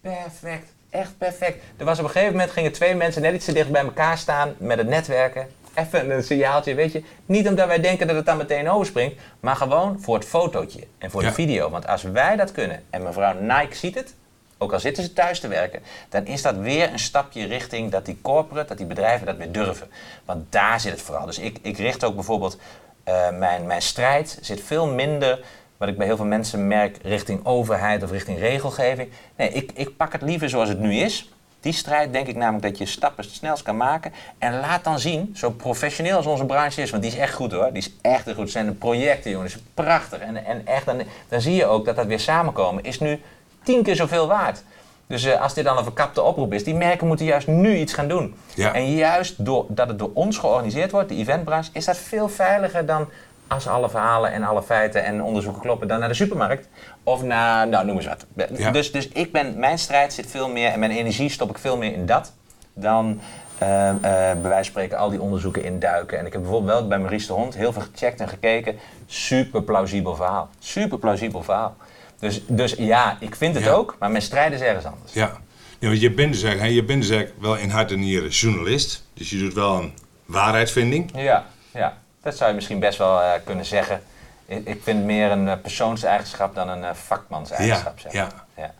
Perfect, 0.00 0.72
echt 0.90 1.18
perfect. 1.18 1.64
Er 1.76 1.84
was 1.84 1.98
op 1.98 2.04
een 2.04 2.10
gegeven 2.10 2.32
moment 2.32 2.50
gingen 2.50 2.72
twee 2.72 2.94
mensen 2.94 3.22
net 3.22 3.34
iets 3.34 3.44
te 3.44 3.52
dicht 3.52 3.70
bij 3.70 3.82
elkaar 3.82 4.18
staan 4.18 4.54
met 4.58 4.78
het 4.78 4.88
netwerken. 4.88 5.58
Even 5.74 6.10
een 6.10 6.22
signaaltje, 6.22 6.74
weet 6.74 6.92
je. 6.92 7.02
Niet 7.26 7.48
omdat 7.48 7.66
wij 7.66 7.80
denken 7.80 8.06
dat 8.06 8.16
het 8.16 8.26
dan 8.26 8.36
meteen 8.36 8.70
overspringt, 8.70 9.20
maar 9.40 9.56
gewoon 9.56 10.00
voor 10.00 10.14
het 10.14 10.24
fotootje 10.24 10.86
en 10.98 11.10
voor 11.10 11.22
Ja. 11.22 11.28
de 11.28 11.34
video. 11.34 11.70
Want 11.70 11.86
als 11.86 12.02
wij 12.02 12.36
dat 12.36 12.52
kunnen 12.52 12.82
en 12.90 13.02
mevrouw 13.02 13.34
Nike 13.40 13.74
ziet 13.76 13.94
het, 13.94 14.14
ook 14.58 14.72
al 14.72 14.80
zitten 14.80 15.02
ze 15.04 15.12
thuis 15.12 15.40
te 15.40 15.48
werken, 15.48 15.80
dan 16.08 16.26
is 16.26 16.42
dat 16.42 16.56
weer 16.56 16.92
een 16.92 16.98
stapje 16.98 17.46
richting 17.46 17.90
dat 17.90 18.04
die 18.06 18.18
corporate, 18.22 18.68
dat 18.68 18.76
die 18.78 18.86
bedrijven 18.86 19.26
dat 19.26 19.36
weer 19.36 19.52
durven. 19.52 19.88
Want 20.24 20.52
daar 20.52 20.80
zit 20.80 20.92
het 20.92 21.02
vooral. 21.02 21.26
Dus 21.26 21.38
ik, 21.38 21.58
ik 21.62 21.78
richt 21.78 22.04
ook 22.04 22.14
bijvoorbeeld, 22.14 22.58
eh, 23.04 23.30
mijn, 23.30 23.66
mijn 23.66 23.82
strijd 23.82 24.38
zit 24.40 24.60
veel 24.60 24.86
minder, 24.86 25.40
wat 25.76 25.88
ik 25.88 25.96
bij 25.96 26.06
heel 26.06 26.16
veel 26.16 26.24
mensen 26.24 26.66
merk, 26.66 26.96
richting 27.02 27.46
overheid 27.46 28.02
of 28.02 28.10
richting 28.10 28.38
regelgeving. 28.38 29.10
Nee, 29.36 29.48
ik, 29.50 29.70
ik 29.74 29.96
pak 29.96 30.12
het 30.12 30.22
liever 30.22 30.48
zoals 30.48 30.68
het 30.68 30.78
nu 30.78 30.94
is. 30.94 31.30
Die 31.60 31.72
strijd 31.72 32.12
denk 32.12 32.26
ik 32.26 32.36
namelijk 32.36 32.62
dat 32.62 32.78
je 32.78 32.86
stappen 32.86 33.24
het 33.24 33.32
snelst 33.32 33.62
kan 33.62 33.76
maken. 33.76 34.12
En 34.38 34.60
laat 34.60 34.84
dan 34.84 34.98
zien, 34.98 35.32
zo 35.36 35.50
professioneel 35.50 36.16
als 36.16 36.26
onze 36.26 36.44
branche 36.44 36.82
is, 36.82 36.90
want 36.90 37.02
die 37.02 37.12
is 37.12 37.18
echt 37.18 37.34
goed 37.34 37.52
hoor. 37.52 37.72
Die 37.72 37.82
is 37.82 37.92
echt 38.00 38.24
goed. 38.24 38.36
Het 38.36 38.50
zijn 38.50 38.66
de 38.66 38.72
projecten 38.72 39.30
jongens, 39.30 39.58
prachtig. 39.74 40.18
En, 40.18 40.44
en 40.44 40.66
echt, 40.66 40.86
dan, 40.86 41.02
dan 41.28 41.40
zie 41.40 41.54
je 41.54 41.66
ook 41.66 41.84
dat 41.84 41.96
dat 41.96 42.06
weer 42.06 42.20
samenkomen 42.20 42.84
is 42.84 43.00
nu 43.00 43.20
tien 43.62 43.82
keer 43.82 43.96
zoveel 43.96 44.26
waard. 44.26 44.62
Dus 45.06 45.24
eh, 45.24 45.40
als 45.40 45.54
dit 45.54 45.64
dan 45.64 45.76
een 45.76 45.84
verkapte 45.84 46.22
oproep 46.22 46.52
is, 46.52 46.64
die 46.64 46.74
merken 46.74 47.06
moeten 47.06 47.26
juist 47.26 47.46
nu 47.46 47.76
iets 47.76 47.92
gaan 47.92 48.08
doen. 48.08 48.34
Ja. 48.54 48.74
En 48.74 48.94
juist 48.94 49.44
doordat 49.44 49.88
het 49.88 49.98
door 49.98 50.10
ons 50.14 50.38
georganiseerd 50.38 50.90
wordt, 50.90 51.08
de 51.08 51.16
eventbranche, 51.16 51.70
is 51.72 51.84
dat 51.84 51.96
veel 51.96 52.28
veiliger 52.28 52.86
dan 52.86 53.08
als 53.50 53.66
alle 53.66 53.90
verhalen 53.90 54.32
en 54.32 54.42
alle 54.42 54.62
feiten 54.62 55.04
en 55.04 55.22
onderzoeken 55.22 55.62
kloppen, 55.62 55.88
dan 55.88 55.98
naar 55.98 56.08
de 56.08 56.14
supermarkt. 56.14 56.68
Of 57.02 57.22
naar, 57.22 57.68
nou 57.68 57.86
noem 57.86 57.96
eens 57.96 58.06
wat. 58.06 58.26
Ja. 58.56 58.70
Dus, 58.70 58.92
dus 58.92 59.08
ik 59.08 59.32
ben, 59.32 59.58
mijn 59.58 59.78
strijd 59.78 60.12
zit 60.12 60.26
veel 60.30 60.48
meer 60.48 60.68
en 60.68 60.78
mijn 60.78 60.90
energie 60.90 61.28
stop 61.28 61.50
ik 61.50 61.58
veel 61.58 61.76
meer 61.76 61.92
in 61.92 62.06
dat 62.06 62.32
dan 62.74 63.20
eh, 63.58 63.68
bij 64.00 64.36
wijze 64.42 64.54
van 64.54 64.64
spreken 64.64 64.98
al 64.98 65.10
die 65.10 65.20
onderzoeken 65.20 65.64
induiken. 65.64 66.18
En 66.18 66.26
ik 66.26 66.32
heb 66.32 66.42
bijvoorbeeld 66.42 66.78
wel 66.78 66.88
bij 66.88 66.98
Maurice 66.98 67.26
de 67.26 67.32
Hond 67.32 67.54
heel 67.54 67.72
veel 67.72 67.82
gecheckt 67.82 68.20
en 68.20 68.28
gekeken. 68.28 68.78
Super 69.06 69.62
plausibel 69.62 70.16
verhaal. 70.16 70.48
Super 70.58 70.98
plausibel 70.98 71.42
verhaal. 71.42 71.76
Dus, 72.18 72.42
dus 72.46 72.74
ja, 72.78 73.16
ik 73.20 73.34
vind 73.36 73.54
het 73.54 73.64
Ja. 73.64 73.70
ook, 73.70 73.96
maar 73.98 74.10
mijn 74.10 74.22
strijd 74.22 74.52
is 74.52 74.60
ergens 74.60 74.84
anders. 74.84 75.12
Ja. 75.12 75.30
ja 75.78 75.88
want 75.88 76.00
je 76.00 76.10
bent 76.10 76.32
dus 76.32 76.42
eigenlijk, 76.42 76.74
je 76.74 76.84
bent 76.84 77.00
dus 77.02 77.10
eigenlijk 77.10 77.42
wel 77.42 77.56
in 77.56 77.70
hart 77.70 77.90
en 77.92 77.98
nieren 77.98 78.28
journalist. 78.28 79.04
Dus 79.14 79.30
je 79.30 79.38
doet 79.38 79.54
wel 79.54 79.76
een 79.76 79.92
waarheidsvinding. 80.26 81.10
Ja, 81.14 81.46
ja, 81.72 81.98
dat 82.22 82.36
zou 82.36 82.48
je 82.50 82.54
misschien 82.54 82.78
best 82.78 82.98
wel 82.98 83.20
eh, 83.20 83.30
kunnen 83.44 83.64
zeggen. 83.64 84.02
Ik, 84.46 84.66
ik 84.66 84.80
vind 84.82 85.04
meer 85.04 85.30
een 85.30 85.48
eh, 85.48 85.54
persoonseigenschap 85.62 86.54
dan 86.54 86.68
een 86.68 86.84
eh, 86.84 86.90
vakmanseigenschap. 86.94 87.98
Ja, 87.98 88.02
zeg 88.02 88.12
ja. 88.12 88.22
maar. 88.22 88.64
ja. 88.64 88.72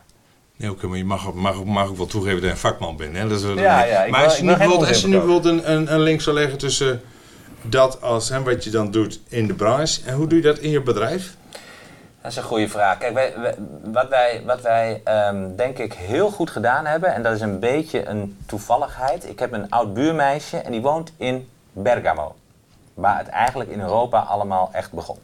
Nee, 0.55 0.71
oké, 0.71 0.87
maar 0.87 0.97
je 0.97 1.05
mag, 1.05 1.27
ook- 1.27 1.35
mag, 1.35 1.63
mag 1.63 1.87
ook 1.87 1.97
wel 1.97 2.05
toegeven 2.05 2.35
dat 2.35 2.43
je 2.45 2.49
een 2.49 2.57
vakman 2.57 2.97
bent. 2.97 3.15
Hè? 3.17 3.27
Dat 3.27 3.37
is 3.39 3.45
wel- 3.45 3.57
Ja, 3.57 3.83
ja, 3.83 4.05
maar 4.09 4.23
als 4.23 4.37
je 4.37 4.41
nu 4.43 4.47
wil 4.47 4.55
geen 4.57 4.67
bijvoorbeeld, 4.67 4.89
als 4.89 5.01
je 5.01 5.07
nu 5.07 5.15
onzin 5.15 5.27
bijvoorbeeld 5.29 5.65
een, 5.65 5.71
een, 5.71 5.93
een 5.93 5.99
link 5.99 6.21
zou 6.21 6.35
leggen 6.35 6.57
tussen 6.57 7.01
dat 7.61 8.01
als 8.01 8.29
hè, 8.29 8.43
wat 8.43 8.63
je 8.63 8.69
dan 8.69 8.91
doet 8.91 9.19
in 9.29 9.47
de 9.47 9.53
branche 9.53 10.01
en 10.05 10.13
hoe 10.13 10.27
doe 10.27 10.37
je 10.37 10.43
dat 10.43 10.57
in 10.57 10.69
je 10.69 10.81
bedrijf? 10.81 11.35
Dat 12.21 12.31
is 12.31 12.37
een 12.37 12.43
goede 12.43 12.69
vraag. 12.69 12.97
Kijk, 12.97 13.13
wij, 13.13 13.33
wij- 13.37 13.55
wat 13.83 14.09
wij, 14.09 14.41
wat 14.45 14.61
wij 14.61 15.01
ehm, 15.03 15.55
denk 15.55 15.77
ik 15.77 15.93
heel 15.93 16.29
goed 16.31 16.49
gedaan 16.49 16.85
hebben, 16.85 17.13
en 17.13 17.23
dat 17.23 17.33
is 17.35 17.41
een 17.41 17.59
beetje 17.59 18.05
een 18.07 18.37
toevalligheid. 18.45 19.29
Ik 19.29 19.39
heb 19.39 19.51
een 19.53 19.69
oud 19.69 19.93
buurmeisje 19.93 20.57
en 20.57 20.71
die 20.71 20.81
woont 20.81 21.11
in 21.17 21.49
Bergamo. 21.73 22.35
Waar 23.01 23.17
het 23.17 23.27
eigenlijk 23.27 23.69
in 23.69 23.81
Europa 23.81 24.19
allemaal 24.19 24.69
echt 24.71 24.91
begon. 24.91 25.19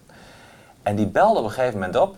En 0.84 0.96
die 0.96 1.08
belde 1.08 1.40
op 1.40 1.46
een 1.46 1.52
gegeven 1.52 1.74
moment 1.74 1.96
op. 1.96 2.16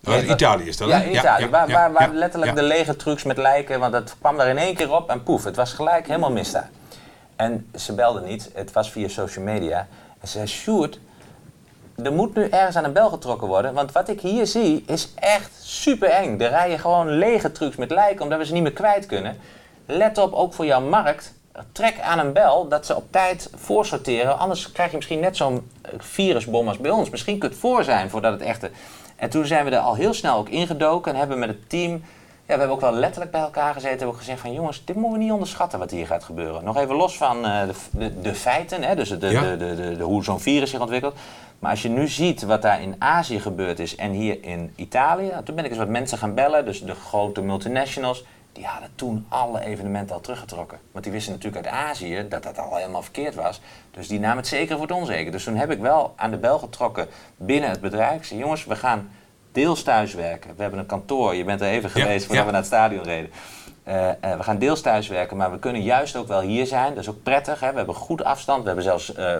Is 0.00 0.22
Ja, 0.22 0.32
Italië 0.34 0.64
is 0.64 0.76
dat, 0.76 0.88
Ja, 0.88 0.98
hè? 0.98 1.04
in 1.04 1.12
Italië. 1.12 1.48
waar, 1.48 1.68
waar, 1.70 1.92
waar 1.92 2.12
ja, 2.12 2.18
letterlijk 2.18 2.54
ja. 2.54 2.60
de 2.60 2.66
lege 2.66 2.96
trucks 2.96 3.22
met 3.22 3.36
lijken, 3.36 3.80
want 3.80 3.92
dat 3.92 4.16
kwam 4.18 4.36
daar 4.36 4.48
in 4.48 4.58
één 4.58 4.74
keer 4.74 4.92
op 4.92 5.10
en 5.10 5.22
poef, 5.22 5.44
het 5.44 5.56
was 5.56 5.72
gelijk 5.72 6.06
helemaal 6.06 6.30
mis 6.30 6.50
daar. 6.50 6.70
En 7.36 7.70
ze 7.74 7.94
belde 7.94 8.20
niet, 8.20 8.50
het 8.54 8.72
was 8.72 8.90
via 8.90 9.08
social 9.08 9.44
media. 9.44 9.86
En 10.20 10.28
ze 10.28 10.32
zei, 10.32 10.46
Sjoerd, 10.46 10.98
er 12.02 12.12
moet 12.12 12.34
nu 12.34 12.48
ergens 12.48 12.76
aan 12.76 12.84
een 12.84 12.92
bel 12.92 13.10
getrokken 13.10 13.48
worden, 13.48 13.74
want 13.74 13.92
wat 13.92 14.08
ik 14.08 14.20
hier 14.20 14.46
zie 14.46 14.84
is 14.86 15.12
echt 15.14 15.50
super 15.62 16.08
eng. 16.08 16.40
Er 16.40 16.48
rijden 16.48 16.78
gewoon 16.78 17.08
lege 17.10 17.52
trucks 17.52 17.76
met 17.76 17.90
lijken, 17.90 18.22
omdat 18.22 18.38
we 18.38 18.46
ze 18.46 18.52
niet 18.52 18.62
meer 18.62 18.72
kwijt 18.72 19.06
kunnen. 19.06 19.36
Let 19.86 20.18
op, 20.18 20.32
ook 20.32 20.54
voor 20.54 20.66
jouw 20.66 20.80
markt, 20.80 21.32
trek 21.72 22.00
aan 22.00 22.18
een 22.18 22.32
bel 22.32 22.68
dat 22.68 22.86
ze 22.86 22.96
op 22.96 23.04
tijd 23.10 23.50
voorsorteren. 23.54 24.38
Anders 24.38 24.72
krijg 24.72 24.90
je 24.90 24.96
misschien 24.96 25.20
net 25.20 25.36
zo'n 25.36 25.70
eh, 25.82 25.90
virusbom 25.98 26.68
als 26.68 26.78
bij 26.78 26.90
ons. 26.90 27.10
Misschien 27.10 27.38
kunt 27.38 27.52
het 27.52 27.60
voor 27.60 27.84
zijn 27.84 28.10
voordat 28.10 28.32
het 28.32 28.42
echte... 28.42 28.70
En 29.16 29.30
toen 29.30 29.46
zijn 29.46 29.64
we 29.64 29.70
er 29.70 29.78
al 29.78 29.94
heel 29.94 30.14
snel 30.14 30.36
ook 30.36 30.48
ingedoken 30.48 31.12
en 31.12 31.18
hebben 31.18 31.38
met 31.38 31.48
het 31.48 31.68
team... 31.70 31.90
Ja, 32.46 32.52
we 32.54 32.58
hebben 32.58 32.70
ook 32.76 32.80
wel 32.80 32.92
letterlijk 32.92 33.30
bij 33.32 33.40
elkaar 33.40 33.72
gezeten 33.72 33.90
en 33.90 33.96
hebben 33.96 34.14
ook 34.14 34.22
gezegd 34.22 34.40
van... 34.40 34.52
jongens, 34.52 34.82
dit 34.84 34.96
moeten 34.96 35.12
we 35.18 35.24
niet 35.24 35.32
onderschatten 35.32 35.78
wat 35.78 35.90
hier 35.90 36.06
gaat 36.06 36.24
gebeuren. 36.24 36.64
Nog 36.64 36.76
even 36.76 36.94
los 36.94 37.16
van 37.16 37.44
eh, 37.46 37.60
de, 37.66 37.74
de, 37.90 38.20
de 38.20 38.34
feiten, 38.34 38.82
hè, 38.82 38.94
dus 38.94 39.08
de, 39.08 39.28
Ja. 39.28 39.40
de, 39.40 39.56
de, 39.56 39.74
de, 39.74 39.96
de- 39.96 40.02
hoe 40.04 40.24
zo'n 40.24 40.40
virus 40.40 40.70
zich 40.70 40.80
ontwikkelt. 40.80 41.14
Maar 41.58 41.70
als 41.70 41.82
je 41.82 41.88
nu 41.88 42.08
ziet 42.08 42.42
wat 42.42 42.62
daar 42.62 42.82
in 42.82 42.94
Azië 42.98 43.40
gebeurd 43.40 43.78
is 43.78 43.96
en 43.96 44.10
hier 44.10 44.38
in 44.44 44.72
Italië... 44.76 45.32
Toen 45.44 45.54
ben 45.54 45.64
ik 45.64 45.70
eens 45.70 45.78
wat 45.78 45.88
mensen 45.88 46.18
gaan 46.18 46.34
bellen, 46.34 46.64
dus 46.64 46.82
de 46.82 46.94
grote 46.94 47.42
multinationals... 47.42 48.24
die 48.54 48.66
hadden 48.66 48.90
toen 48.94 49.26
alle 49.28 49.60
evenementen 49.60 50.14
al 50.14 50.20
teruggetrokken. 50.20 50.78
Want 50.92 51.04
die 51.04 51.12
wisten 51.12 51.32
natuurlijk 51.32 51.66
uit 51.66 51.74
Azië 51.74 52.26
dat 52.28 52.42
dat 52.42 52.58
al 52.58 52.76
helemaal 52.76 53.02
verkeerd 53.02 53.34
was. 53.34 53.60
Dus 53.90 54.08
die 54.08 54.20
namen 54.20 54.36
het 54.36 54.46
zeker 54.46 54.76
voor 54.76 54.86
het 54.86 54.96
onzeker. 54.96 55.32
Dus 55.32 55.44
toen 55.44 55.56
heb 55.56 55.70
ik 55.70 55.78
wel 55.78 56.12
aan 56.16 56.30
de 56.30 56.36
bel 56.36 56.58
getrokken 56.58 57.08
binnen 57.36 57.70
het 57.70 57.80
bedrijf. 57.80 58.16
Ik 58.16 58.24
zei, 58.24 58.40
jongens, 58.40 58.64
we 58.64 58.76
gaan 58.76 59.10
deels 59.52 59.82
thuiswerken. 59.82 60.56
We 60.56 60.62
hebben 60.62 60.80
een 60.80 60.86
kantoor, 60.86 61.34
je 61.34 61.44
bent 61.44 61.60
er 61.60 61.68
even 61.68 61.90
geweest 61.90 62.26
voordat 62.26 62.44
we 62.44 62.50
naar 62.50 62.60
het 62.60 62.70
stadion 62.70 63.02
reden. 63.02 63.30
Uh, 63.88 64.06
uh, 64.06 64.36
we 64.36 64.42
gaan 64.42 64.58
deels 64.58 64.80
thuiswerken, 64.80 65.36
maar 65.36 65.50
we 65.50 65.58
kunnen 65.58 65.82
juist 65.82 66.16
ook 66.16 66.28
wel 66.28 66.40
hier 66.40 66.66
zijn. 66.66 66.88
Dat 66.88 67.02
is 67.02 67.08
ook 67.08 67.22
prettig. 67.22 67.60
Hè? 67.60 67.70
We 67.70 67.76
hebben 67.76 67.94
goed 67.94 68.24
afstand. 68.24 68.60
We 68.60 68.66
hebben 68.66 68.84
zelfs 68.84 69.14
uh, 69.14 69.36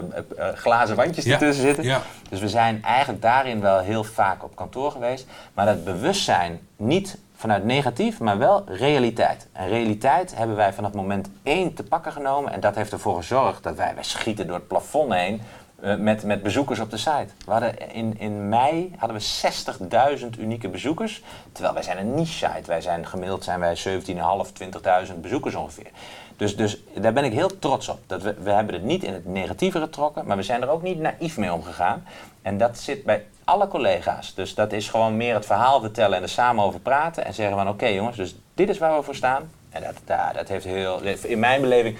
glazen 0.53 0.95
wandjes 0.95 1.25
ertussen 1.25 1.63
zitten. 1.63 1.83
Ja. 1.83 2.01
Dus 2.29 2.39
we 2.39 2.49
zijn 2.49 2.83
eigenlijk 2.83 3.21
daarin 3.21 3.61
wel 3.61 3.79
heel 3.79 4.03
vaak 4.03 4.43
op 4.43 4.55
kantoor 4.55 4.91
geweest. 4.91 5.27
Maar 5.53 5.65
dat 5.65 5.83
bewustzijn 5.83 6.59
niet 6.75 7.17
vanuit 7.35 7.63
negatief, 7.63 8.19
maar 8.19 8.37
wel 8.37 8.63
realiteit. 8.67 9.47
En 9.51 9.67
realiteit 9.67 10.35
hebben 10.35 10.55
wij 10.55 10.73
vanaf 10.73 10.93
moment 10.93 11.29
één 11.43 11.73
te 11.73 11.83
pakken 11.83 12.11
genomen. 12.11 12.51
En 12.51 12.59
dat 12.59 12.75
heeft 12.75 12.91
ervoor 12.91 13.15
gezorgd 13.15 13.63
dat 13.63 13.75
wij, 13.75 13.95
wij 13.95 14.03
schieten 14.03 14.47
door 14.47 14.55
het 14.55 14.67
plafond 14.67 15.13
heen 15.13 15.41
uh, 15.83 15.95
met, 15.95 16.23
met 16.23 16.43
bezoekers 16.43 16.79
op 16.79 16.91
de 16.91 16.97
site. 16.97 17.27
We 17.45 17.73
in, 17.91 18.19
in 18.19 18.49
mei 18.49 18.93
hadden 18.97 19.17
we 19.17 20.19
60.000 20.19 20.39
unieke 20.39 20.69
bezoekers. 20.69 21.23
Terwijl 21.51 21.73
wij 21.73 21.83
zijn 21.83 21.97
een 21.97 22.15
niche 22.15 22.33
site. 22.33 22.67
Wij 22.67 22.81
zijn 22.81 23.07
gemiddeld 23.07 23.43
zijn 23.43 23.59
wij 23.59 23.77
17.500, 23.77 25.07
20.000 25.07 25.19
bezoekers 25.21 25.55
ongeveer. 25.55 25.89
Dus, 26.37 26.55
dus 26.55 26.83
daar 26.93 27.13
ben 27.13 27.23
ik 27.23 27.33
heel 27.33 27.59
trots 27.59 27.89
op. 27.89 27.99
Dat 28.07 28.21
we, 28.21 28.33
we 28.33 28.49
hebben 28.49 28.73
het 28.73 28.83
niet 28.83 29.03
in 29.03 29.13
het 29.13 29.25
negatieve 29.25 29.79
getrokken, 29.79 30.25
maar 30.25 30.37
we 30.37 30.43
zijn 30.43 30.61
er 30.61 30.69
ook 30.69 30.81
niet 30.81 30.99
naïef 30.99 31.37
mee 31.37 31.53
omgegaan. 31.53 32.05
En 32.41 32.57
dat 32.57 32.77
zit 32.77 33.03
bij 33.03 33.25
alle 33.43 33.67
collega's. 33.67 34.33
Dus 34.33 34.55
dat 34.55 34.71
is 34.71 34.89
gewoon 34.89 35.17
meer 35.17 35.33
het 35.33 35.45
verhaal 35.45 35.79
vertellen 35.79 36.17
en 36.17 36.23
er 36.23 36.29
samen 36.29 36.63
over 36.63 36.79
praten. 36.79 37.25
En 37.25 37.33
zeggen 37.33 37.57
van 37.57 37.69
oké 37.69 37.85
jongens, 37.85 38.17
dus 38.17 38.35
dit 38.53 38.69
is 38.69 38.77
waar 38.77 38.97
we 38.97 39.03
voor 39.03 39.15
staan. 39.15 39.51
En 39.69 39.83
dat, 39.83 39.93
dat, 40.05 40.33
dat 40.33 40.47
heeft 40.47 40.65
heel, 40.65 41.01
in 41.01 41.39
mijn 41.39 41.61
beleving, 41.61 41.97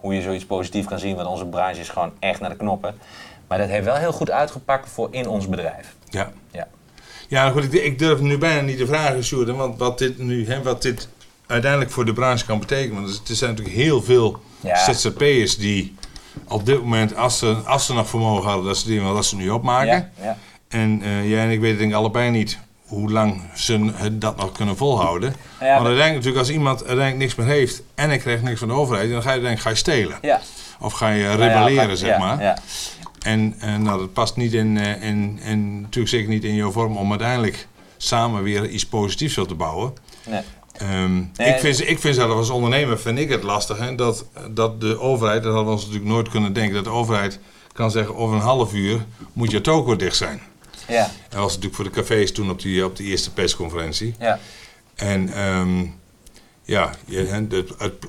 hoe 0.00 0.14
je 0.14 0.22
zoiets 0.22 0.46
positief 0.46 0.86
kan 0.86 0.98
zien, 0.98 1.16
want 1.16 1.28
onze 1.28 1.46
branche 1.46 1.80
is 1.80 1.88
gewoon 1.88 2.12
echt 2.18 2.40
naar 2.40 2.50
de 2.50 2.56
knoppen. 2.56 2.94
Maar 3.46 3.58
dat 3.58 3.68
heeft 3.68 3.84
wel 3.84 3.94
heel 3.94 4.12
goed 4.12 4.30
uitgepakt 4.30 4.88
voor 4.88 5.08
in 5.10 5.28
ons 5.28 5.48
bedrijf. 5.48 5.94
Ja. 6.08 6.32
Ja, 6.50 6.68
ja 7.28 7.50
goed, 7.50 7.64
ik, 7.64 7.72
ik 7.72 7.98
durf 7.98 8.20
nu 8.20 8.38
bijna 8.38 8.60
niet 8.60 8.78
te 8.78 8.86
vragen, 8.86 9.24
Sjoerd, 9.24 9.48
want 9.48 9.78
wat 9.78 9.98
dit 9.98 10.18
nu, 10.18 10.46
hè, 10.46 10.62
wat 10.62 10.82
dit 10.82 11.08
uiteindelijk 11.46 11.90
voor 11.90 12.04
de 12.04 12.12
branche 12.12 12.44
kan 12.44 12.58
betekenen. 12.58 13.02
Want 13.02 13.28
er 13.28 13.36
zijn 13.36 13.50
natuurlijk 13.50 13.76
heel 13.76 14.02
veel 14.02 14.40
ja. 14.60 14.92
ZZP'ers 14.92 15.56
die 15.56 15.94
op 16.48 16.66
dit 16.66 16.80
moment, 16.80 17.16
als 17.16 17.38
ze, 17.38 17.46
als 17.64 17.86
ze 17.86 17.94
nog 17.94 18.08
vermogen 18.08 18.48
hadden, 18.48 18.66
dat 18.66 18.76
ze 18.76 18.86
die 18.86 19.00
wel 19.00 19.14
dat 19.14 19.26
ze 19.26 19.36
nu 19.36 19.50
opmaken. 19.50 19.86
Ja, 19.86 20.10
ja. 20.22 20.36
En 20.68 21.02
uh, 21.02 21.30
jij 21.30 21.44
en 21.44 21.50
ik 21.50 21.60
weten 21.60 21.78
denk 21.78 21.90
ik 21.90 21.96
allebei 21.96 22.30
niet 22.30 22.58
hoe 22.88 23.10
lang 23.10 23.42
ze 23.54 24.18
dat 24.18 24.36
nog 24.36 24.52
kunnen 24.52 24.76
volhouden. 24.76 25.34
Ja, 25.60 25.74
Want 25.74 25.86
uiteindelijk 25.86 26.14
natuurlijk, 26.14 26.38
als 26.38 26.50
iemand 26.50 26.78
uiteindelijk 26.78 27.18
niks 27.18 27.34
meer 27.34 27.46
heeft 27.46 27.82
en 27.94 28.08
hij 28.08 28.18
krijgt 28.18 28.42
niks 28.42 28.58
van 28.58 28.68
de 28.68 28.74
overheid, 28.74 29.10
dan 29.10 29.22
ga 29.22 29.32
je 29.32 29.40
denk 29.40 29.60
ga 29.60 29.68
je 29.68 29.76
stelen. 29.76 30.18
Ja. 30.22 30.40
Of 30.80 30.92
ga 30.92 31.08
je 31.08 31.34
rebelleren, 31.34 31.96
zeg 31.96 32.18
maar. 32.18 32.42
Ja. 32.42 32.58
En, 33.18 33.54
en 33.58 33.82
nou, 33.82 33.98
dat 33.98 34.12
past 34.12 34.36
niet 34.36 34.52
in, 34.52 34.76
uh, 34.76 35.02
in, 35.02 35.40
in, 35.42 35.80
natuurlijk 35.80 36.08
zeker 36.08 36.28
niet 36.28 36.44
in 36.44 36.54
jouw 36.54 36.70
vorm 36.70 36.96
om 36.96 37.10
uiteindelijk 37.10 37.66
samen 37.96 38.42
weer 38.42 38.68
iets 38.68 38.86
positiefs 38.86 39.34
te 39.34 39.54
bouwen. 39.54 39.92
Nee. 40.26 40.40
Um, 40.82 41.30
nee, 41.36 41.48
ik, 41.48 41.58
vind, 41.58 41.88
ik 41.88 41.98
vind 41.98 42.14
zelf 42.14 42.32
als 42.32 42.50
ondernemer 42.50 42.98
vind 42.98 43.18
ik 43.18 43.30
het 43.30 43.42
lastig 43.42 43.78
hè, 43.78 43.94
dat, 43.94 44.24
dat 44.50 44.80
de 44.80 45.00
overheid, 45.00 45.42
dat 45.42 45.52
hadden 45.52 45.72
we 45.72 45.76
ons 45.78 45.84
natuurlijk 45.84 46.10
nooit 46.12 46.28
kunnen 46.28 46.52
denken, 46.52 46.74
dat 46.74 46.84
de 46.84 46.90
overheid 46.90 47.38
kan 47.72 47.90
zeggen 47.90 48.16
over 48.16 48.36
een 48.36 48.42
half 48.42 48.74
uur 48.74 49.04
moet 49.32 49.50
je 49.50 49.60
toko 49.60 49.96
dicht 49.96 50.16
zijn. 50.16 50.40
Ja. 50.88 51.10
Dat 51.28 51.40
was 51.40 51.48
natuurlijk 51.48 51.74
voor 51.74 51.84
de 51.84 51.90
cafés 51.90 52.32
toen 52.32 52.50
op 52.50 52.62
die, 52.62 52.84
op 52.84 52.96
die 52.96 53.06
eerste 53.06 53.32
persconferentie. 53.32 54.14
Ja. 54.18 54.38
En 54.94 55.46
um, 55.46 56.00
ja, 56.62 56.94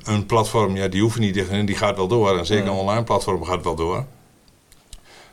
een 0.03 0.25
platform, 0.25 0.75
ja, 0.75 0.87
die 0.87 1.01
hoeven 1.01 1.21
niet 1.21 1.33
dicht 1.33 1.49
en 1.49 1.65
die 1.65 1.75
gaat 1.75 1.95
wel 1.95 2.07
door. 2.07 2.37
En 2.37 2.45
zeker 2.45 2.67
een 2.67 2.71
online 2.71 3.03
platform 3.03 3.43
gaat 3.43 3.63
wel 3.63 3.75
door. 3.75 4.05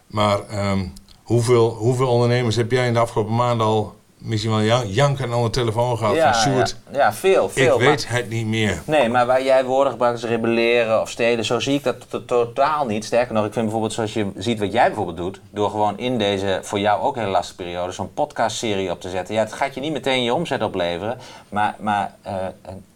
Maar 0.06 0.70
um, 0.70 0.92
hoeveel, 1.22 1.68
hoeveel 1.70 2.08
ondernemers 2.08 2.56
heb 2.56 2.70
jij 2.70 2.86
in 2.86 2.92
de 2.92 2.98
afgelopen 2.98 3.34
maanden 3.34 3.66
al 3.66 3.96
misschien 4.18 4.50
wel 4.50 4.84
janken 4.84 5.32
aan 5.32 5.42
de 5.42 5.50
telefoon 5.50 5.98
gehad 5.98 6.14
ja, 6.14 6.32
van 6.32 6.42
Sjoerd. 6.42 6.76
Ja, 6.92 6.98
ja, 6.98 7.12
veel, 7.12 7.48
veel. 7.48 7.74
Ik 7.74 7.86
weet 7.86 8.08
het 8.08 8.28
niet 8.28 8.46
meer. 8.46 8.82
Nee, 8.84 9.08
maar 9.08 9.26
waar 9.26 9.42
jij 9.42 9.64
woorden 9.64 9.92
gebruikt 9.92 10.22
als 10.22 10.30
rebelleren 10.30 11.00
of 11.00 11.10
stelen, 11.10 11.44
zo 11.44 11.60
zie 11.60 11.74
ik 11.74 11.82
dat 11.82 12.26
totaal 12.26 12.86
niet. 12.86 13.04
Sterker 13.04 13.34
nog, 13.34 13.44
ik 13.44 13.52
vind 13.52 13.64
bijvoorbeeld 13.64 13.92
zoals 13.92 14.12
je 14.12 14.30
ziet 14.36 14.58
wat 14.58 14.72
jij 14.72 14.86
bijvoorbeeld 14.86 15.16
doet, 15.16 15.40
door 15.50 15.70
gewoon 15.70 15.98
in 15.98 16.18
deze 16.18 16.60
voor 16.62 16.78
jou 16.78 17.02
ook 17.02 17.16
hele 17.16 17.30
lastige 17.30 17.56
periode 17.56 17.92
zo'n 17.92 18.14
podcastserie 18.14 18.90
op 18.90 19.00
te 19.00 19.10
zetten. 19.10 19.34
Ja, 19.34 19.40
het 19.40 19.52
gaat 19.52 19.74
je 19.74 19.80
niet 19.80 19.92
meteen 19.92 20.22
je 20.22 20.34
omzet 20.34 20.62
opleveren, 20.62 21.18
maar, 21.48 21.74
maar 21.78 22.14
uh, 22.26 22.32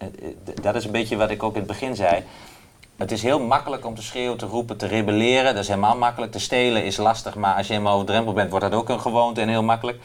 uh, 0.02 0.06
dat 0.62 0.74
is 0.74 0.84
een 0.84 0.90
beetje 0.90 1.16
wat 1.16 1.30
ik 1.30 1.42
ook 1.42 1.52
in 1.52 1.58
het 1.58 1.68
begin 1.68 1.96
zei. 1.96 2.22
Het 2.96 3.12
is 3.12 3.22
heel 3.22 3.40
makkelijk 3.40 3.86
om 3.86 3.94
te 3.94 4.02
schreeuwen, 4.02 4.38
te 4.38 4.46
roepen, 4.46 4.76
te 4.76 4.86
rebelleren. 4.86 5.54
Dat 5.54 5.62
is 5.62 5.68
helemaal 5.68 5.96
makkelijk. 5.96 6.32
Te 6.32 6.38
stelen 6.38 6.84
is 6.84 6.96
lastig, 6.96 7.34
maar 7.34 7.54
als 7.54 7.66
je 7.66 7.72
helemaal 7.72 7.94
over 7.94 8.06
drempel 8.06 8.32
bent, 8.32 8.50
wordt 8.50 8.70
dat 8.70 8.80
ook 8.80 8.88
een 8.88 9.00
gewoonte 9.00 9.40
en 9.40 9.48
heel 9.48 9.62
makkelijk. 9.62 9.98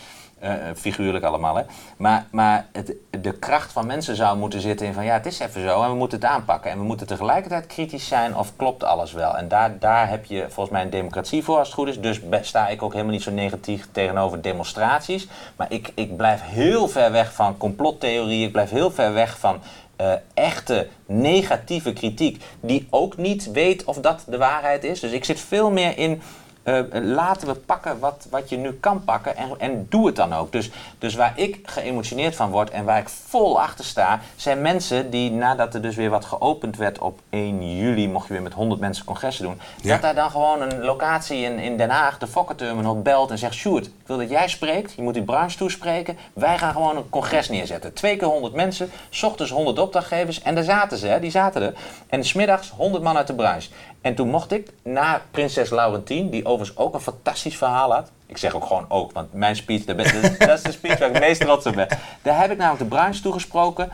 Uh, 0.45 0.51
figuurlijk 0.75 1.25
allemaal, 1.25 1.55
hè. 1.55 1.63
Maar, 1.97 2.25
maar 2.31 2.67
het, 2.71 2.93
de 3.21 3.33
kracht 3.33 3.71
van 3.71 3.85
mensen 3.85 4.15
zou 4.15 4.37
moeten 4.37 4.61
zitten 4.61 4.87
in 4.87 4.93
van... 4.93 5.05
ja, 5.05 5.13
het 5.13 5.25
is 5.25 5.39
even 5.39 5.61
zo 5.61 5.83
en 5.83 5.89
we 5.89 5.95
moeten 5.95 6.19
het 6.19 6.27
aanpakken. 6.27 6.71
En 6.71 6.77
we 6.77 6.83
moeten 6.83 7.07
tegelijkertijd 7.07 7.67
kritisch 7.67 8.07
zijn 8.07 8.37
of 8.37 8.55
klopt 8.55 8.83
alles 8.83 9.11
wel. 9.11 9.37
En 9.37 9.47
daar, 9.47 9.79
daar 9.79 10.09
heb 10.09 10.25
je 10.25 10.39
volgens 10.41 10.69
mij 10.69 10.81
een 10.81 10.89
democratie 10.89 11.43
voor 11.43 11.57
als 11.57 11.67
het 11.67 11.75
goed 11.75 11.87
is. 11.87 12.01
Dus 12.01 12.19
sta 12.41 12.67
ik 12.67 12.83
ook 12.83 12.91
helemaal 12.91 13.13
niet 13.13 13.23
zo 13.23 13.31
negatief 13.31 13.87
tegenover 13.91 14.41
demonstraties. 14.41 15.27
Maar 15.55 15.71
ik, 15.71 15.91
ik 15.95 16.17
blijf 16.17 16.41
heel 16.43 16.87
ver 16.87 17.11
weg 17.11 17.33
van 17.33 17.57
complottheorieën. 17.57 18.45
Ik 18.45 18.51
blijf 18.51 18.69
heel 18.69 18.91
ver 18.91 19.13
weg 19.13 19.39
van 19.39 19.59
uh, 20.01 20.13
echte 20.33 20.87
negatieve 21.05 21.93
kritiek... 21.93 22.43
die 22.59 22.87
ook 22.89 23.17
niet 23.17 23.51
weet 23.51 23.83
of 23.83 23.97
dat 23.97 24.23
de 24.27 24.37
waarheid 24.37 24.83
is. 24.83 24.99
Dus 24.99 25.11
ik 25.11 25.25
zit 25.25 25.39
veel 25.39 25.71
meer 25.71 25.97
in 25.97 26.21
uh, 26.65 26.79
laten 26.91 27.47
we 27.47 27.53
pakken 27.53 27.99
wat, 27.99 28.27
wat 28.29 28.49
je 28.49 28.57
nu 28.57 28.71
kan 28.71 29.03
pakken 29.03 29.35
en, 29.35 29.49
en 29.57 29.85
doe 29.89 30.05
het 30.05 30.15
dan 30.15 30.33
ook. 30.33 30.51
Dus, 30.51 30.71
dus 30.99 31.15
waar 31.15 31.33
ik 31.35 31.59
geëmotioneerd 31.63 32.35
van 32.35 32.51
word 32.51 32.69
en 32.69 32.85
waar 32.85 32.99
ik 32.99 33.09
vol 33.09 33.61
achter 33.61 33.85
sta, 33.85 34.19
zijn 34.35 34.61
mensen 34.61 35.09
die 35.09 35.31
nadat 35.31 35.73
er 35.73 35.81
dus 35.81 35.95
weer 35.95 36.09
wat 36.09 36.25
geopend 36.25 36.77
werd 36.77 36.99
op 36.99 37.19
1 37.29 37.77
juli, 37.77 38.09
mocht 38.09 38.27
je 38.27 38.33
weer 38.33 38.41
met 38.41 38.53
100 38.53 38.81
mensen 38.81 39.05
congressen 39.05 39.43
doen, 39.43 39.59
dat 39.83 40.01
daar 40.01 40.15
dan 40.15 40.31
gewoon 40.31 40.61
een 40.61 40.79
locatie 40.81 41.37
in, 41.37 41.59
in 41.59 41.77
Den 41.77 41.89
Haag, 41.89 42.17
de 42.17 42.27
Fokkerterminal, 42.27 43.01
belt 43.01 43.31
en 43.31 43.37
zegt: 43.37 43.53
Sjoerd, 43.53 43.85
ik 43.85 43.91
wil 44.05 44.17
dat 44.17 44.29
jij 44.29 44.47
spreekt, 44.47 44.93
je 44.95 45.01
moet 45.01 45.13
die 45.13 45.23
branche 45.23 45.57
toespreken. 45.57 46.17
Wij 46.33 46.57
gaan 46.57 46.71
gewoon 46.71 46.97
een 46.97 47.09
congres 47.09 47.49
neerzetten. 47.49 47.93
Twee 47.93 48.17
keer 48.17 48.27
100 48.27 48.53
mensen, 48.53 48.89
s 49.09 49.23
ochtends 49.23 49.51
100 49.51 49.79
opdrachtgevers 49.79 50.41
en 50.41 50.55
daar 50.55 50.63
zaten 50.63 50.97
ze, 50.97 51.07
hè, 51.07 51.19
die 51.19 51.31
zaten 51.31 51.61
er. 51.61 51.73
En 52.07 52.23
smiddags 52.23 52.69
100 52.69 53.03
man 53.03 53.17
uit 53.17 53.27
de 53.27 53.35
branche. 53.35 53.69
En 54.05 54.15
toen 54.15 54.29
mocht 54.29 54.51
ik 54.51 54.69
na 54.83 55.21
Prinses 55.31 55.69
Laurentien, 55.69 56.29
die 56.29 56.45
overigens 56.45 56.77
ook 56.77 56.93
een 56.93 56.99
fantastisch 56.99 57.57
verhaal 57.57 57.93
had. 57.93 58.11
Ik 58.25 58.37
zeg 58.37 58.55
ook 58.55 58.65
gewoon 58.65 58.85
ook, 58.89 59.11
want 59.11 59.33
mijn 59.33 59.55
speech, 59.55 59.83
dat 59.83 59.99
is 59.99 60.61
de 60.61 60.71
speech 60.71 60.99
waar 60.99 61.07
ik 61.07 61.13
het 61.13 61.23
meest 61.23 61.41
trots 61.41 61.65
op 61.65 61.75
ben. 61.75 61.87
Daar 62.21 62.39
heb 62.41 62.51
ik 62.51 62.57
namelijk 62.57 62.83
de 62.83 62.95
branche 62.95 63.21
toegesproken 63.21 63.89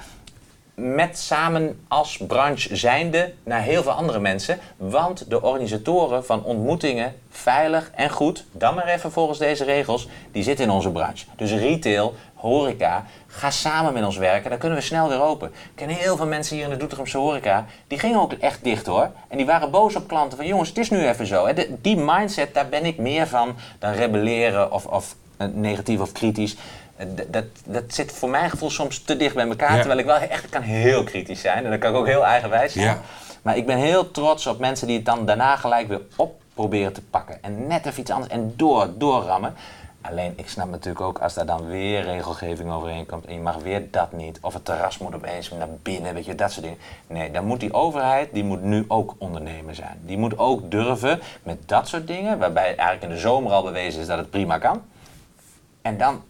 met 0.74 1.18
samen 1.18 1.86
als 1.88 2.18
branche 2.28 2.76
zijnde 2.76 3.34
naar 3.44 3.62
heel 3.62 3.84
veel 3.84 3.92
andere 3.92 4.20
mensen. 4.20 4.60
Want 4.78 5.30
de 5.30 5.42
organisatoren 5.42 6.26
van 6.26 6.44
ontmoetingen, 6.44 7.16
veilig 7.30 7.92
en 7.96 8.10
goed, 8.10 8.46
dan 8.52 8.76
maar 8.76 8.88
even 8.88 9.12
volgens 9.12 9.40
deze 9.40 9.64
regels, 9.64 10.08
die 10.32 10.44
zitten 10.44 10.66
in 10.66 10.72
onze 10.72 10.92
branche. 10.92 11.26
Dus 11.36 11.52
retail, 11.52 12.16
horeca, 12.36 13.06
ga 13.28 13.52
samen 13.52 13.94
met 13.94 14.06
ons 14.06 14.18
werken, 14.18 14.50
dan 14.50 14.60
kunnen 14.60 14.78
we 14.78 14.84
snel 14.84 15.10
weer 15.10 15.22
open. 15.22 15.48
Ik 15.48 15.72
ken 15.76 15.90
heel 15.90 16.18
veel 16.18 16.28
mensen 16.28 16.56
hier 16.56 16.66
in 16.66 16.72
de 16.72 16.78
Doetinchemse 16.78 17.18
horeca, 17.18 17.66
die 17.88 18.00
gingen 18.00 18.22
ook 18.22 18.34
echt 18.34 18.64
dicht 18.64 18.86
hoor. 18.86 19.12
En 19.28 19.38
die 19.38 19.46
waren 19.46 19.72
boos 19.72 19.96
op 19.96 20.08
klanten 20.08 20.38
van 20.38 20.48
jongens, 20.48 20.70
het 20.70 20.78
is 20.78 20.90
nu 20.90 21.08
even 21.08 21.26
zo. 21.28 21.48
die 21.82 21.98
mindset, 21.98 22.54
daar 22.54 22.70
ben 22.70 22.86
ik 22.86 22.98
meer 22.98 23.28
van 23.28 23.56
dan 23.80 23.92
rebelleren 23.92 24.72
of, 24.72 24.86
of 24.86 25.16
eh, 25.42 25.48
negatief 25.54 26.00
of 26.00 26.12
kritisch. 26.12 26.56
Eh, 27.02 27.26
dat, 27.28 27.46
dat 27.66 27.84
zit 27.88 28.12
voor 28.12 28.30
mijn 28.30 28.50
gevoel 28.50 28.70
soms 28.70 29.04
te 29.04 29.18
dicht 29.18 29.36
bij 29.36 29.48
elkaar. 29.48 29.78
Terwijl 29.78 30.00
ik 30.00 30.06
wel 30.06 30.16
echt 30.16 30.50
kan 30.50 30.62
heel 30.62 31.04
kritisch 31.04 31.42
zijn. 31.42 31.64
En 31.64 31.70
dan 31.70 31.80
kan 31.80 31.92
ik 31.92 31.98
ook 31.98 32.08
heel 32.08 32.26
eigenwijs 32.26 32.74
zijn. 32.74 32.86
Ja. 32.86 33.02
Maar 33.42 33.58
ik 33.58 33.66
ben 33.66 33.78
heel 33.78 34.12
trots 34.12 34.48
op 34.48 34.60
mensen 34.60 34.88
die 34.88 34.96
het 34.96 35.06
dan 35.06 35.26
daarna 35.26 35.56
gelijk 35.56 35.88
weer 35.88 36.02
op 36.16 36.42
proberen 36.54 36.94
te 36.94 37.02
pakken. 37.02 37.44
En 37.44 37.68
net 37.68 37.86
even 37.86 38.00
iets 38.00 38.12
anders 38.12 38.32
en 38.32 38.54
door, 38.56 38.90
doorrammen. 38.98 39.54
Alleen 40.02 40.34
ik 40.36 40.50
snap 40.50 40.70
natuurlijk 40.70 41.06
ook 41.06 41.20
als 41.20 41.34
daar 41.34 41.46
dan 41.46 41.68
weer 41.68 42.02
regelgeving 42.02 42.72
overheen 42.72 43.06
komt 43.06 43.26
en 43.26 43.34
je 43.34 43.40
mag 43.40 43.56
weer 43.56 43.92
dat 43.92 44.12
niet. 44.12 44.38
Of 44.42 44.54
het 44.54 44.66
terras 44.66 44.98
moet 44.98 45.16
opeens 45.16 45.52
naar 45.52 45.68
binnen, 45.82 46.14
weet 46.14 46.26
je, 46.26 46.36
dat 46.36 46.52
soort 46.52 46.64
dingen. 46.64 46.80
Nee, 47.08 47.32
dan 47.32 47.46
moet 47.46 47.60
die 47.60 47.74
overheid, 47.74 48.34
die 48.34 48.44
moet 48.44 48.62
nu 48.62 48.86
ook 48.88 49.16
ondernemer 49.18 49.76
zijn. 49.76 50.00
Die 50.06 50.18
moet 50.18 50.38
ook 50.38 50.72
durven 50.72 51.20
met 51.44 51.58
dat 51.66 51.88
soort 51.88 52.08
dingen, 52.08 52.40
waarbij 52.40 52.66
eigenlijk 52.66 53.04
in 53.04 53.10
de 53.10 53.18
zomer 53.18 53.52
al 53.52 53.64
bewezen 53.64 54.02
is 54.02 54.08
dat 54.08 54.18
het 54.18 54.30
prima 54.30 54.58
kan. 54.58 54.82
En 55.82 55.98
dan 55.98 56.24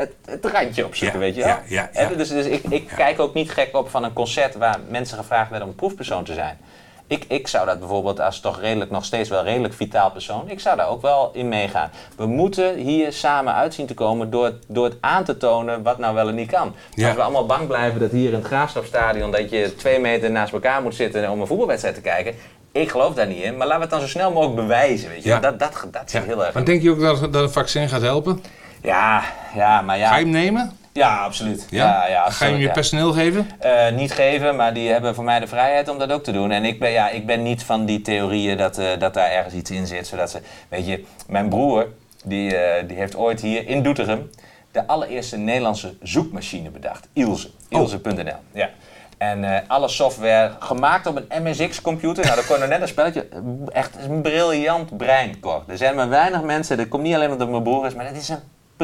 het, 0.00 0.12
het 0.24 0.44
randje 0.52 0.86
opzoeken, 0.86 1.18
weet 1.18 1.34
je 1.34 1.40
wel. 1.44 1.56
Ja, 1.66 1.90
ja, 1.92 2.06
Dus, 2.16 2.28
dus 2.28 2.46
ik, 2.46 2.62
ik 2.68 2.86
kijk 2.96 3.20
ook 3.20 3.34
niet 3.34 3.50
gek 3.50 3.76
op 3.76 3.90
van 3.90 4.04
een 4.04 4.12
concert 4.12 4.54
waar 4.56 4.78
mensen 4.88 5.18
gevraagd 5.18 5.50
werden 5.50 5.68
om 5.68 5.74
proefpersoon 5.74 6.24
te 6.24 6.34
zijn. 6.34 6.58
Ik, 7.06 7.24
ik 7.28 7.48
zou 7.48 7.66
dat 7.66 7.78
bijvoorbeeld 7.78 8.20
als 8.20 8.40
toch 8.40 8.60
redelijk, 8.60 8.90
nog 8.90 9.04
steeds 9.04 9.28
wel 9.28 9.42
redelijk 9.44 9.74
vitaal 9.74 10.10
persoon, 10.10 10.50
ik 10.50 10.60
zou 10.60 10.76
daar 10.76 10.88
ook 10.88 11.02
wel 11.02 11.30
in 11.34 11.48
meegaan. 11.48 11.90
We 12.16 12.26
moeten 12.26 12.74
hier 12.76 13.12
samen 13.12 13.54
uitzien 13.54 13.86
te 13.86 13.94
komen 13.94 14.30
door, 14.30 14.44
het- 14.44 14.64
door 14.68 14.84
het 14.84 14.96
aan 15.00 15.24
te 15.24 15.36
tonen 15.36 15.82
wat 15.82 15.98
nou 15.98 16.14
wel 16.14 16.28
en 16.28 16.34
niet 16.34 16.50
kan. 16.50 16.74
Ja. 16.94 17.06
Als 17.06 17.16
we 17.16 17.22
allemaal 17.22 17.46
bang 17.46 17.66
blijven 17.66 18.00
dat 18.00 18.10
hier 18.10 18.28
in 18.28 18.34
het 18.34 18.44
Graafschapstadion 18.46 19.30
dat 19.30 19.50
je 19.50 19.74
twee 19.76 19.98
meter 20.00 20.30
naast 20.30 20.52
elkaar 20.52 20.82
moet 20.82 20.94
zitten 20.94 21.30
om 21.30 21.40
een 21.40 21.46
voetbalwedstrijd 21.46 21.94
te 21.94 22.00
kijken. 22.00 22.34
Ik 22.72 22.90
geloof 22.90 23.14
daar 23.14 23.26
niet 23.26 23.42
in, 23.42 23.56
maar 23.56 23.66
laten 23.66 23.76
we 23.76 23.82
het 23.82 23.90
dan 23.90 24.00
zo 24.00 24.06
snel 24.08 24.32
mogelijk 24.32 24.56
bewijzen. 24.56 25.08
Weet 25.08 25.22
je? 25.22 25.28
Ja. 25.28 25.38
Dat, 25.40 25.58
dat, 25.58 25.86
dat 25.90 26.10
zit 26.10 26.24
heel 26.24 26.44
erg. 26.44 26.54
Maar 26.54 26.64
denk 26.64 26.82
je 26.82 26.90
ook 26.90 27.00
dat, 27.00 27.32
dat 27.32 27.42
een 27.42 27.50
vaccin 27.50 27.88
gaat 27.88 28.02
helpen? 28.02 28.42
Ja, 28.82 29.22
ja, 29.54 29.80
maar 29.80 29.98
ja. 29.98 30.08
Ga 30.08 30.16
je 30.16 30.22
hem 30.22 30.32
nemen? 30.32 30.78
Ja, 30.92 31.22
absoluut. 31.22 31.66
Ja? 31.70 31.86
Ja, 31.86 32.06
ja, 32.06 32.06
Ga 32.06 32.06
je 32.06 32.14
hem 32.14 32.24
absoluut, 32.24 32.56
je 32.56 32.66
ja. 32.66 32.72
personeel 32.72 33.12
geven? 33.12 33.50
Eh, 33.58 33.92
niet 33.92 34.12
geven, 34.12 34.56
maar 34.56 34.74
die 34.74 34.90
hebben 34.90 35.14
voor 35.14 35.24
mij 35.24 35.40
de 35.40 35.46
vrijheid 35.46 35.88
om 35.88 35.98
dat 35.98 36.12
ook 36.12 36.24
te 36.24 36.32
doen. 36.32 36.50
En 36.50 36.64
ik 36.64 36.78
ben, 36.78 36.90
ja, 36.90 37.08
ik 37.08 37.26
ben 37.26 37.42
niet 37.42 37.62
van 37.62 37.84
die 37.84 38.02
theorieën 38.02 38.56
dat, 38.56 38.78
eh, 38.78 38.86
dat 38.98 39.14
daar 39.14 39.30
ergens 39.30 39.54
iets 39.54 39.70
in 39.70 39.86
zit. 39.86 40.06
Zodat 40.06 40.30
ze, 40.30 40.40
weet 40.68 40.86
je, 40.86 41.04
mijn 41.26 41.48
broer, 41.48 41.88
die, 42.24 42.56
eh, 42.56 42.88
die 42.88 42.96
heeft 42.96 43.16
ooit 43.16 43.40
hier 43.40 43.68
in 43.68 43.82
Doetinchem 43.82 44.30
de 44.72 44.86
allereerste 44.86 45.36
Nederlandse 45.36 45.94
zoekmachine 46.02 46.70
bedacht. 46.70 47.08
Ilse. 47.12 47.50
Oh. 47.70 47.80
Ilse.nl. 47.80 48.34
Ja. 48.52 48.70
En 49.18 49.64
alle 49.66 49.88
software 49.88 50.52
gemaakt 50.58 51.06
op 51.06 51.22
een 51.28 51.42
MSX-computer. 51.42 52.24
Nou, 52.24 52.36
dan 52.36 52.44
kon 52.44 52.58
je 52.58 52.66
net 52.66 52.80
een 52.80 52.88
spelletje. 52.88 53.28
Echt 53.72 53.96
een 54.08 54.22
briljant 54.22 54.96
brein, 54.96 55.40
Cor. 55.40 55.64
Er 55.68 55.76
zijn 55.76 55.94
maar 55.94 56.08
weinig 56.08 56.42
mensen. 56.42 56.76
Dat 56.76 56.88
komt 56.88 57.02
niet 57.02 57.14
alleen 57.14 57.30
omdat 57.30 57.40
het 57.40 57.50
mijn 57.50 57.62
broer 57.62 57.86
is, 57.86 57.94
maar 57.94 58.06
het 58.06 58.16
is 58.16 58.28
een 58.28 58.38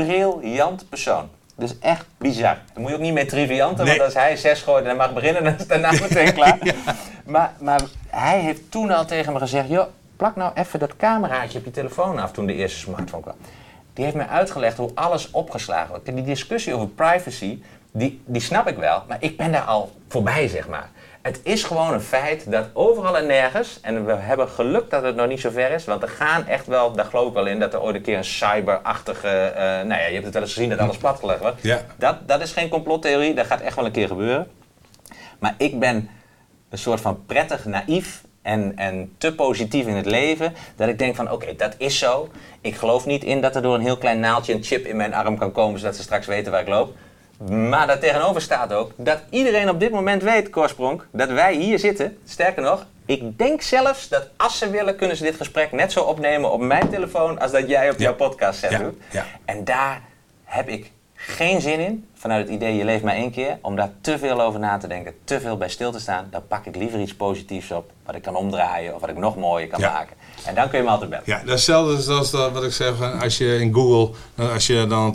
briljant 0.05 0.89
persoon. 0.89 1.29
Dus 1.55 1.79
echt 1.79 2.07
bizar. 2.19 2.43
Daar 2.73 2.81
moet 2.83 2.89
je 2.89 2.95
ook 2.97 3.01
niet 3.03 3.13
mee 3.13 3.27
trivianten, 3.27 3.85
Nee. 3.85 3.93
want 3.99 4.05
als 4.05 4.15
hij 4.23 4.37
zes 4.37 4.61
gooit 4.63 4.83
en 4.83 4.89
hij 4.89 4.97
mag 4.99 5.13
beginnen, 5.13 5.45
dan 5.45 5.55
is 5.59 5.67
daarna 5.67 5.91
meteen 5.91 6.33
klaar. 6.39 6.59
maar, 7.25 7.53
maar 7.59 7.81
hij 8.09 8.39
heeft 8.41 8.71
toen 8.71 8.91
al 8.91 9.05
tegen 9.05 9.33
me 9.33 9.39
gezegd: 9.39 9.69
joh, 9.69 9.87
plak 10.17 10.37
nou 10.37 10.53
even 10.55 10.79
dat 10.79 10.97
cameraatje 10.97 11.59
op 11.59 11.65
je 11.65 11.71
telefoon 11.71 12.19
af 12.19 12.33
toen 12.33 12.47
de 12.47 12.55
eerste 12.55 12.79
smartphone 12.79 13.23
kwam. 13.23 13.35
Die 13.95 14.05
heeft 14.05 14.17
mij 14.17 14.27
uitgelegd 14.27 14.77
hoe 14.77 14.91
alles 14.95 15.31
opgeslagen 15.31 15.89
wordt. 15.89 16.05
Kijk, 16.05 16.17
Die 16.17 16.25
discussie 16.25 16.75
over 16.75 16.89
privacy, 16.89 17.63
die, 17.93 18.23
die 18.25 18.41
snap 18.43 18.69
ik 18.69 18.77
wel, 18.77 19.03
maar 19.09 19.17
ik 19.21 19.37
ben 19.37 19.53
daar 19.53 19.63
al 19.65 19.93
voorbij, 20.09 20.49
zeg 20.49 20.69
maar. 20.69 20.89
Het 21.27 21.41
is 21.43 21.65
gewoon 21.65 21.93
een 21.93 22.01
feit 22.01 22.51
dat 22.51 22.67
overal 22.73 23.17
en 23.17 23.27
nergens, 23.27 23.79
en 23.83 24.07
we 24.07 24.13
hebben 24.13 24.49
geluk 24.49 24.91
dat 24.91 25.03
het 25.03 25.17
nog 25.17 25.29
niet 25.29 25.41
zo 25.41 25.51
ver 25.51 25.71
is, 25.71 25.85
want 25.85 26.03
er 26.03 26.09
gaan 26.09 26.47
echt 26.47 26.67
wel, 26.67 26.93
daar 26.93 27.05
geloof 27.05 27.29
ik 27.29 27.35
wel 27.35 27.47
in, 27.47 27.59
dat 27.59 27.75
er 27.75 27.83
ooit 27.83 27.95
een 27.95 28.03
keer 28.03 28.17
een 28.17 28.25
cyberachtige, 28.25 29.29
eh 29.29 29.63
nou 29.63 30.01
ja, 30.01 30.07
je 30.07 30.13
hebt 30.13 30.25
het 30.25 30.35
wel 30.35 30.43
eens 30.43 30.53
gezien 30.53 30.69
dat 30.69 30.79
alles 30.79 30.97
platgelegd 30.97 31.41
wordt. 31.41 31.63
Ja. 31.63 31.81
Dat, 31.97 32.29
dat 32.29 32.41
is 32.41 32.53
geen 32.53 32.69
complottheorie, 32.69 33.35
dat 33.35 33.47
gaat 33.47 33.61
echt 33.61 33.77
wel 33.77 33.85
een 33.85 33.93
keer 33.93 34.07
gebeuren. 34.07 34.51
Maar 35.39 35.55
ik 35.59 35.79
ben 35.79 36.11
een 36.71 36.79
soort 36.79 37.01
van 37.01 37.25
prettig 37.27 37.65
naïef 37.65 38.23
en, 38.43 38.73
en 38.77 39.15
te 39.19 39.35
positief 39.35 39.87
in 39.87 39.95
het 39.95 40.07
leven. 40.07 40.55
Dat 40.77 40.89
ik 40.89 40.99
denk 40.99 41.15
van 41.15 41.31
oké, 41.31 41.57
dat 41.57 41.75
is 41.79 41.99
zo. 41.99 42.29
Ik 42.61 42.75
geloof 42.75 43.07
niet 43.07 43.25
in 43.25 43.41
dat 43.41 43.57
er 43.57 43.63
door 43.63 43.75
een 43.75 43.81
heel 43.81 43.99
klein 43.99 44.21
naaldje 44.21 44.55
een 44.55 44.63
chip 44.63 44.87
in 44.87 44.97
mijn 44.97 45.15
arm 45.15 45.39
kan 45.39 45.53
komen. 45.53 45.81
Zodat 45.81 45.97
ze 45.97 46.03
straks 46.03 46.27
weten 46.27 46.53
waar 46.53 46.61
ik 46.61 46.69
loop. 46.69 46.97
Maar 47.49 47.87
daar 47.87 47.99
tegenover 47.99 48.41
staat 48.41 48.73
ook 48.73 48.93
dat 48.97 49.19
iedereen 49.31 49.69
op 49.69 49.81
dit 49.81 49.91
moment 49.91 50.23
weet, 50.23 50.51
Korspronk, 50.51 51.07
dat 51.11 51.29
wij 51.29 51.55
hier 51.55 51.79
zitten. 51.79 52.19
Sterker 52.27 52.63
nog, 52.63 52.87
ik 53.07 53.39
denk 53.39 53.63
zelfs 53.63 54.09
dat 54.09 54.29
als 54.37 54.59
ze 54.59 54.71
willen, 54.71 54.97
kunnen 54.97 55.17
ze 55.17 55.23
dit 55.23 55.37
gesprek 55.37 55.73
net 55.73 55.93
zo 55.93 56.01
opnemen 56.01 56.53
op 56.53 56.61
mijn 56.61 56.89
telefoon 56.89 57.39
als 57.41 57.51
dat 57.51 57.69
jij 57.69 57.91
op 57.91 57.99
Ja. 57.99 58.03
jouw 58.05 58.15
podcast 58.15 58.59
zet 58.59 58.71
Ja. 58.71 58.79
doet. 58.79 58.95
Ja. 59.11 59.25
En 59.45 59.65
daar 59.65 60.03
heb 60.45 60.69
ik 60.69 60.91
geen 61.15 61.61
zin 61.61 61.81
in, 61.81 62.09
vanuit 62.15 62.45
het 62.47 62.55
idee 62.55 62.77
je 62.77 62.85
leeft 62.85 63.05
maar 63.05 63.15
één 63.15 63.31
keer, 63.31 63.59
om 63.63 63.77
daar 63.77 63.91
te 64.01 64.19
veel 64.19 64.41
over 64.41 64.61
na 64.61 64.79
te 64.79 64.87
denken, 64.87 65.15
te 65.25 65.41
veel 65.41 65.57
bij 65.57 65.69
stil 65.69 65.93
te 65.93 66.01
staan. 66.01 66.29
Dan 66.31 66.47
pak 66.49 66.67
ik 66.67 66.77
liever 66.77 67.01
iets 67.01 67.15
positiefs 67.15 67.71
op, 67.71 67.91
wat 68.05 68.15
ik 68.15 68.23
kan 68.23 68.37
omdraaien 68.37 68.95
of 68.95 69.01
wat 69.01 69.11
ik 69.11 69.17
nog 69.17 69.37
mooier 69.37 69.69
kan 69.69 69.81
maken. 69.81 70.17
En 70.47 70.55
dan 70.55 70.69
kun 70.69 70.79
je 70.79 70.85
me 70.85 70.91
altijd 70.91 71.11
bellen. 71.11 71.25
Ja, 71.27 71.37
dat 71.39 71.45
is 71.47 71.51
hetzelfde 71.53 72.13
als 72.15 72.31
dat, 72.31 72.53
wat 72.53 72.65
ik 72.65 72.73
zeg. 72.73 73.21
Als 73.23 73.39
je 73.39 73.59
in 73.61 73.75
Google, 73.75 74.15
als 74.53 74.67
je 74.67 74.87
dan 74.89 75.09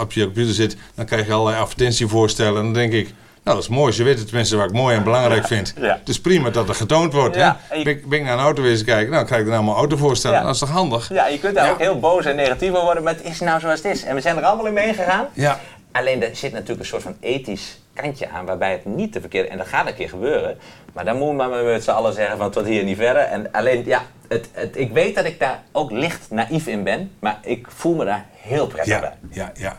op 0.00 0.12
je 0.12 0.24
computer 0.24 0.54
zit, 0.54 0.76
dan 0.94 1.04
krijg 1.06 1.26
je 1.26 1.32
allerlei 1.32 1.60
advertentievoorstellen. 1.62 2.56
En 2.58 2.62
dan 2.64 2.72
denk 2.72 2.92
ik, 2.92 3.06
nou 3.44 3.56
dat 3.60 3.68
is 3.70 3.76
mooi. 3.76 3.92
Ze 3.92 4.02
weten 4.02 4.26
tenminste 4.26 4.56
wat 4.56 4.66
ik 4.68 4.72
mooi 4.72 4.96
en 4.96 5.02
belangrijk 5.04 5.46
vind. 5.46 5.74
Ja. 5.80 5.96
Het 6.00 6.08
is 6.08 6.20
prima 6.20 6.50
dat 6.50 6.68
er 6.68 6.74
getoond 6.74 7.12
wordt. 7.12 7.36
Ja, 7.36 7.60
hè? 7.68 7.72
en 7.72 7.78
je- 7.78 7.84
Ben, 7.84 7.92
ik- 7.96 8.08
ben 8.08 8.18
ik 8.18 8.24
naar 8.24 8.34
een 8.34 8.44
auto 8.44 8.62
eens 8.64 8.84
kijken, 8.84 9.04
nou 9.04 9.16
dan 9.16 9.24
krijg 9.26 9.40
ik 9.40 9.46
dan 9.46 9.56
allemaal 9.56 9.76
autovoorstellen. 9.76 10.36
Ja. 10.38 10.42
Dat 10.44 10.54
is 10.54 10.60
toch 10.60 10.70
handig? 10.70 11.08
Ja, 11.08 11.26
je 11.26 11.38
kunt 11.38 11.54
daar 11.54 11.70
ook 11.70 11.78
heel 11.78 11.98
boos 11.98 12.24
en 12.24 12.36
negatief 12.36 12.70
over 12.70 12.82
worden, 12.82 13.02
maar 13.02 13.14
het 13.14 13.24
is 13.24 13.40
nou 13.40 13.60
zoals 13.60 13.82
het 13.82 13.92
is. 13.96 14.02
En 14.04 14.14
we 14.14 14.20
zijn 14.20 14.36
er 14.36 14.42
allemaal 14.42 14.66
in 14.66 14.72
meegegaan. 14.72 15.26
Ja. 15.32 15.60
Alleen 15.92 16.22
er 16.22 16.36
zit 16.36 16.52
natuurlijk 16.52 16.80
een 16.80 16.86
soort 16.86 17.02
van 17.02 17.16
ethisch 17.20 17.78
kantje 18.02 18.28
aan, 18.28 18.46
waarbij 18.46 18.72
het 18.72 18.84
niet 18.84 19.12
te 19.12 19.20
verkeerd 19.20 19.48
En 19.48 19.58
dat 19.58 19.66
gaat 19.66 19.86
een 19.86 19.94
keer 19.94 20.08
gebeuren. 20.08 20.58
Maar 20.92 21.04
dan 21.04 21.16
moeten 21.16 21.36
we 21.36 21.54
maar 21.54 21.64
met 21.64 21.84
z'n 21.84 21.90
allen 21.90 22.12
zeggen 22.12 22.38
van 22.38 22.50
tot 22.50 22.66
hier 22.66 22.84
niet 22.84 22.96
verder. 22.96 23.22
En 23.22 23.52
alleen, 23.52 23.82
ja, 23.86 24.02
het, 24.28 24.48
het, 24.52 24.76
ik 24.76 24.92
weet 24.92 25.14
dat 25.14 25.24
ik 25.24 25.38
daar 25.38 25.62
ook 25.72 25.90
licht 25.90 26.30
naïef 26.30 26.66
in 26.66 26.84
ben, 26.84 27.10
maar 27.18 27.38
ik 27.42 27.66
voel 27.70 27.94
me 27.94 28.04
daar 28.04 28.26
heel 28.36 28.66
prettig 28.66 29.00
bij. 29.00 29.12
Ja, 29.30 29.42
ja, 29.44 29.52
ja. 29.54 29.78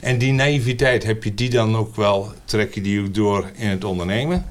En 0.00 0.18
die 0.18 0.32
naïviteit, 0.32 1.04
heb 1.04 1.22
je 1.24 1.34
die 1.34 1.50
dan 1.50 1.76
ook 1.76 1.96
wel, 1.96 2.32
trek 2.44 2.74
je 2.74 2.80
die 2.80 3.00
ook 3.00 3.14
door 3.14 3.50
in 3.54 3.68
het 3.68 3.84
ondernemen? 3.84 4.46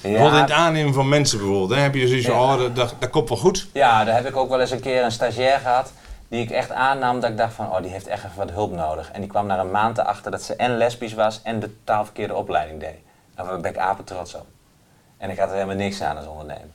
Bijvoorbeeld 0.00 0.32
in 0.34 0.40
het 0.40 0.50
aannemen 0.50 0.94
van 0.94 1.08
mensen 1.08 1.38
bijvoorbeeld. 1.38 1.70
Dan 1.70 1.78
heb 1.78 1.94
je 1.94 2.08
zoiets 2.08 2.26
van, 2.26 2.34
Ja. 2.34 2.52
oh, 2.54 2.58
dat, 2.58 2.76
dat, 2.76 2.94
dat 2.98 3.10
komt 3.10 3.28
wel 3.28 3.38
goed. 3.38 3.68
Ja, 3.72 4.04
daar 4.04 4.14
heb 4.14 4.26
ik 4.26 4.36
ook 4.36 4.48
wel 4.48 4.60
eens 4.60 4.70
een 4.70 4.80
keer 4.80 5.04
een 5.04 5.12
stagiair 5.12 5.58
gehad. 5.58 5.92
Die 6.28 6.42
ik 6.42 6.50
echt 6.50 6.70
aannam 6.70 7.20
dat 7.20 7.30
ik 7.30 7.36
dacht 7.36 7.54
van, 7.54 7.70
oh 7.70 7.82
die 7.82 7.90
heeft 7.90 8.06
echt 8.06 8.24
even 8.24 8.36
wat 8.36 8.50
hulp 8.50 8.72
nodig. 8.72 9.10
En 9.10 9.20
die 9.20 9.30
kwam 9.30 9.46
na 9.46 9.58
een 9.58 9.70
maand 9.70 9.98
erachter 9.98 10.30
dat 10.30 10.42
ze 10.42 10.56
en 10.56 10.76
lesbisch 10.76 11.14
was 11.14 11.42
en 11.42 11.60
de 11.60 11.84
taalverkeerde 11.84 12.34
opleiding 12.34 12.80
deed. 12.80 12.98
Daar 13.34 13.60
ben 13.60 13.70
ik 13.70 13.78
apen 13.78 14.04
trots 14.04 14.34
op. 14.34 14.46
En 15.16 15.30
ik 15.30 15.38
had 15.38 15.48
er 15.48 15.54
helemaal 15.54 15.76
niks 15.76 16.02
aan 16.02 16.16
als 16.16 16.26
ondernemer. 16.26 16.68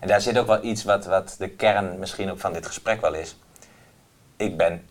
En 0.00 0.08
daar 0.08 0.20
zit 0.20 0.38
ook 0.38 0.46
wel 0.46 0.64
iets 0.64 0.84
wat, 0.84 1.04
wat 1.04 1.34
de 1.38 1.48
kern 1.48 1.98
misschien 1.98 2.30
ook 2.30 2.38
van 2.38 2.52
dit 2.52 2.66
gesprek 2.66 3.00
wel 3.00 3.14
is. 3.14 3.36
Ik 4.36 4.56
ben 4.56 4.88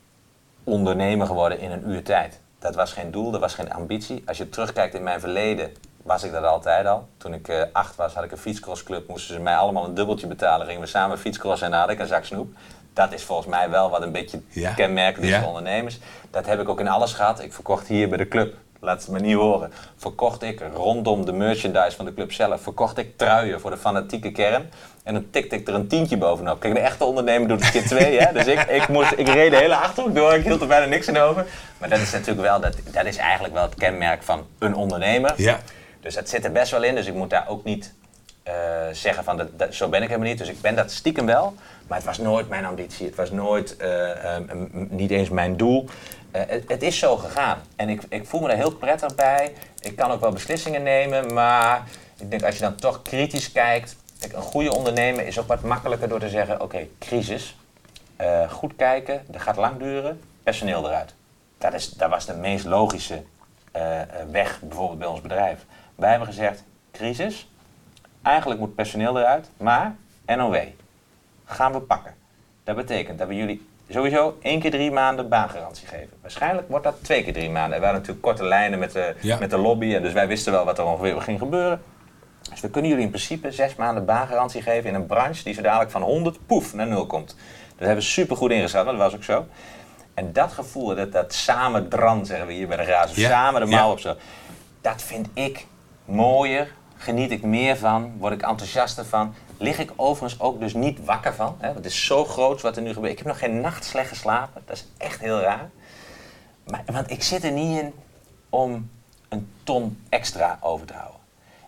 ondernemer 0.64 1.28
geworden 1.28 1.60
in 1.60 1.72
een 1.72 1.90
uur 1.90 2.04
tijd. 2.04 2.40
Dat 2.60 2.76
was 2.76 2.94
geen 2.94 3.12
doel, 3.12 3.32
dat 3.32 3.40
was 3.40 3.54
geen 3.54 3.74
ambitie. 3.74 4.24
Als 4.26 4.38
je 4.38 4.50
terugkijkt 4.50 4.94
in 4.94 5.04
mijn 5.04 5.20
verleden, 5.20 5.74
was 6.04 6.24
ik 6.24 6.32
dat 6.32 6.44
altijd 6.44 6.86
al. 6.86 7.08
Toen 7.18 7.34
ik 7.34 7.48
eh, 7.48 7.64
acht 7.72 7.96
was, 7.96 8.14
had 8.14 8.24
ik 8.24 8.32
een 8.32 8.38
fietscrossclub. 8.38 9.08
Moesten 9.08 9.36
ze 9.36 9.42
mij 9.42 9.56
allemaal 9.56 9.86
een 9.86 9.94
dubbeltje 9.94 10.28
betalen. 10.28 10.66
Gingen 10.66 10.82
we 10.82 10.88
samen 10.88 11.20
fietscrossen 11.20 11.68
en 11.74 11.80
had 11.80 11.90
ik 11.90 12.00
een 12.00 12.08
zak 12.08 12.26
snoep. 12.26 12.54
Dat 13.00 13.14
is 13.14 13.24
volgens 13.24 13.48
mij 13.48 13.70
wel 13.70 13.90
wat 13.90 14.02
een 14.02 14.12
beetje 14.12 14.42
Ja. 14.50 14.72
kenmerkend 14.74 15.24
is 15.26 15.30
Ja. 15.32 15.40
voor 15.40 15.48
ondernemers. 15.48 16.00
Dat 16.32 16.46
heb 16.46 16.60
ik 16.62 16.70
ook 16.70 16.80
in 16.80 16.88
alles 16.88 17.14
gehad. 17.14 17.42
Ik 17.44 17.54
verkocht 17.54 17.88
hier 17.88 18.10
bij 18.10 18.18
de 18.18 18.28
club, 18.28 18.54
laat 18.80 19.02
het 19.02 19.10
me 19.12 19.20
niet 19.20 19.36
horen. 19.36 19.72
Verkocht 19.98 20.44
ik 20.44 20.62
rondom 20.74 21.26
de 21.26 21.32
merchandise 21.32 21.96
van 21.96 22.06
de 22.06 22.14
club 22.14 22.32
zelf. 22.32 22.62
Verkocht 22.62 22.98
ik 22.98 23.18
truien 23.18 23.60
voor 23.60 23.72
de 23.72 23.78
fanatieke 23.78 24.32
kern. 24.32 24.70
En 25.04 25.14
dan 25.14 25.26
tikte 25.32 25.56
ik 25.56 25.68
er 25.68 25.74
een 25.74 25.88
tientje 25.88 26.18
bovenop. 26.18 26.60
Kijk, 26.60 26.74
de 26.74 26.80
echte 26.80 27.04
ondernemer 27.06 27.48
doet 27.48 27.62
het 27.62 27.72
keer 27.72 27.86
twee. 27.86 28.20
Hè? 28.20 28.34
Dus 28.34 28.46
ik, 28.46 28.62
ik, 28.62 28.88
moest, 28.88 29.12
ik 29.16 29.28
reed 29.28 29.52
de 29.52 29.58
hele 29.58 29.76
achterhoek 29.76 30.16
door. 30.16 30.34
Ik 30.34 30.44
hield 30.44 30.62
er 30.62 30.68
bijna 30.68 30.86
niks 30.86 31.08
in 31.08 31.18
over. 31.18 31.46
Maar 31.78 31.90
dat 31.90 32.00
is 32.00 32.12
natuurlijk 32.12 32.42
wel, 32.48 32.60
dat, 32.60 32.76
dat 32.92 33.06
is 33.06 33.18
eigenlijk 33.18 33.54
wel 33.54 33.64
het 33.64 33.76
kenmerk 33.76 34.24
van 34.24 34.46
een 34.60 34.76
ondernemer. 34.76 35.34
Ja. 35.38 35.60
Dus 36.02 36.16
dat 36.16 36.30
zit 36.30 36.46
er 36.46 36.52
best 36.52 36.72
wel 36.72 36.84
in. 36.84 36.96
Dus 36.96 37.06
ik 37.06 37.14
moet 37.14 37.30
daar 37.30 37.46
ook 37.48 37.64
niet 37.64 37.94
eh, 38.44 38.54
zeggen 38.92 39.24
van 39.24 39.38
dat, 39.38 39.48
dat- 39.60 39.74
zo 39.74 39.88
ben 39.90 40.02
ik 40.02 40.08
helemaal 40.08 40.30
niet. 40.30 40.38
Dus 40.38 40.50
ik 40.50 40.62
ben 40.62 40.76
dat 40.76 40.92
stiekem 40.92 41.26
wel. 41.26 41.54
Maar 41.90 41.98
het 41.98 42.08
was 42.08 42.18
nooit 42.18 42.50
mijn 42.50 42.66
ambitie. 42.66 43.06
Het 43.06 43.16
was 43.16 43.32
nooit, 43.32 43.78
eh, 43.78 44.36
eh, 44.36 44.42
m- 44.42 44.70
m- 44.72 44.88
niet 44.90 45.12
eens 45.12 45.30
mijn 45.30 45.58
doel. 45.58 45.86
Eh, 46.32 46.42
het, 46.48 46.64
het 46.68 46.82
is 46.82 47.00
zo 47.00 47.18
gegaan. 47.18 47.62
En 47.76 47.90
ik, 47.90 48.02
ik 48.10 48.28
voel 48.28 48.42
me 48.42 48.50
er 48.50 48.56
heel 48.56 48.72
prettig 48.76 49.16
bij. 49.16 49.54
Ik 49.80 49.96
kan 49.96 50.12
ook 50.12 50.22
wel 50.22 50.32
beslissingen 50.32 50.84
nemen. 50.84 51.34
Maar 51.34 51.88
ik 52.18 52.30
denk 52.30 52.44
als 52.44 52.56
je 52.56 52.62
dan 52.62 52.76
toch 52.76 53.02
kritisch 53.02 53.52
kijkt. 53.52 53.96
Kijk, 54.20 54.34
een 54.34 54.42
goede 54.42 54.76
ondernemer 54.76 55.28
is 55.28 55.40
ook 55.40 55.48
wat 55.48 55.62
makkelijker 55.62 56.08
door 56.10 56.20
te 56.20 56.30
zeggen: 56.30 56.62
oké, 56.62 56.88
crisis. 57.00 57.58
Eh, 58.16 58.52
goed 58.52 58.76
kijken, 58.76 59.24
dat 59.28 59.42
gaat 59.42 59.56
lang 59.58 59.80
duren. 59.80 60.22
Personeel 60.44 60.88
eruit. 60.88 61.14
Dat, 61.58 61.74
is, 61.74 61.90
dat 61.90 62.10
was 62.10 62.26
de 62.26 62.34
meest 62.36 62.66
logische 62.66 63.24
weg, 64.32 64.60
bijvoorbeeld 64.62 65.00
bij 65.00 65.08
ons 65.08 65.22
bedrijf. 65.22 65.66
Wij 65.96 66.10
hebben 66.10 66.28
gezegd: 66.28 66.64
crisis. 66.92 67.50
Eigenlijk 68.22 68.60
moet 68.60 68.76
personeel 68.76 69.18
eruit, 69.20 69.50
maar 69.58 69.96
NOW 70.26 70.56
gaan 71.50 71.72
we 71.72 71.80
pakken. 71.80 72.14
Dat 72.64 72.76
betekent 72.76 73.18
dat 73.20 73.28
we 73.28 73.36
jullie 73.36 73.68
sowieso 73.90 74.38
één 74.42 74.60
keer 74.60 74.72
drie 74.72 74.92
maanden 74.92 75.30
baangarantie 75.30 75.88
geven. 75.88 76.10
Waarschijnlijk 76.22 76.70
wordt 76.70 76.84
dat 76.84 77.04
twee 77.04 77.24
keer 77.24 77.34
drie 77.34 77.50
maanden. 77.50 77.74
Er 77.76 77.82
waren 77.82 77.96
natuurlijk 77.96 78.22
korte 78.26 78.44
lijnen 78.44 78.80
met 78.80 78.92
de, 78.92 79.16
Ja. 79.22 79.38
met 79.40 79.50
de 79.50 79.58
lobby, 79.58 79.96
en 79.96 80.02
dus 80.02 80.14
wij 80.14 80.28
wisten 80.28 80.52
wel 80.52 80.66
wat 80.66 80.78
er 80.78 80.86
ongeveer 80.86 81.22
ging 81.22 81.40
gebeuren. 81.40 81.82
Dus 82.50 82.62
we 82.62 82.70
kunnen 82.70 82.90
jullie 82.90 83.06
in 83.06 83.12
principe 83.12 83.52
zes 83.52 83.76
maanden 83.76 84.06
baangarantie 84.06 84.62
geven 84.62 84.90
in 84.90 84.96
een 84.96 85.06
branche 85.06 85.44
die 85.44 85.54
zo 85.54 85.62
dadelijk 85.62 85.92
van 85.92 86.02
100 86.02 86.38
poef 86.46 86.74
naar 86.74 86.88
nul 86.88 87.06
komt. 87.06 87.28
Dat 87.68 87.88
hebben 87.88 87.96
we 87.96 88.02
super 88.12 88.36
goed 88.38 88.52
ingeschat, 88.52 88.86
dat 88.86 88.96
was 88.96 89.16
ook 89.16 89.24
zo. 89.24 89.46
En 90.14 90.34
dat 90.34 90.52
gevoel, 90.52 90.96
dat, 90.96 91.12
dat 91.12 91.34
samen 91.34 91.90
dran, 91.90 92.26
zeggen 92.26 92.48
we 92.48 92.54
hier 92.54 92.68
bij 92.68 92.78
de 92.78 92.84
Ja, 92.84 93.08
samen 93.08 93.62
de 93.62 93.68
ja. 93.68 93.76
mouw 93.80 93.92
op 93.92 94.00
zo. 94.00 94.16
Dat 94.82 95.02
vind 95.02 95.28
ik 95.34 95.66
mooier, 96.06 96.68
geniet 96.98 97.32
ik 97.32 97.44
meer 97.44 97.78
van, 97.78 98.14
word 98.18 98.34
ik 98.34 98.42
enthousiaster 98.42 99.06
van. 99.06 99.36
Lig 99.62 99.80
ik 99.80 99.92
overigens 99.96 100.42
ook 100.42 100.60
dus 100.60 100.74
niet 100.74 101.06
wakker 101.06 101.34
van. 101.34 101.56
Hè? 101.60 101.74
Het 101.74 101.86
is 101.86 102.06
zo 102.06 102.26
groot 102.26 102.62
wat 102.62 102.76
er 102.76 102.82
nu 102.82 102.94
gebeurt. 102.94 103.12
Ik 103.12 103.18
heb 103.18 103.28
nog 103.28 103.40
geen 103.40 103.62
nacht 103.62 103.86
slecht 103.86 104.10
geslapen. 104.10 104.62
Dat 104.66 104.76
is 104.76 104.86
echt 104.98 105.20
heel 105.20 105.40
raar. 105.40 105.70
Maar, 106.64 106.84
want 106.86 107.12
ik 107.12 107.24
zit 107.24 107.44
er 107.44 107.52
niet 107.52 107.80
in 107.80 107.94
om 108.50 108.90
een 109.30 109.52
ton 109.64 110.04
extra 110.10 110.58
over 110.62 110.88
te 110.88 110.94
houden. 110.94 111.20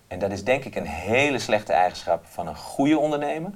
En 0.07 0.19
dat 0.19 0.31
is 0.31 0.43
denk 0.43 0.63
ik 0.63 0.75
een 0.75 0.85
hele 0.85 1.39
slechte 1.39 1.73
eigenschap 1.73 2.25
van 2.25 2.47
een 2.47 2.55
goede 2.55 2.97
ondernemer. 2.97 3.51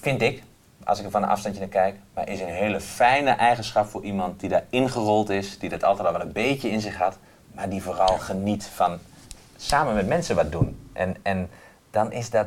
Vind 0.00 0.22
ik, 0.22 0.42
als 0.84 0.98
ik 0.98 1.04
er 1.04 1.10
van 1.10 1.22
een 1.22 1.28
afstandje 1.28 1.60
naar 1.60 1.70
kijk. 1.70 1.96
Maar 2.14 2.28
is 2.28 2.40
een 2.40 2.46
hele 2.46 2.80
fijne 2.80 3.30
eigenschap 3.30 3.86
voor 3.86 4.02
iemand 4.02 4.40
die 4.40 4.48
daar 4.48 4.64
ingerold 4.70 5.30
is. 5.30 5.58
Die 5.58 5.68
dat 5.68 5.84
altijd 5.84 6.06
al 6.06 6.12
wel 6.12 6.22
een 6.22 6.32
beetje 6.32 6.70
in 6.70 6.80
zich 6.80 6.96
had. 6.96 7.18
Maar 7.52 7.68
die 7.68 7.82
vooral 7.82 8.18
geniet 8.18 8.64
van 8.64 8.98
samen 9.56 9.94
met 9.94 10.06
mensen 10.06 10.36
wat 10.36 10.52
doen. 10.52 10.90
En, 10.92 11.16
en 11.22 11.50
dan 11.98 12.12
is 12.12 12.30
dat, 12.30 12.46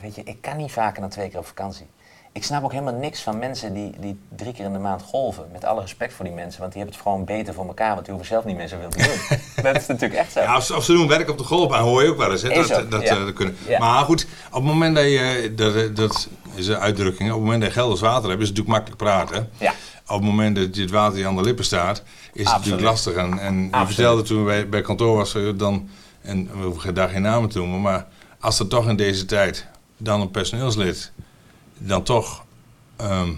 weet 0.00 0.14
je, 0.14 0.22
ik 0.24 0.40
kan 0.40 0.56
niet 0.56 0.72
vaker 0.72 1.00
dan 1.00 1.10
twee 1.10 1.28
keer 1.28 1.38
op 1.38 1.46
vakantie. 1.46 1.86
Ik 2.32 2.44
snap 2.44 2.64
ook 2.64 2.72
helemaal 2.72 2.94
niks 2.94 3.22
van 3.22 3.38
mensen 3.38 3.74
die, 3.74 3.94
die 3.98 4.20
drie 4.36 4.52
keer 4.52 4.64
in 4.64 4.72
de 4.72 4.78
maand 4.78 5.02
golven. 5.02 5.48
Met 5.52 5.64
alle 5.64 5.80
respect 5.80 6.12
voor 6.12 6.24
die 6.24 6.34
mensen, 6.34 6.60
want 6.60 6.72
die 6.72 6.82
hebben 6.82 7.00
het 7.00 7.08
gewoon 7.08 7.24
beter 7.24 7.54
voor 7.54 7.66
elkaar, 7.66 7.92
want 7.92 8.04
die 8.04 8.14
hoeven 8.14 8.32
zelf 8.32 8.44
niet 8.44 8.56
meer 8.56 8.68
zoveel 8.68 8.88
te 8.88 8.98
doen. 8.98 9.38
dat 9.64 9.76
is 9.76 9.86
natuurlijk 9.86 10.20
echt 10.20 10.32
zo. 10.32 10.40
Ja, 10.40 10.54
als, 10.54 10.72
als 10.72 10.86
ze 10.86 10.92
doen 10.92 11.08
werk 11.08 11.28
op 11.28 11.38
de 11.38 11.44
golfbaan, 11.44 11.82
hoor 11.82 12.02
je 12.02 12.08
ook 12.08 12.16
wel 12.16 12.30
eens. 12.30 12.42
Hè? 12.42 12.48
Dat, 12.48 12.72
ook, 12.72 12.90
dat, 12.90 13.02
ja. 13.02 13.16
eh, 13.16 13.24
dat 13.24 13.32
kunnen. 13.32 13.56
Ja. 13.66 13.78
Maar 13.78 14.04
goed, 14.04 14.26
op 14.48 14.54
het 14.54 14.62
moment 14.62 14.94
dat 14.96 15.04
je, 15.04 15.52
dat, 15.56 15.96
dat 15.96 16.28
is 16.54 16.66
een 16.66 16.78
uitdrukking, 16.78 17.28
op 17.28 17.34
het 17.34 17.44
moment 17.44 17.60
dat 17.62 17.72
je 17.72 17.78
geld 17.78 17.90
als 17.90 18.00
water 18.00 18.28
hebt, 18.28 18.42
is 18.42 18.48
het 18.48 18.56
natuurlijk 18.56 18.86
makkelijk 18.86 18.96
praten. 18.96 19.50
Ja. 19.58 19.74
Op 20.06 20.16
het 20.16 20.24
moment 20.24 20.56
dat 20.56 20.76
je 20.76 20.82
het 20.82 20.90
water 20.90 21.18
je 21.18 21.26
aan 21.26 21.36
de 21.36 21.42
lippen 21.42 21.64
staat, 21.64 22.02
is 22.32 22.44
het 22.44 22.54
natuurlijk 22.54 22.84
lastig. 22.84 23.14
En, 23.14 23.38
en 23.38 23.62
je 23.64 23.86
vertelde 23.86 24.22
toen 24.22 24.44
wij 24.44 24.68
bij 24.68 24.80
kantoor 24.80 25.16
was, 25.16 25.34
eh, 25.34 25.42
dan, 25.56 25.88
en 26.20 26.50
we 26.60 26.64
hoeven 26.64 26.94
daar 26.94 27.08
geen 27.08 27.22
namen 27.22 27.48
te 27.48 27.58
noemen, 27.58 27.80
maar 27.80 28.06
als 28.40 28.58
er 28.58 28.68
toch 28.68 28.88
in 28.88 28.96
deze 28.96 29.24
tijd 29.24 29.66
dan 29.96 30.20
een 30.20 30.30
personeelslid 30.30 31.12
dan 31.78 32.02
toch 32.02 32.44
ehm, 32.96 33.30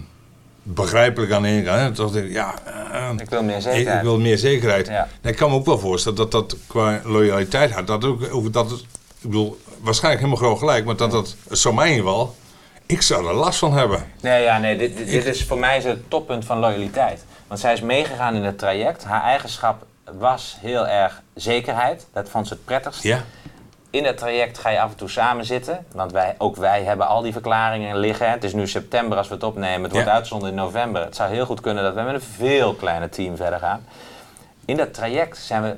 begrijpelijk 0.63 1.31
aan 1.31 1.45
ingaan, 1.45 1.79
hè, 1.79 1.91
toch 1.91 2.11
denk 2.11 2.25
ik, 2.25 2.31
ja, 2.31 2.53
eh, 2.91 3.09
Ik 3.17 3.29
wil 3.29 3.43
meer 3.43 3.61
zekerheid. 3.61 3.97
ik 3.97 4.03
wil 4.03 4.19
meer 4.19 4.37
zekerheid. 4.37 4.87
Ja. 4.87 5.07
Ik 5.21 5.35
kan 5.35 5.49
me 5.49 5.55
ook 5.55 5.65
wel 5.65 5.79
voorstellen 5.79 6.17
dat 6.17 6.31
dat 6.31 6.55
qua 6.67 7.01
loyaliteit 7.03 7.71
had. 7.71 7.87
Dat 7.87 8.05
ook, 8.05 8.33
over 8.33 8.51
dat 8.51 8.71
het, 8.71 8.79
ik 8.79 9.29
bedoel, 9.29 9.59
waarschijnlijk 9.79 10.23
helemaal 10.23 10.45
groot 10.45 10.59
gelijk, 10.59 10.85
maar 10.85 10.95
dat 10.95 11.11
dat, 11.11 11.35
zo 11.51 11.73
mij 11.73 11.95
geval, 11.95 12.35
ik 12.85 13.01
zou 13.01 13.27
er 13.27 13.33
last 13.33 13.59
van 13.59 13.73
hebben. 13.73 14.05
Nee, 14.21 14.43
ja, 14.43 14.57
nee 14.57 14.77
dit, 14.77 14.97
dit, 14.97 15.09
dit 15.09 15.25
is 15.25 15.45
voor 15.45 15.59
mij 15.59 15.81
het 15.81 16.09
toppunt 16.09 16.45
van 16.45 16.57
loyaliteit. 16.57 17.25
Want 17.47 17.59
zij 17.59 17.73
is 17.73 17.81
meegegaan 17.81 18.35
in 18.35 18.43
het 18.43 18.57
traject. 18.57 19.03
Haar 19.03 19.23
eigenschap 19.23 19.85
was 20.19 20.57
heel 20.59 20.87
erg 20.87 21.21
zekerheid. 21.33 22.05
Dat 22.13 22.29
vond 22.29 22.47
ze 22.47 22.53
het 22.53 22.65
prettigst. 22.65 23.03
Ja. 23.03 23.23
In 23.91 24.05
het 24.05 24.17
traject 24.17 24.57
ga 24.57 24.69
je 24.69 24.81
af 24.81 24.91
en 24.91 24.97
toe 24.97 25.09
samen 25.09 25.45
zitten. 25.45 25.85
Want 25.93 26.11
wij, 26.11 26.35
ook 26.37 26.55
wij 26.55 26.83
hebben 26.83 27.07
al 27.07 27.21
die 27.21 27.31
verklaringen 27.31 27.97
liggen. 27.97 28.31
Het 28.31 28.43
is 28.43 28.53
nu 28.53 28.67
september 28.67 29.17
als 29.17 29.27
we 29.27 29.33
het 29.33 29.43
opnemen. 29.43 29.83
Het 29.83 29.91
wordt 29.91 30.29
Ja. 30.29 30.47
in 30.47 30.55
november. 30.55 31.01
Het 31.01 31.15
zou 31.15 31.31
heel 31.31 31.45
goed 31.45 31.61
kunnen 31.61 31.83
dat 31.83 31.93
we 31.93 32.01
met 32.01 32.13
een 32.13 32.21
veel 32.21 32.73
kleiner 32.73 33.09
team 33.09 33.35
verder 33.35 33.59
gaan. 33.59 33.85
In 34.65 34.77
dat 34.77 34.93
traject 34.93 35.37
zijn 35.37 35.61
we 35.61 35.75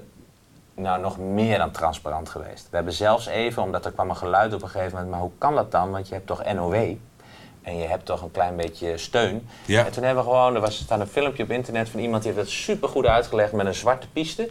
nou, 0.75 1.01
nog 1.01 1.17
meer 1.17 1.57
dan 1.57 1.71
transparant 1.71 2.29
geweest. 2.29 2.67
We 2.69 2.75
hebben 2.75 2.93
zelfs 2.93 3.25
even, 3.25 3.63
omdat 3.63 3.85
er 3.85 3.91
kwam 3.91 4.09
een 4.09 4.15
geluid 4.15 4.53
op 4.53 4.61
een 4.61 4.69
gegeven 4.69 4.91
moment... 4.91 5.11
maar 5.11 5.19
hoe 5.19 5.31
kan 5.37 5.55
dat 5.55 5.71
dan? 5.71 5.91
Want 5.91 6.07
je 6.07 6.13
hebt 6.13 6.27
toch 6.27 6.53
NOW 6.53 6.73
en 7.61 7.77
je 7.77 7.87
hebt 7.87 8.05
toch 8.05 8.21
een 8.21 8.31
klein 8.31 8.55
beetje 8.55 8.97
steun. 8.97 9.47
Ja. 9.65 9.85
En 9.85 9.91
toen 9.91 10.03
hebben 10.03 10.23
we 10.23 10.29
gewoon, 10.29 10.55
er 10.55 10.61
was, 10.61 10.77
staat 10.77 10.99
een 10.99 11.07
filmpje 11.07 11.43
op 11.43 11.49
internet 11.51 11.89
van 11.89 11.99
iemand... 11.99 12.23
die 12.23 12.31
heeft 12.31 12.45
dat 12.45 12.53
supergoed 12.53 13.05
uitgelegd 13.05 13.51
met 13.51 13.65
een 13.65 13.73
zwarte 13.73 14.07
piste. 14.13 14.49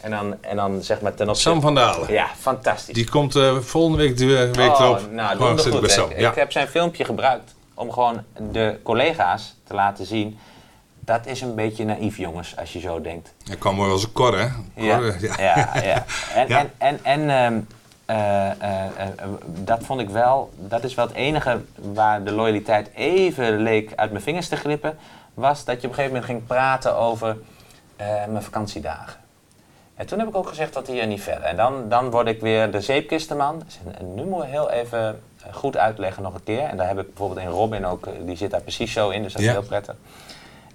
En 0.00 0.10
dan, 0.10 0.36
en 0.42 0.56
dan 0.56 0.82
zeg 0.82 1.00
maar 1.00 1.14
ten 1.14 1.28
opzichte... 1.28 1.50
Sam 1.50 1.60
van 1.60 1.74
Dalen. 1.74 2.12
Ja, 2.12 2.26
fantastisch. 2.38 2.94
Die 2.94 3.10
komt 3.10 3.36
eh, 3.36 3.56
volgende 3.58 3.98
week, 3.98 4.16
de 4.16 4.50
week 4.52 4.70
Oh, 4.72 4.80
erop. 4.80 5.10
Nou, 5.12 5.36
Gewoon 5.36 5.50
doe 5.54 5.60
zit 5.64 5.72
goed. 5.72 5.80
bij 5.80 5.90
Sam. 5.90 6.10
Ik, 6.10 6.18
Ja. 6.18 6.28
ik 6.30 6.36
heb 6.36 6.52
zijn 6.52 6.68
filmpje 6.68 7.04
gebruikt 7.04 7.54
om 7.74 7.92
gewoon 7.92 8.22
de 8.50 8.78
collega's 8.82 9.54
te 9.64 9.74
laten 9.74 10.06
zien... 10.06 10.38
dat 11.00 11.26
is 11.26 11.40
een 11.40 11.54
beetje 11.54 11.84
naïef, 11.84 12.16
jongens, 12.16 12.56
als 12.56 12.72
je 12.72 12.80
zo 12.80 13.00
denkt. 13.00 13.32
Hij 13.46 13.56
kwam 13.56 13.78
wel 13.78 13.90
als 13.90 14.02
een 14.02 14.12
kor, 14.12 14.38
hè? 14.38 14.46
Ja, 14.74 15.00
eh, 15.00 15.20
ja, 15.38 15.70
ja. 15.82 16.04
En, 16.34 16.48
Ja. 16.48 16.58
en, 16.58 16.70
en, 16.78 17.00
en 17.02 17.30
ehm, 17.30 17.60
eh, 18.04 18.50
eh, 18.50 18.54
eh, 18.60 19.06
eh, 19.16 19.28
dat 19.46 19.82
vond 19.82 20.00
ik 20.00 20.10
wel, 20.10 20.50
dat 20.56 20.84
is 20.84 20.94
wel 20.94 21.06
het 21.06 21.14
enige 21.16 21.60
waar 21.92 22.24
de 22.24 22.32
loyaliteit 22.32 22.90
even 22.94 23.56
leek 23.62 23.92
uit 23.96 24.10
mijn 24.10 24.22
vingers 24.22 24.48
te 24.48 24.56
glippen, 24.56 24.98
was 25.34 25.64
dat 25.64 25.80
je 25.80 25.86
op 25.86 25.92
een 25.92 25.98
gegeven 25.98 26.14
moment 26.20 26.24
ging 26.24 26.46
praten 26.46 26.96
over 26.96 27.36
eh, 27.96 28.06
mijn 28.28 28.42
vakantiedagen. 28.42 29.24
En 29.96 30.06
toen 30.06 30.18
heb 30.18 30.28
ik 30.28 30.36
ook 30.36 30.48
gezegd 30.48 30.74
dat 30.74 30.86
hier 30.86 31.06
niet 31.06 31.22
verder. 31.22 31.42
En 31.42 31.56
dan, 31.56 31.88
dan 31.88 32.10
word 32.10 32.26
ik 32.26 32.40
weer 32.40 32.70
de 32.70 32.80
zeepkistenman. 32.80 33.62
Dus, 33.64 33.78
nu 34.14 34.24
moet 34.24 34.42
ik 34.42 34.50
heel 34.50 34.70
even 34.70 35.20
eh, 35.46 35.54
goed 35.54 35.76
uitleggen 35.76 36.22
nog 36.22 36.34
een 36.34 36.42
keer. 36.44 36.60
En 36.62 36.76
daar 36.76 36.88
heb 36.88 36.98
ik 36.98 37.06
bijvoorbeeld 37.06 37.40
in 37.46 37.52
Robin 37.52 37.86
ook, 37.86 38.06
eh, 38.06 38.12
die 38.24 38.36
zit 38.36 38.50
daar 38.50 38.60
precies 38.60 38.92
zo 38.92 39.10
in, 39.10 39.22
dus 39.22 39.32
dat 39.32 39.40
is 39.40 39.46
Ja. 39.46 39.52
heel 39.52 39.62
prettig. 39.62 39.94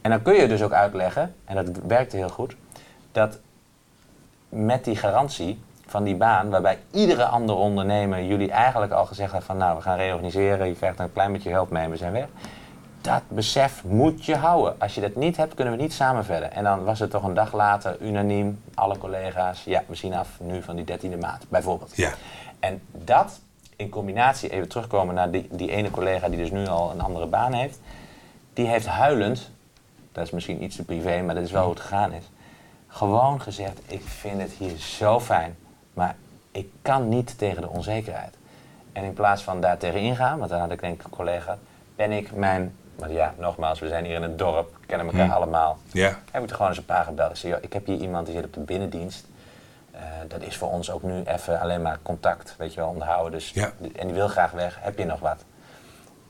En 0.01 0.09
dan 0.09 0.21
kun 0.21 0.33
je 0.33 0.47
dus 0.47 0.61
ook 0.63 0.71
uitleggen, 0.71 1.35
en 1.45 1.55
dat 1.55 1.67
werkte 1.87 2.17
heel 2.17 2.29
goed, 2.29 2.55
dat 3.11 3.37
met 4.49 4.83
die 4.83 4.95
garantie 4.95 5.61
van 5.87 6.03
die 6.03 6.15
baan, 6.15 6.49
waarbij 6.49 6.79
iedere 6.91 7.25
andere 7.25 7.57
ondernemer 7.57 8.23
jullie 8.23 8.51
eigenlijk 8.51 8.91
al 8.91 9.05
gezegd 9.05 9.31
heeft 9.33 9.45
van 9.45 9.57
nou, 9.57 9.75
we 9.75 9.81
gaan 9.81 9.97
reorganiseren, 9.97 10.67
je 10.67 10.75
krijgt 10.75 10.99
een 10.99 11.13
klein 11.13 11.31
beetje 11.31 11.49
geld 11.49 11.69
mee 11.69 11.83
en 11.83 11.89
we 11.89 11.97
zijn 11.97 12.11
weg. 12.11 12.27
Dat 13.01 13.21
besef 13.27 13.83
moet 13.83 14.25
je 14.25 14.35
houden. 14.35 14.75
Als 14.79 14.95
je 14.95 15.01
dat 15.01 15.15
niet 15.15 15.37
hebt, 15.37 15.53
kunnen 15.53 15.75
we 15.75 15.81
niet 15.81 15.93
samen 15.93 16.25
verder. 16.25 16.49
En 16.49 16.63
dan 16.63 16.83
was 16.83 16.99
het 16.99 17.09
toch 17.09 17.23
een 17.23 17.33
dag 17.33 17.53
later 17.53 18.01
unaniem, 18.01 18.61
alle 18.73 18.97
collega's, 18.97 19.63
ja, 19.63 19.83
we 19.87 19.95
zien 19.95 20.13
af 20.13 20.39
nu 20.39 20.61
van 20.61 20.75
die 20.75 20.85
13e 20.85 21.19
maand, 21.19 21.45
bijvoorbeeld. 21.49 21.95
Ja. 21.95 22.11
En 22.59 22.81
dat 22.91 23.39
in 23.75 23.89
combinatie, 23.89 24.49
even 24.49 24.67
terugkomen 24.67 25.15
naar 25.15 25.31
die, 25.31 25.47
die 25.51 25.71
ene 25.71 25.91
collega 25.91 26.29
die 26.29 26.37
dus 26.37 26.51
nu 26.51 26.67
al 26.67 26.91
een 26.91 27.01
andere 27.01 27.25
baan 27.25 27.53
heeft, 27.53 27.79
die 28.53 28.67
heeft 28.67 28.85
huilend, 28.85 29.49
dat 30.11 30.25
is 30.25 30.31
misschien 30.31 30.63
iets 30.63 30.75
te 30.75 30.83
privé, 30.83 31.21
maar 31.21 31.35
dat 31.35 31.43
is 31.43 31.51
wel 31.51 31.63
hoe 31.63 31.73
het 31.73 31.81
gegaan 31.81 32.13
is, 32.13 32.29
gewoon 32.87 33.41
gezegd, 33.41 33.79
ik 33.85 34.01
vind 34.01 34.41
het 34.41 34.51
hier 34.51 34.77
zo 34.77 35.19
fijn, 35.19 35.57
maar 35.93 36.15
ik 36.51 36.69
kan 36.81 37.09
niet 37.09 37.37
tegen 37.37 37.61
de 37.61 37.69
onzekerheid. 37.69 38.33
En 38.91 39.03
in 39.03 39.13
plaats 39.13 39.41
van 39.41 39.61
daar 39.61 39.77
tegen 39.77 39.99
ingaan, 39.99 40.37
want 40.37 40.49
dan 40.49 40.59
had 40.59 40.71
ik 40.71 40.81
denk 40.81 40.99
ik 40.99 41.03
een 41.03 41.09
collega, 41.09 41.57
ben 41.95 42.11
ik 42.11 42.35
mijn, 42.35 42.75
maar 42.95 43.11
ja, 43.11 43.33
nogmaals, 43.37 43.79
we 43.79 43.87
zijn 43.87 44.05
hier 44.05 44.15
in 44.15 44.21
het 44.21 44.37
dorp, 44.37 44.77
kennen 44.85 45.07
elkaar 45.07 45.25
Hmm. 45.25 45.31
allemaal, 45.35 45.77
Ja. 45.91 46.19
heb 46.31 46.43
ik 46.43 46.49
er 46.49 46.55
gewoon 46.55 46.71
eens 46.71 46.77
een 46.79 46.85
paar 46.85 47.03
gebeld. 47.05 47.29
Ik 47.31 47.35
zei, 47.37 47.55
ik 47.61 47.73
heb 47.73 47.85
hier 47.85 47.97
iemand 47.97 48.25
die 48.25 48.35
zit 48.35 48.45
op 48.45 48.53
de 48.53 48.59
binnendienst. 48.59 49.25
Eh, 49.91 50.01
dat 50.27 50.41
is 50.41 50.57
voor 50.57 50.69
ons 50.71 50.91
ook 50.91 51.03
nu 51.03 51.23
even 51.23 51.59
alleen 51.59 51.81
maar 51.81 51.97
contact, 52.03 52.55
weet 52.57 52.73
je 52.73 52.79
wel, 52.79 52.89
onderhouden. 52.89 53.31
Dus, 53.31 53.49
Ja. 53.49 53.71
En 53.95 54.07
die 54.07 54.15
wil 54.15 54.27
graag 54.27 54.51
weg. 54.51 54.77
Heb 54.81 54.97
je 54.97 55.05
nog 55.05 55.19
wat? 55.19 55.43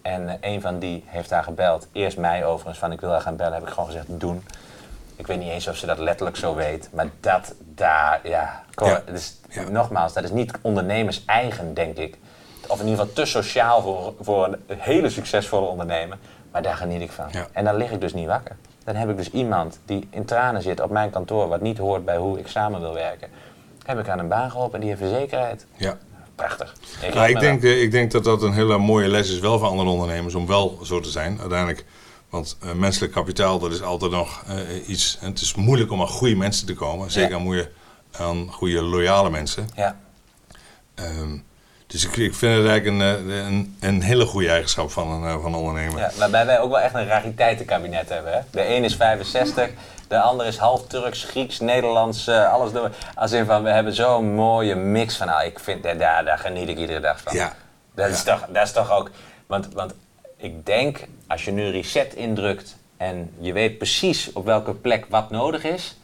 En 0.02 0.30
eh, 0.30 0.36
een 0.54 0.62
van 0.62 0.80
die 0.80 1.04
heeft 1.08 1.30
daar 1.30 1.44
gebeld. 1.44 1.88
Eerst 1.92 2.18
mij 2.18 2.46
overigens, 2.46 2.78
van 2.80 2.92
ik 2.92 3.02
wil 3.02 3.10
haar 3.12 3.22
gaan 3.22 3.36
bellen. 3.36 3.54
Heb 3.54 3.64
ik 3.64 3.70
gewoon 3.70 3.86
gezegd, 3.86 4.06
doen. 4.10 4.44
Ik 5.16 5.28
weet 5.28 5.40
niet 5.40 5.50
eens 5.50 5.68
of 5.68 5.76
ze 5.76 5.86
dat 5.86 5.98
letterlijk 6.00 6.38
zo 6.38 6.56
weet. 6.56 6.90
Maar 6.94 7.08
dat 7.20 7.54
daar, 7.60 8.20
ja. 8.24 8.64
Kom, 8.74 8.88
Ja. 8.88 9.02
Dus, 9.06 9.40
Ja. 9.50 9.70
Nogmaals, 9.70 10.14
dat 10.14 10.24
is 10.24 10.32
niet 10.32 10.52
ondernemers 10.62 11.26
eigen, 11.26 11.74
denk 11.74 11.98
ik. 11.98 12.18
Of 12.68 12.80
in 12.80 12.88
ieder 12.88 13.00
geval 13.00 13.14
te 13.14 13.26
sociaal 13.26 13.82
voor, 13.82 14.14
voor 14.20 14.46
een 14.68 14.80
hele 14.80 15.10
succesvolle 15.10 15.68
ondernemer. 15.68 16.18
Maar 16.52 16.62
daar 16.62 16.76
geniet 16.76 17.02
ik 17.02 17.12
van. 17.12 17.26
Ja. 17.32 17.48
En 17.52 17.64
dan 17.64 17.76
lig 17.76 17.92
ik 17.92 18.02
dus 18.02 18.14
niet 18.14 18.28
wakker. 18.28 18.56
Dan 18.84 18.96
heb 18.96 19.10
ik 19.10 19.18
dus 19.18 19.32
iemand 19.32 19.80
die 19.86 20.08
in 20.10 20.26
tranen 20.26 20.62
zit 20.62 20.82
op 20.82 20.90
mijn 20.92 21.10
kantoor, 21.10 21.48
wat 21.48 21.62
niet 21.62 21.78
hoort 21.78 22.06
bij 22.06 22.18
hoe 22.18 22.40
ik 22.40 22.48
samen 22.48 22.80
wil 22.82 22.94
werken. 22.94 23.28
Heb 23.86 24.00
ik 24.00 24.08
aan 24.10 24.20
een 24.20 24.28
baan 24.28 24.52
geholpen 24.52 24.74
en 24.74 24.80
die 24.80 24.90
heeft 24.90 25.02
verzekerdheid. 25.02 25.66
ja. 25.76 25.98
Prachtig. 26.36 26.76
Ik, 27.02 27.14
Nou, 27.14 27.30
ik, 27.30 27.40
denk, 27.40 27.64
eh, 27.64 27.82
ik 27.82 27.92
denk 27.92 28.12
dat 28.12 28.24
dat 28.24 28.42
een 28.42 28.54
hele 28.54 28.78
mooie 28.78 29.08
les 29.08 29.30
is 29.32 29.40
wel 29.40 29.60
voor 29.60 29.68
andere 29.68 29.90
ondernemers 29.90 30.36
om 30.36 30.48
wel 30.48 30.80
zo 30.84 31.00
te 31.00 31.10
zijn 31.10 31.40
uiteindelijk. 31.40 31.86
Want 32.30 32.58
eh, 32.62 32.72
menselijk 32.74 33.14
kapitaal, 33.14 33.60
dat 33.60 33.72
is 33.72 33.82
altijd 33.82 34.12
nog 34.12 34.44
eh, 34.48 34.88
iets. 34.90 35.18
En 35.22 35.28
het 35.30 35.42
is 35.42 35.56
moeilijk 35.56 35.92
om 35.92 36.02
aan 36.02 36.08
goede 36.08 36.36
mensen 36.36 36.68
te 36.68 36.74
komen. 36.74 37.12
Zeker 37.12 37.30
Ja. 37.30 37.36
aan, 37.36 37.42
moeie- 37.42 37.70
aan 38.12 38.52
goede, 38.52 38.82
loyale 38.82 39.30
mensen. 39.30 39.68
Ja, 39.76 39.98
Ehm, 40.96 41.38
dus 41.92 42.06
ik, 42.06 42.18
ik 42.18 42.36
vind 42.36 42.58
het 42.58 42.68
eigenlijk 42.68 42.86
een, 42.86 43.30
eh, 43.30 43.46
een, 43.46 43.78
een 43.80 44.02
hele 44.02 44.26
goede 44.26 44.50
eigenschap 44.50 44.92
van 44.92 45.12
een, 45.12 45.24
eh, 45.24 45.42
van 45.42 45.54
een 45.54 45.60
ondernemer. 45.60 46.00
ja, 46.00 46.12
waarbij 46.18 46.46
wij 46.46 46.60
ook 46.60 46.72
wel 46.72 46.80
echt 46.80 46.94
een 46.94 47.08
rariteitenkabinet 47.08 48.10
hebben. 48.10 48.34
Hè? 48.34 48.40
De 48.52 48.68
een 48.76 48.84
is 48.84 48.96
65, 48.96 49.70
de 50.08 50.20
ander 50.20 50.46
is 50.46 50.58
half 50.58 50.88
Turks, 50.88 51.24
Grieks, 51.24 51.60
Nederlands, 51.60 52.28
eh, 52.28 52.54
alles 52.54 52.72
door. 52.72 52.92
Als 53.16 53.32
in 53.32 53.46
van, 53.46 53.64
we 53.64 53.70
hebben 53.70 53.94
zo'n 53.94 54.34
mooie 54.34 54.76
mix 54.76 55.18
van, 55.18 55.28
nou, 55.28 55.46
ik 55.46 55.60
vind, 55.60 55.84
daar, 55.84 55.98
daar, 55.98 56.26
daar 56.26 56.38
geniet 56.38 56.70
ik 56.70 56.78
iedere 56.78 57.00
dag 57.00 57.22
van. 57.22 57.34
Ja. 57.34 57.56
Dat, 57.96 58.10
is 58.10 58.24
toch, 58.24 58.46
dat 58.50 58.64
is 58.64 58.72
toch 58.72 58.92
ook, 58.92 59.12
want, 59.48 59.74
want 59.74 59.94
ik 60.38 60.66
denk, 60.66 61.00
als 61.28 61.46
je 61.46 61.52
nu 61.52 61.70
reset 61.70 62.14
indrukt 62.14 62.76
en 62.98 63.34
je 63.40 63.54
weet 63.54 63.78
precies 63.78 64.32
op 64.32 64.46
welke 64.46 64.74
plek 64.74 65.06
wat 65.10 65.30
nodig 65.30 65.64
is, 65.64 65.98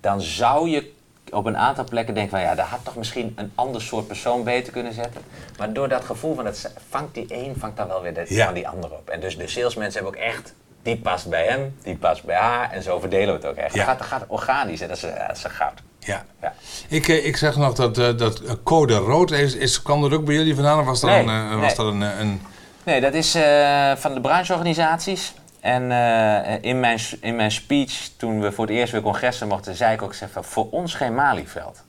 dan 0.00 0.20
zou 0.20 0.68
je 0.68 0.93
op 1.34 1.46
een 1.46 1.56
aantal 1.56 1.84
plekken 1.84 2.14
denken 2.14 2.32
van 2.38 2.40
ja, 2.40 2.54
daar 2.54 2.66
had 2.66 2.80
toch 2.82 2.96
misschien 2.96 3.32
een 3.36 3.52
ander 3.54 3.82
soort 3.82 4.06
persoon 4.06 4.44
beter 4.44 4.72
kunnen 4.72 4.92
zetten. 4.92 5.20
Maar 5.58 5.72
door 5.72 5.88
dat 5.88 6.04
gevoel 6.04 6.34
van 6.34 6.46
het 6.46 6.72
vangt 6.88 7.14
die 7.14 7.24
een, 7.28 7.54
vangt 7.58 7.76
dan 7.76 7.88
wel 7.88 8.02
weer 8.02 8.14
de, 8.14 8.24
Ja. 8.28 8.44
van 8.44 8.54
die 8.54 8.68
ander 8.68 8.90
op. 8.90 9.08
En 9.08 9.20
dus 9.20 9.36
de 9.38 9.48
salesmensen 9.48 10.02
hebben 10.02 10.20
ook 10.20 10.26
echt, 10.26 10.54
die 10.82 10.96
past 10.96 11.28
bij 11.28 11.46
hem, 11.46 11.76
die 11.82 11.96
past 11.96 12.24
bij 12.24 12.36
haar 12.36 12.70
en 12.70 12.82
zo 12.82 12.98
verdelen 12.98 13.26
we 13.26 13.32
het 13.40 13.46
ook 13.46 13.56
echt. 13.56 13.74
Ja. 13.74 13.86
Dat, 13.86 13.96
gaat, 13.96 14.06
gaat 14.06 14.24
organisch 14.28 14.80
en 14.80 14.88
dat 14.88 14.96
is, 14.96 15.02
dat 15.02 15.36
is 15.36 15.44
goud. 15.44 15.82
Ja. 15.98 16.24
Ja. 16.42 16.52
Ik, 16.88 17.08
eh, 17.08 17.26
ik 17.26 17.36
zeg 17.36 17.56
nog 17.56 17.74
dat, 17.74 17.98
eh, 17.98 18.16
dat 18.16 18.42
code 18.62 18.94
rood 18.96 19.30
is, 19.30 19.54
is. 19.54 19.82
Kwam 19.82 20.00
dat 20.02 20.12
ook 20.12 20.24
bij 20.24 20.34
jullie 20.34 20.54
vandaan? 20.54 20.78
Of 20.80 20.86
was 20.86 21.00
dat 21.00 21.10
Nee, 21.10 21.20
een, 21.20 21.28
eh, 21.28 21.50
was 21.60 21.66
nee. 21.66 21.74
dat 21.76 21.86
een, 21.86 22.02
eh, 22.02 22.18
een. 22.18 22.42
Nee, 22.84 23.00
dat 23.00 23.14
is 23.14 23.34
eh, 23.34 23.92
van 23.96 24.14
de 24.14 24.20
brancheorganisaties. 24.20 25.34
En 25.64 25.92
eh, 25.92 26.54
in, 26.60 26.80
mijn, 26.80 26.98
in 27.20 27.36
mijn 27.36 27.50
speech, 27.50 28.08
toen 28.16 28.40
we 28.40 28.52
voor 28.52 28.66
het 28.66 28.74
eerst 28.74 28.92
weer 28.92 29.02
congressen 29.02 29.48
mochten, 29.48 29.74
zei 29.74 29.94
ik 29.94 30.02
ook 30.02 30.14
zeg, 30.14 30.30
van, 30.30 30.44
voor 30.44 30.70
ons 30.70 30.94
geen 30.94 31.14
Malieveld. 31.14 31.84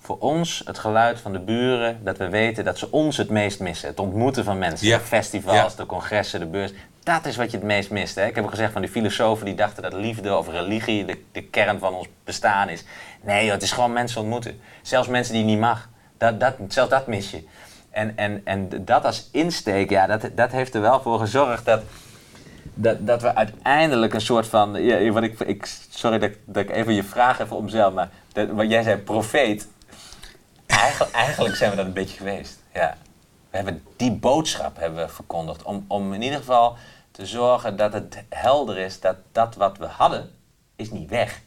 voor 0.00 0.18
ons 0.18 0.62
het 0.64 0.78
geluid 0.78 1.20
van 1.20 1.32
de 1.32 1.38
buren, 1.38 2.00
dat 2.04 2.16
we 2.16 2.28
weten 2.28 2.64
dat 2.64 2.78
ze 2.78 2.90
ons 2.90 3.16
het 3.16 3.30
meest 3.30 3.60
missen. 3.60 3.88
Het 3.88 4.00
ontmoeten 4.00 4.44
van 4.44 4.58
mensen, 4.58 4.86
Ja. 4.86 4.98
de 4.98 5.04
festivals, 5.04 5.56
Ja. 5.56 5.76
de 5.76 5.86
congressen, 5.86 6.40
de 6.40 6.46
beurs. 6.46 6.72
Dat 7.02 7.26
is 7.26 7.36
wat 7.36 7.50
je 7.50 7.56
het 7.56 7.66
meest 7.66 7.90
mist. 7.90 8.14
Hè? 8.14 8.26
Ik 8.26 8.34
heb 8.34 8.44
ook 8.44 8.50
gezegd 8.50 8.72
van 8.72 8.80
die 8.82 8.90
filosofen 8.90 9.44
die 9.44 9.54
dachten 9.54 9.82
dat 9.82 9.92
liefde 9.92 10.36
of 10.36 10.48
religie 10.48 11.04
de, 11.04 11.22
de 11.32 11.42
kern 11.42 11.78
van 11.78 11.94
ons 11.94 12.08
bestaan 12.24 12.68
is. 12.68 12.84
Nee, 13.22 13.42
joh, 13.44 13.52
het 13.52 13.62
is 13.62 13.72
gewoon 13.72 13.92
mensen 13.92 14.20
ontmoeten. 14.20 14.60
Zelfs 14.82 15.08
mensen 15.08 15.32
die 15.34 15.42
je 15.44 15.48
niet 15.50 15.60
mag. 15.60 15.88
Dat, 16.18 16.40
dat, 16.40 16.54
zelfs 16.68 16.90
dat 16.90 17.06
mis 17.06 17.30
je. 17.30 17.44
En, 17.90 18.12
en, 18.16 18.40
en 18.44 18.68
dat 18.84 19.04
als 19.04 19.28
insteek, 19.32 19.90
ja, 19.90 20.06
dat, 20.06 20.28
dat 20.34 20.52
heeft 20.52 20.74
er 20.74 20.80
wel 20.80 21.00
voor 21.02 21.18
gezorgd 21.18 21.64
dat, 21.64 21.82
dat, 22.78 23.06
dat 23.06 23.22
we 23.22 23.34
uiteindelijk 23.34 24.14
een 24.14 24.20
soort 24.20 24.46
van. 24.46 24.82
Ja, 24.82 25.10
wat 25.10 25.22
ik, 25.22 25.40
ik, 25.40 25.66
sorry 25.90 26.18
dat, 26.18 26.32
dat 26.44 26.62
ik 26.62 26.70
even 26.70 26.94
je 26.94 27.04
vraag 27.04 27.40
even 27.40 27.56
omzelf, 27.56 27.94
maar 27.94 28.10
dat, 28.32 28.50
wat 28.50 28.70
jij 28.70 28.82
zei, 28.82 28.96
profeet. 28.96 29.68
Eigenlijk, 30.66 31.12
eigenlijk 31.12 31.56
zijn 31.56 31.70
we 31.70 31.76
dat 31.76 31.86
een 31.86 31.92
beetje 31.92 32.16
geweest. 32.16 32.58
Ja. 32.74 32.96
We 33.50 33.56
hebben 33.56 33.82
die 33.96 34.12
boodschap 34.12 34.76
hebben 34.76 35.06
we 35.06 35.12
verkondigd. 35.12 35.62
Om, 35.62 35.84
om 35.88 36.12
in 36.12 36.22
ieder 36.22 36.38
geval 36.38 36.76
te 37.10 37.26
zorgen 37.26 37.76
dat 37.76 37.92
het 37.92 38.24
helder 38.28 38.78
is 38.78 39.00
dat 39.00 39.16
dat 39.32 39.54
wat 39.54 39.78
we 39.78 39.86
hadden, 39.86 40.30
is 40.76 40.90
niet 40.90 41.10
weg. 41.10 41.40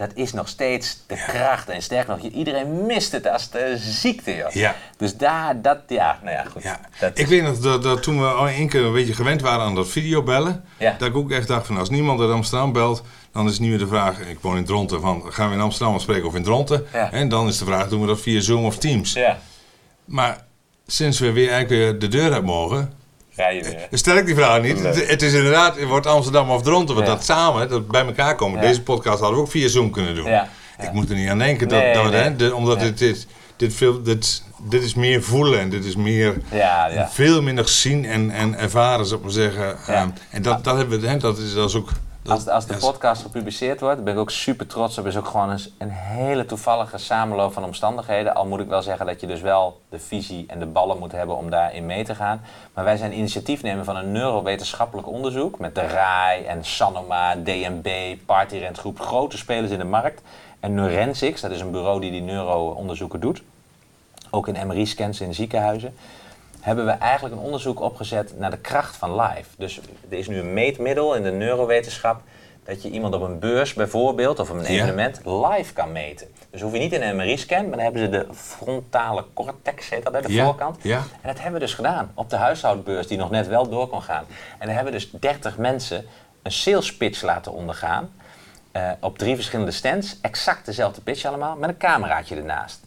Dat 0.00 0.10
is 0.14 0.32
nog 0.32 0.48
steeds 0.48 0.98
de 1.06 1.24
kracht. 1.26 1.68
En 1.68 1.82
sterker 1.82 2.16
nog, 2.16 2.32
iedereen 2.32 2.86
mist 2.86 3.12
het 3.12 3.28
als 3.28 3.50
de 3.50 3.74
ziekte. 3.78 4.36
Joh. 4.36 4.50
Ja. 4.50 4.76
Dus 4.96 5.16
daar, 5.16 5.62
dat, 5.62 5.78
ja, 5.88 6.18
nou 6.22 6.36
ja, 6.36 6.44
goed. 6.44 6.62
Ja. 6.62 6.80
Dat 7.00 7.18
Ik 7.18 7.26
weet 7.26 7.42
nog 7.42 7.58
dat, 7.58 7.82
dat 7.82 8.02
toen 8.02 8.20
we 8.20 8.26
al 8.26 8.48
één 8.48 8.68
keer 8.68 8.84
een 8.84 8.92
beetje 8.92 9.14
gewend 9.14 9.40
waren 9.40 9.64
aan 9.64 9.74
dat 9.74 9.88
videobellen, 9.88 10.64
Ja. 10.78 10.94
dat 10.98 11.08
ik 11.08 11.16
ook 11.16 11.30
echt 11.30 11.48
dacht 11.48 11.66
van 11.66 11.76
als 11.78 11.90
niemand 11.90 12.20
uit 12.20 12.30
Amsterdam 12.30 12.72
belt, 12.72 13.02
dan 13.32 13.48
is 13.48 13.58
meer 13.58 13.78
de 13.78 13.86
vraag, 13.86 14.20
ik 14.20 14.38
woon 14.40 14.56
in 14.56 14.64
Dronten, 14.64 15.00
van 15.00 15.22
gaan 15.32 15.48
we 15.48 15.54
in 15.54 15.60
Amsterdam 15.60 15.98
spreken 15.98 16.26
of 16.26 16.34
in 16.34 16.42
Dronten? 16.42 16.86
En 17.12 17.28
dan 17.28 17.48
is 17.48 17.58
de 17.58 17.64
vraag, 17.64 17.88
doen 17.88 18.00
we 18.00 18.06
dat 18.06 18.20
via 18.20 18.40
Zoom 18.40 18.64
of 18.64 18.78
Teams? 18.78 19.12
Ja, 19.12 19.38
Maar 20.04 20.44
sinds 20.86 21.18
we 21.18 21.32
weer 21.32 21.50
eigenlijk 21.50 21.82
weer 21.82 21.98
de 21.98 22.08
deur 22.08 22.32
uit 22.32 22.44
mogen, 22.44 22.92
weer. 23.48 23.88
stel 23.90 24.16
ik 24.16 24.26
die 24.26 24.34
vraag 24.34 24.62
niet. 24.62 24.82
Nee. 24.82 25.04
Het, 25.06 25.22
is 25.22 25.32
inderdaad, 25.32 25.76
het 25.76 25.88
wordt 25.88 26.06
Amsterdam 26.06 26.50
of 26.50 26.62
Dronten, 26.62 26.94
want 26.94 27.06
Ja. 27.06 27.12
dat 27.14 27.24
samen, 27.24 27.68
dat 27.68 27.88
bij 27.88 28.04
elkaar 28.06 28.34
komen. 28.34 28.60
Ja. 28.60 28.66
Deze 28.66 28.82
podcast 28.82 29.18
hadden 29.20 29.36
we 29.38 29.44
ook 29.44 29.50
via 29.50 29.68
Zoom 29.68 29.90
kunnen 29.90 30.14
doen. 30.14 30.24
Ja. 30.30 30.48
Ik 30.82 30.92
moet 30.92 31.10
er 31.10 31.16
niet 31.16 31.28
aan 31.28 31.38
denken, 31.38 31.68
dat, 31.68 31.78
Nee, 31.82 31.94
dat 31.94 32.10
nee. 32.10 32.22
hè, 32.22 32.36
de- 32.36 32.54
omdat 32.54 32.80
dit, 32.80 32.98
dit, 32.98 33.26
dit, 33.56 33.74
veel, 33.74 34.02
dit, 34.02 34.42
dit 34.68 34.82
is 34.82 34.94
meer 34.94 35.22
voelen 35.22 35.60
en 35.60 35.70
dit 35.70 35.84
is 35.84 35.96
meer... 35.96 36.36
Ja, 36.52 36.86
ja. 36.86 37.08
Veel 37.12 37.42
minder 37.42 37.68
zien 37.68 38.04
en, 38.04 38.30
en 38.30 38.58
ervaren, 38.58 39.06
zou 39.06 39.18
ik 39.18 39.24
maar 39.24 39.34
zeggen. 39.34 39.76
Ehm, 39.86 40.08
en 40.30 40.42
dat, 40.42 40.64
dat 40.64 40.76
hebben 40.76 41.00
we, 41.00 41.06
hè, 41.08 41.16
dat 41.16 41.38
is, 41.38 41.54
dat 41.54 41.68
is 41.68 41.74
ook. 41.74 41.88
Als, 42.30 42.48
als 42.48 42.66
de 42.66 42.76
podcast 42.76 43.22
gepubliceerd 43.22 43.80
wordt, 43.80 44.04
ben 44.04 44.12
ik 44.14 44.20
ook 44.20 44.30
super 44.30 44.66
trots 44.66 44.98
op. 44.98 45.06
is 45.06 45.16
ook 45.16 45.26
gewoon 45.26 45.50
een, 45.50 45.60
een 45.78 45.90
hele 45.90 46.46
toevallige 46.46 46.98
samenloop 46.98 47.52
van 47.52 47.64
omstandigheden. 47.64 48.34
Al 48.34 48.46
moet 48.46 48.60
ik 48.60 48.68
wel 48.68 48.82
zeggen 48.82 49.06
dat 49.06 49.20
je 49.20 49.26
dus 49.26 49.40
wel 49.40 49.80
de 49.88 49.98
visie 49.98 50.44
en 50.48 50.58
de 50.58 50.66
ballen 50.66 50.98
moet 50.98 51.12
hebben 51.12 51.36
om 51.36 51.50
daarin 51.50 51.86
mee 51.86 52.04
te 52.04 52.14
gaan. 52.14 52.40
Maar 52.74 52.84
wij 52.84 52.96
zijn 52.96 53.18
initiatiefnemer 53.18 53.84
van 53.84 53.96
een 53.96 54.12
neurowetenschappelijk 54.12 55.08
onderzoek. 55.08 55.58
Met 55.58 55.74
de 55.74 55.86
RAI 55.86 56.44
en 56.44 56.64
Sanoma, 56.64 57.36
DNB, 57.36 58.16
Partyrentgroep. 58.26 59.00
Grote 59.00 59.36
spelers 59.36 59.70
in 59.70 59.78
de 59.78 59.84
markt. 59.84 60.22
En 60.60 60.74
Neurensics, 60.74 61.40
dat 61.40 61.50
is 61.50 61.60
een 61.60 61.70
bureau 61.70 62.00
die 62.00 62.10
die 62.10 62.22
neuroonderzoeken 62.22 63.20
doet. 63.20 63.42
Ook 64.30 64.48
in 64.48 64.66
MRI-scans 64.66 65.20
in 65.20 65.34
ziekenhuizen 65.34 65.94
hebben 66.60 66.84
we 66.86 66.90
eigenlijk 66.90 67.34
een 67.34 67.40
onderzoek 67.42 67.80
opgezet 67.80 68.38
naar 68.38 68.50
de 68.50 68.58
kracht 68.58 68.96
van 68.96 69.20
live. 69.20 69.48
Dus 69.58 69.80
er 70.10 70.18
is 70.18 70.28
nu 70.28 70.38
een 70.38 70.52
meetmiddel 70.52 71.14
in 71.14 71.22
de 71.22 71.30
neurowetenschap 71.30 72.20
dat 72.64 72.82
je 72.82 72.90
iemand 72.90 73.14
op 73.14 73.22
een 73.22 73.38
beurs 73.38 73.74
bijvoorbeeld 73.74 74.38
of 74.38 74.50
op 74.50 74.56
een 74.56 74.62
Ja. 74.62 74.68
evenement 74.82 75.20
live 75.24 75.72
kan 75.72 75.92
meten. 75.92 76.26
Dus 76.50 76.60
hoef 76.60 76.72
je 76.72 76.78
niet 76.78 76.92
in 76.92 77.02
een 77.02 77.16
MRI-scan, 77.16 77.62
maar 77.62 77.70
dan 77.76 77.80
hebben 77.84 78.00
ze 78.02 78.08
de 78.08 78.26
frontale 78.34 79.24
cortex, 79.34 79.88
heet 79.90 80.04
dat, 80.04 80.12
hè, 80.12 80.20
de 80.22 80.32
Ja, 80.32 80.44
voorkant. 80.44 80.76
ja. 80.82 80.96
En 80.98 81.04
dat 81.28 81.36
hebben 81.36 81.52
we 81.60 81.66
dus 81.66 81.74
gedaan 81.74 82.10
op 82.14 82.30
de 82.30 82.36
huishoudbeurs 82.36 83.06
die 83.06 83.18
nog 83.18 83.30
net 83.30 83.46
wel 83.46 83.68
door 83.68 83.86
kon 83.88 84.02
gaan. 84.02 84.24
En 84.58 84.66
dan 84.66 84.74
hebben 84.74 84.92
we 84.92 84.98
dus 84.98 85.10
30 85.10 85.56
mensen 85.58 86.04
een 86.42 86.52
sales 86.52 86.96
pitch 86.96 87.22
laten 87.22 87.52
ondergaan. 87.52 88.10
eh, 88.72 88.90
op 89.00 89.18
drie 89.18 89.34
verschillende 89.34 89.70
stands, 89.70 90.16
exact 90.20 90.66
dezelfde 90.66 91.00
pitch 91.00 91.24
allemaal, 91.24 91.56
met 91.56 91.68
een 91.68 91.76
cameraatje 91.76 92.36
ernaast. 92.36 92.80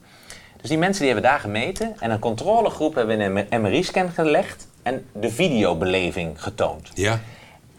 Dus 0.63 0.71
die 0.71 0.81
mensen 0.81 1.03
die 1.03 1.11
hebben 1.11 1.29
daar 1.29 1.39
gemeten 1.39 1.95
en 1.99 2.11
een 2.11 2.19
controlegroep 2.19 2.95
hebben 2.95 3.19
in 3.19 3.47
een 3.49 3.61
MRI-scan 3.61 4.09
gelegd 4.09 4.67
en 4.83 5.05
de 5.11 5.29
videobeleving 5.29 6.41
getoond. 6.43 6.91
Ja, 6.93 7.19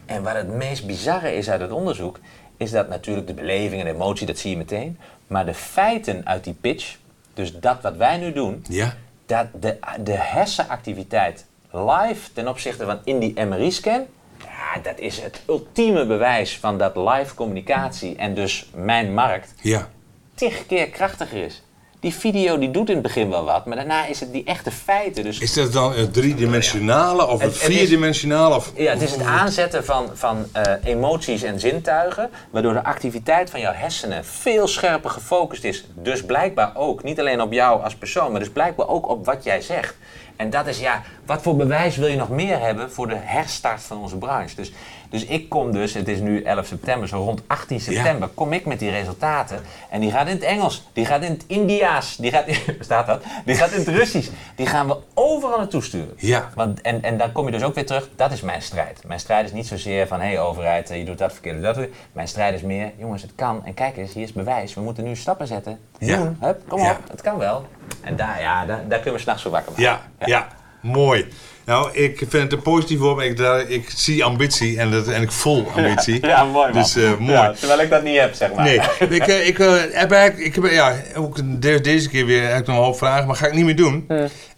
En 0.05 0.23
wat 0.23 0.33
het 0.33 0.47
meest 0.47 0.85
bizarre 0.85 1.35
is 1.35 1.49
uit 1.49 1.61
het 1.61 1.71
onderzoek, 1.71 2.19
is 2.57 2.71
dat 2.71 2.89
natuurlijk 2.89 3.27
de 3.27 3.33
beleving 3.33 3.81
en 3.81 3.87
de 3.87 3.93
emotie, 3.93 4.27
dat 4.27 4.37
zie 4.37 4.49
je 4.49 4.57
meteen. 4.57 4.99
Maar 5.27 5.45
de 5.45 5.53
feiten 5.53 6.25
uit 6.25 6.43
die 6.43 6.53
pitch, 6.53 6.95
dus 7.33 7.59
dat 7.59 7.81
wat 7.81 7.95
wij 7.95 8.17
nu 8.17 8.33
doen, 8.33 8.65
ja, 8.69 8.95
dat 9.25 9.47
de, 9.59 9.77
de 10.03 10.17
hersenactiviteit 10.17 11.45
live 11.71 12.33
ten 12.33 12.47
opzichte 12.47 12.85
van 12.85 12.99
in 13.03 13.19
die 13.19 13.45
MRI-scan, 13.45 14.05
ja, 14.37 14.81
dat 14.81 14.99
is 14.99 15.21
het 15.21 15.41
ultieme 15.47 16.05
bewijs 16.05 16.57
van 16.57 16.77
dat 16.77 16.95
live 16.95 17.35
communicatie 17.35 18.15
en 18.15 18.33
dus 18.33 18.69
mijn 18.73 19.13
markt 19.13 19.53
ja. 19.61 19.89
tig 20.33 20.65
keer 20.65 20.89
krachtiger 20.89 21.43
is. 21.43 21.63
Die 22.05 22.13
video 22.15 22.57
die 22.57 22.71
doet 22.71 22.87
in 22.89 22.93
het 22.93 23.03
begin 23.03 23.29
wel 23.29 23.43
wat, 23.43 23.65
maar 23.65 23.75
daarna 23.75 24.05
is 24.05 24.19
het 24.19 24.31
die 24.31 24.43
echte 24.43 24.71
feiten. 24.71 25.23
Dus 25.23 25.39
Is 25.39 25.53
dat 25.53 25.73
dan 25.73 25.93
het 25.93 26.13
driedimensionale 26.13 27.27
of 27.27 27.41
het, 27.41 27.53
Het- 27.53 27.73
vierdimensionale? 27.73 28.55
Of, 28.55 28.71
ja, 28.75 28.91
het 28.91 29.01
is 29.01 29.11
het 29.11 29.21
aanzetten 29.21 29.85
van, 29.85 30.09
van 30.13 30.45
eh, 30.51 30.73
emoties 30.83 31.43
en 31.43 31.59
zintuigen, 31.59 32.29
waardoor 32.49 32.73
de 32.73 32.83
activiteit 32.83 33.49
van 33.49 33.59
jouw 33.59 33.73
hersenen 33.73 34.25
veel 34.25 34.67
scherper 34.67 35.09
gefocust 35.09 35.63
is. 35.63 35.85
Dus 35.95 36.23
blijkbaar 36.23 36.71
ook, 36.75 37.03
niet 37.03 37.19
alleen 37.19 37.41
op 37.41 37.51
jou 37.51 37.83
als 37.83 37.95
persoon, 37.95 38.31
maar 38.31 38.39
dus 38.39 38.49
blijkbaar 38.49 38.87
ook 38.87 39.09
op 39.09 39.25
wat 39.25 39.43
jij 39.43 39.61
zegt. 39.61 39.95
En 40.35 40.49
dat 40.49 40.67
is 40.67 40.79
ja, 40.79 41.01
wat 41.25 41.41
voor 41.41 41.55
bewijs 41.55 41.95
wil 41.95 42.07
je 42.07 42.17
nog 42.17 42.29
meer 42.29 42.59
hebben 42.59 42.91
voor 42.91 43.07
de 43.07 43.17
herstart 43.19 43.81
van 43.81 43.97
onze 44.01 44.17
branche? 44.17 44.55
Dus, 44.55 44.71
dus 45.09 45.25
ik 45.25 45.49
kom 45.49 45.71
dus, 45.71 45.93
het 45.93 46.07
is 46.07 46.19
nu 46.19 46.41
11 46.43 46.65
september, 46.65 47.07
zo 47.07 47.17
rond 47.23 47.41
18 47.47 47.79
september, 47.79 48.27
kom 48.27 48.53
ik 48.53 48.65
met 48.65 48.79
die 48.79 48.89
resultaten. 48.89 49.61
En 49.89 49.99
die 49.99 50.11
gaat 50.11 50.27
in 50.27 50.33
het 50.33 50.43
Engels, 50.43 50.87
die 50.93 51.05
gaat 51.05 51.23
in 51.23 51.31
het 51.31 51.43
Indiaas, 51.47 52.15
die 52.15 52.31
gaat 52.31 52.47
in, 52.47 52.57
staat 52.79 53.07
dat? 53.07 53.23
Die 53.45 53.55
gaat 53.55 53.71
in 53.71 53.79
het 53.79 53.87
Russisch. 53.87 54.29
Die 54.55 54.65
gaan 54.67 54.87
we 54.87 54.97
overal 55.13 55.57
naartoe 55.57 55.83
sturen. 55.83 56.13
Ja. 56.17 56.49
Want, 56.55 56.81
en, 56.81 57.03
en 57.03 57.17
dan 57.17 57.31
kom 57.31 57.45
je 57.45 57.51
dus 57.51 57.63
ook 57.63 57.75
weer 57.75 57.85
terug, 57.85 58.09
dat 58.15 58.31
is 58.31 58.41
mijn 58.41 58.61
strijd. 58.61 59.01
Mijn 59.07 59.19
strijd 59.19 59.45
is 59.45 59.51
niet 59.51 59.67
zozeer 59.67 60.07
van, 60.07 60.19
hé 60.19 60.27
hey, 60.27 60.39
overheid, 60.39 60.89
eh, 60.89 60.97
je 60.97 61.05
doet 61.05 61.17
dat 61.17 61.31
verkeerd, 61.33 61.61
dat 61.61 61.75
verkeerd. 61.75 61.97
Mijn 62.11 62.27
strijd 62.27 62.53
is 62.53 62.61
meer, 62.61 62.91
jongens, 62.97 63.21
het 63.21 63.31
kan. 63.35 63.65
En 63.65 63.73
kijk 63.73 63.97
eens, 63.97 64.13
hier 64.13 64.23
is 64.23 64.33
bewijs. 64.33 64.73
We 64.73 64.81
moeten 64.81 65.03
nu 65.03 65.15
stappen 65.15 65.47
zetten. 65.47 65.79
Ja. 65.99 66.17
Doen, 66.17 66.37
hup, 66.39 66.61
kom 66.67 66.79
Ja. 66.79 66.91
op, 66.91 67.09
het 67.09 67.21
kan 67.21 67.37
wel. 67.37 67.65
En 68.01 68.15
daar, 68.15 68.41
ja, 68.41 68.65
daar, 68.65 68.87
daar 68.87 68.99
kunnen 68.99 69.13
we 69.13 69.19
s'nachts 69.19 69.41
voor 69.41 69.51
wakker 69.51 69.71
maken. 69.71 69.83
ja, 69.83 70.01
ja, 70.25 70.47
mooi. 70.85 71.25
Nou, 71.65 71.89
ik 71.93 72.17
vind 72.17 72.31
het 72.31 72.51
een 72.53 72.61
positief 72.61 72.99
woord, 72.99 73.15
maar 73.15 73.25
ik, 73.25 73.37
daar, 73.37 73.69
ik 73.69 73.89
zie 73.95 74.23
ambitie 74.23 74.79
en, 74.79 74.91
dat, 74.91 75.07
en 75.07 75.21
ik 75.21 75.31
voel 75.31 75.67
ambitie. 75.75 76.25
Ja, 76.25 76.43
mooi 76.43 76.73
man. 76.73 76.81
Dus 76.81 76.95
eh, 76.95 77.17
mooi. 77.17 77.31
Ja, 77.31 77.51
terwijl 77.51 77.79
ik 77.81 77.89
dat 77.89 78.03
niet 78.03 78.19
heb, 78.19 78.33
zeg 78.33 78.53
maar. 78.53 78.63
Nee, 78.65 78.79
ik, 79.19 79.27
eh, 79.27 79.47
ik, 79.47 79.59
eh, 79.59 79.73
heb 79.91 80.11
eigenlijk, 80.11 80.37
ik 80.37 80.55
heb 80.55 80.71
ja, 80.71 80.95
ook 81.15 81.61
de- 81.61 81.81
deze 81.81 82.09
keer 82.09 82.25
weer 82.25 82.37
eigenlijk 82.37 82.67
nog 82.67 82.77
een 82.77 82.83
hoop 82.83 82.97
vragen, 82.97 83.27
maar 83.27 83.35
ga 83.35 83.47
ik 83.47 83.53
niet 83.53 83.65
meer 83.65 83.75
doen. 83.75 84.07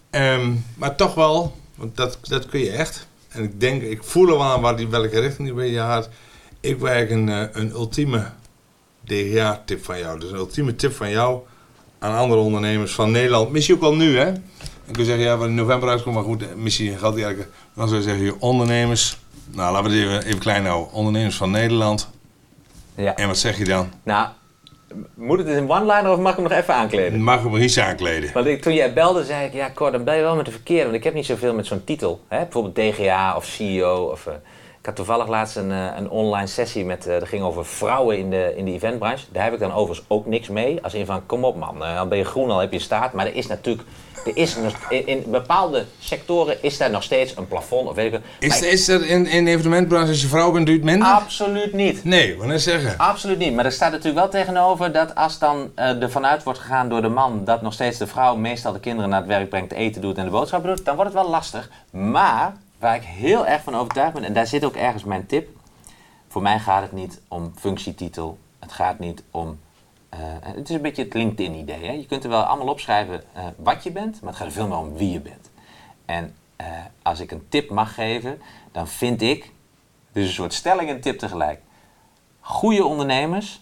Ehm, 0.10 0.52
maar 0.76 0.96
toch 0.96 1.14
wel, 1.14 1.56
want 1.76 1.98
dat, 1.98 2.18
dat 2.22 2.46
kun 2.46 2.60
je 2.60 2.72
echt. 2.72 3.08
En 3.30 3.44
ik 3.44 3.60
denk, 3.60 3.82
ik 3.82 4.04
voel 4.04 4.30
al 4.30 4.44
aan 4.44 4.62
waar 4.62 4.76
die, 4.76 4.88
welke 4.88 5.20
richting 5.20 5.48
die 5.48 5.58
bij 5.58 5.68
je 5.70 5.78
gaat. 5.78 6.10
Ik 6.62 6.80
wil 6.80 6.90
eigenlijk 6.90 7.28
een, 7.30 7.62
een 7.62 7.70
ultieme 7.72 8.26
DGA-tip 9.06 9.86
van 9.86 10.00
jou. 10.00 10.20
Dus 10.20 10.30
een 10.32 10.38
ultieme 10.38 10.76
tip 10.76 10.94
van 10.96 11.10
jou 11.10 11.40
aan 12.00 12.16
andere 12.18 12.42
ondernemers 12.42 12.92
van 12.92 13.12
Nederland. 13.12 13.52
Misschien 13.52 13.76
ook 13.76 13.82
al 13.82 13.96
nu, 13.96 14.18
hè? 14.18 14.32
Ik 14.88 14.94
kun 14.94 15.06
zeggen, 15.06 15.24
ja, 15.24 15.38
wat 15.38 15.48
in 15.48 15.56
november 15.56 15.90
uitkomt, 15.90 16.16
maar 16.16 16.24
goed, 16.24 16.56
misschien 16.56 16.98
geldt 16.98 17.16
die 17.16 17.26
eigenlijk. 17.26 17.56
Dan 17.74 17.88
zou 17.88 18.00
je 18.00 18.08
zeggen, 18.08 18.26
je 18.26 18.40
ondernemers. 18.40 19.18
Nou, 19.52 19.72
laten 19.74 19.92
we 19.92 19.98
het 19.98 20.08
even, 20.08 20.26
even 20.26 20.40
klein 20.40 20.66
houden. 20.66 20.94
Ondernemers 20.94 21.36
van 21.36 21.52
Nederland. 21.52 22.10
Ja. 22.96 23.16
En 23.16 23.28
wat 23.28 23.38
zeg 23.38 23.58
je 23.58 23.64
dan? 23.64 23.90
Nou, 24.04 24.28
moet 25.14 25.38
het 25.38 25.48
in 25.48 25.70
one-liner 25.70 26.12
of 26.12 26.20
mag 26.20 26.32
ik 26.32 26.38
hem 26.38 26.48
nog 26.48 26.58
even 26.58 26.74
aankleden? 26.74 27.22
Mag 27.22 27.44
hem 27.44 27.56
iets 27.56 27.80
aankleden. 27.80 28.34
Want 28.34 28.46
ik, 28.46 28.62
toen 28.62 28.74
jij 28.74 28.94
belde, 28.94 29.26
zei 29.26 29.46
ik, 29.46 29.54
ja 29.54 29.72
Cor, 29.74 29.92
dan 29.92 30.04
ben 30.04 30.16
je 30.16 30.22
wel 30.22 30.36
met 30.36 30.46
de 30.46 30.52
verkeerde. 30.52 30.84
Want 30.84 30.96
ik 30.96 31.04
heb 31.04 31.14
niet 31.14 31.26
zoveel 31.26 31.54
met 31.54 31.66
zo'n 31.66 31.84
titel. 31.84 32.22
Hè? 32.28 32.38
Bijvoorbeeld 32.38 32.76
DGA 32.76 33.36
of 33.36 33.46
CEO. 33.46 34.04
Of, 34.04 34.28
eh, 34.28 34.34
ik 34.80 34.86
had 34.86 34.96
toevallig 34.96 35.28
laatst 35.28 35.56
een, 35.56 35.72
eh, 35.72 35.86
een 35.98 36.10
online 36.10 36.48
sessie 36.48 36.86
met, 36.86 37.08
eh 37.08 37.20
dat 37.20 37.28
ging 37.28 37.44
over 37.44 37.66
vrouwen 37.66 38.18
in 38.18 38.30
de, 38.30 38.54
in 38.56 38.66
de 38.66 38.72
eventbranche. 38.72 39.26
Daar 39.32 39.44
heb 39.44 39.54
ik 39.54 39.60
dan 39.60 39.74
overigens 39.74 40.08
ook 40.10 40.26
niks 40.26 40.48
mee. 40.48 40.84
Als 40.84 40.94
in 40.94 41.06
van, 41.06 41.26
kom 41.26 41.44
op 41.44 41.58
man, 41.58 41.80
dan 41.80 42.10
ben 42.10 42.18
je 42.18 42.26
groen, 42.26 42.50
al 42.50 42.60
heb 42.60 42.72
je 42.72 42.80
staat. 42.80 43.14
Maar 43.14 43.26
er 43.26 43.36
is 43.36 43.48
natuurlijk, 43.48 43.88
er 44.28 44.38
is 44.38 44.56
in, 44.90 45.08
in 45.08 45.24
bepaalde 45.28 45.86
sectoren 46.00 46.64
is 46.64 46.78
daar 46.78 46.90
nog 46.90 47.04
steeds 47.04 47.38
een 47.38 47.48
plafond. 47.48 47.90
Of 47.90 47.96
weet 47.96 48.06
ik 48.06 48.12
wat. 48.12 48.22
Is, 48.40 48.62
is 48.62 48.88
er 48.88 49.06
in, 49.06 49.28
in 49.28 49.48
evenementbranche, 49.48 50.10
als 50.10 50.22
je 50.22 50.28
vrouw 50.28 50.52
bent, 50.52 50.66
duurt 50.66 50.84
minder? 50.84 51.08
Absoluut 51.08 51.74
niet. 51.74 52.04
Nee, 52.04 52.38
wat 52.38 52.48
net 52.48 52.62
zeggen. 52.62 52.98
Absoluut 52.98 53.38
niet. 53.38 53.54
Maar 53.54 53.66
er 53.66 53.72
staat 53.72 53.92
natuurlijk 53.92 54.32
wel 54.32 54.42
tegenover 54.42 54.92
dat 54.92 55.16
als 55.16 55.40
dan 55.40 55.72
eh 55.76 56.02
er 56.02 56.12
vanuit 56.12 56.44
wordt 56.44 56.60
gegaan 56.60 56.90
door 56.90 57.02
de 57.02 57.10
man 57.10 57.46
dat 57.46 57.62
nog 57.62 57.74
steeds 57.74 57.98
de 57.98 58.08
vrouw 58.08 58.36
meestal 58.36 58.74
de 58.74 58.80
kinderen 58.80 59.10
naar 59.10 59.20
het 59.20 59.28
werk 59.28 59.50
brengt, 59.50 59.72
eten 59.72 60.02
doet 60.02 60.18
en 60.18 60.26
de 60.26 60.32
boodschappen 60.32 60.76
doet, 60.76 60.86
dan 60.86 60.96
wordt 60.96 61.14
het 61.14 61.22
wel 61.22 61.32
lastig. 61.32 61.70
Maar 61.90 62.56
waar 62.80 62.96
ik 62.96 63.04
heel 63.04 63.48
erg 63.48 63.64
van 63.64 63.76
overtuigd 63.76 64.14
ben, 64.14 64.24
en 64.24 64.34
daar 64.34 64.48
zit 64.48 64.66
ook 64.66 64.76
ergens 64.76 65.04
mijn 65.04 65.26
tip. 65.26 65.50
Voor 66.28 66.42
mij 66.42 66.60
gaat 66.60 66.82
het 66.82 66.92
niet 66.92 67.20
om 67.28 67.54
functietitel. 67.60 68.38
Het 68.60 68.72
gaat 68.72 69.00
niet 69.00 69.24
om 69.32 69.60
eh, 70.10 70.20
het 70.42 70.70
is 70.70 70.76
een 70.76 70.82
beetje 70.82 71.04
het 71.04 71.14
LinkedIn-idee. 71.14 72.00
Je 72.00 72.06
kunt 72.06 72.24
er 72.24 72.30
wel 72.30 72.44
allemaal 72.44 72.68
opschrijven 72.68 73.24
uh, 73.38 73.46
wat 73.56 73.84
je 73.84 73.92
bent, 73.92 74.22
maar 74.22 74.30
het 74.30 74.38
gaat 74.38 74.48
er 74.48 74.54
veel 74.54 74.68
meer 74.68 74.78
om 74.78 74.98
wie 74.98 75.12
je 75.12 75.20
bent. 75.20 75.50
En 76.06 76.36
uh, 76.62 76.68
als 77.02 77.20
ik 77.20 77.32
een 77.32 77.46
tip 77.50 77.70
mag 77.70 77.94
geven, 77.94 78.42
dan 78.72 78.88
vind 78.88 79.22
ik, 79.22 79.52
dus 80.12 80.28
een 80.28 80.34
soort 80.34 80.54
stelling 80.54 80.90
en 80.90 81.02
tip 81.02 81.20
tegelijk. 81.20 81.62
Goede 82.40 82.86
ondernemers, 82.86 83.62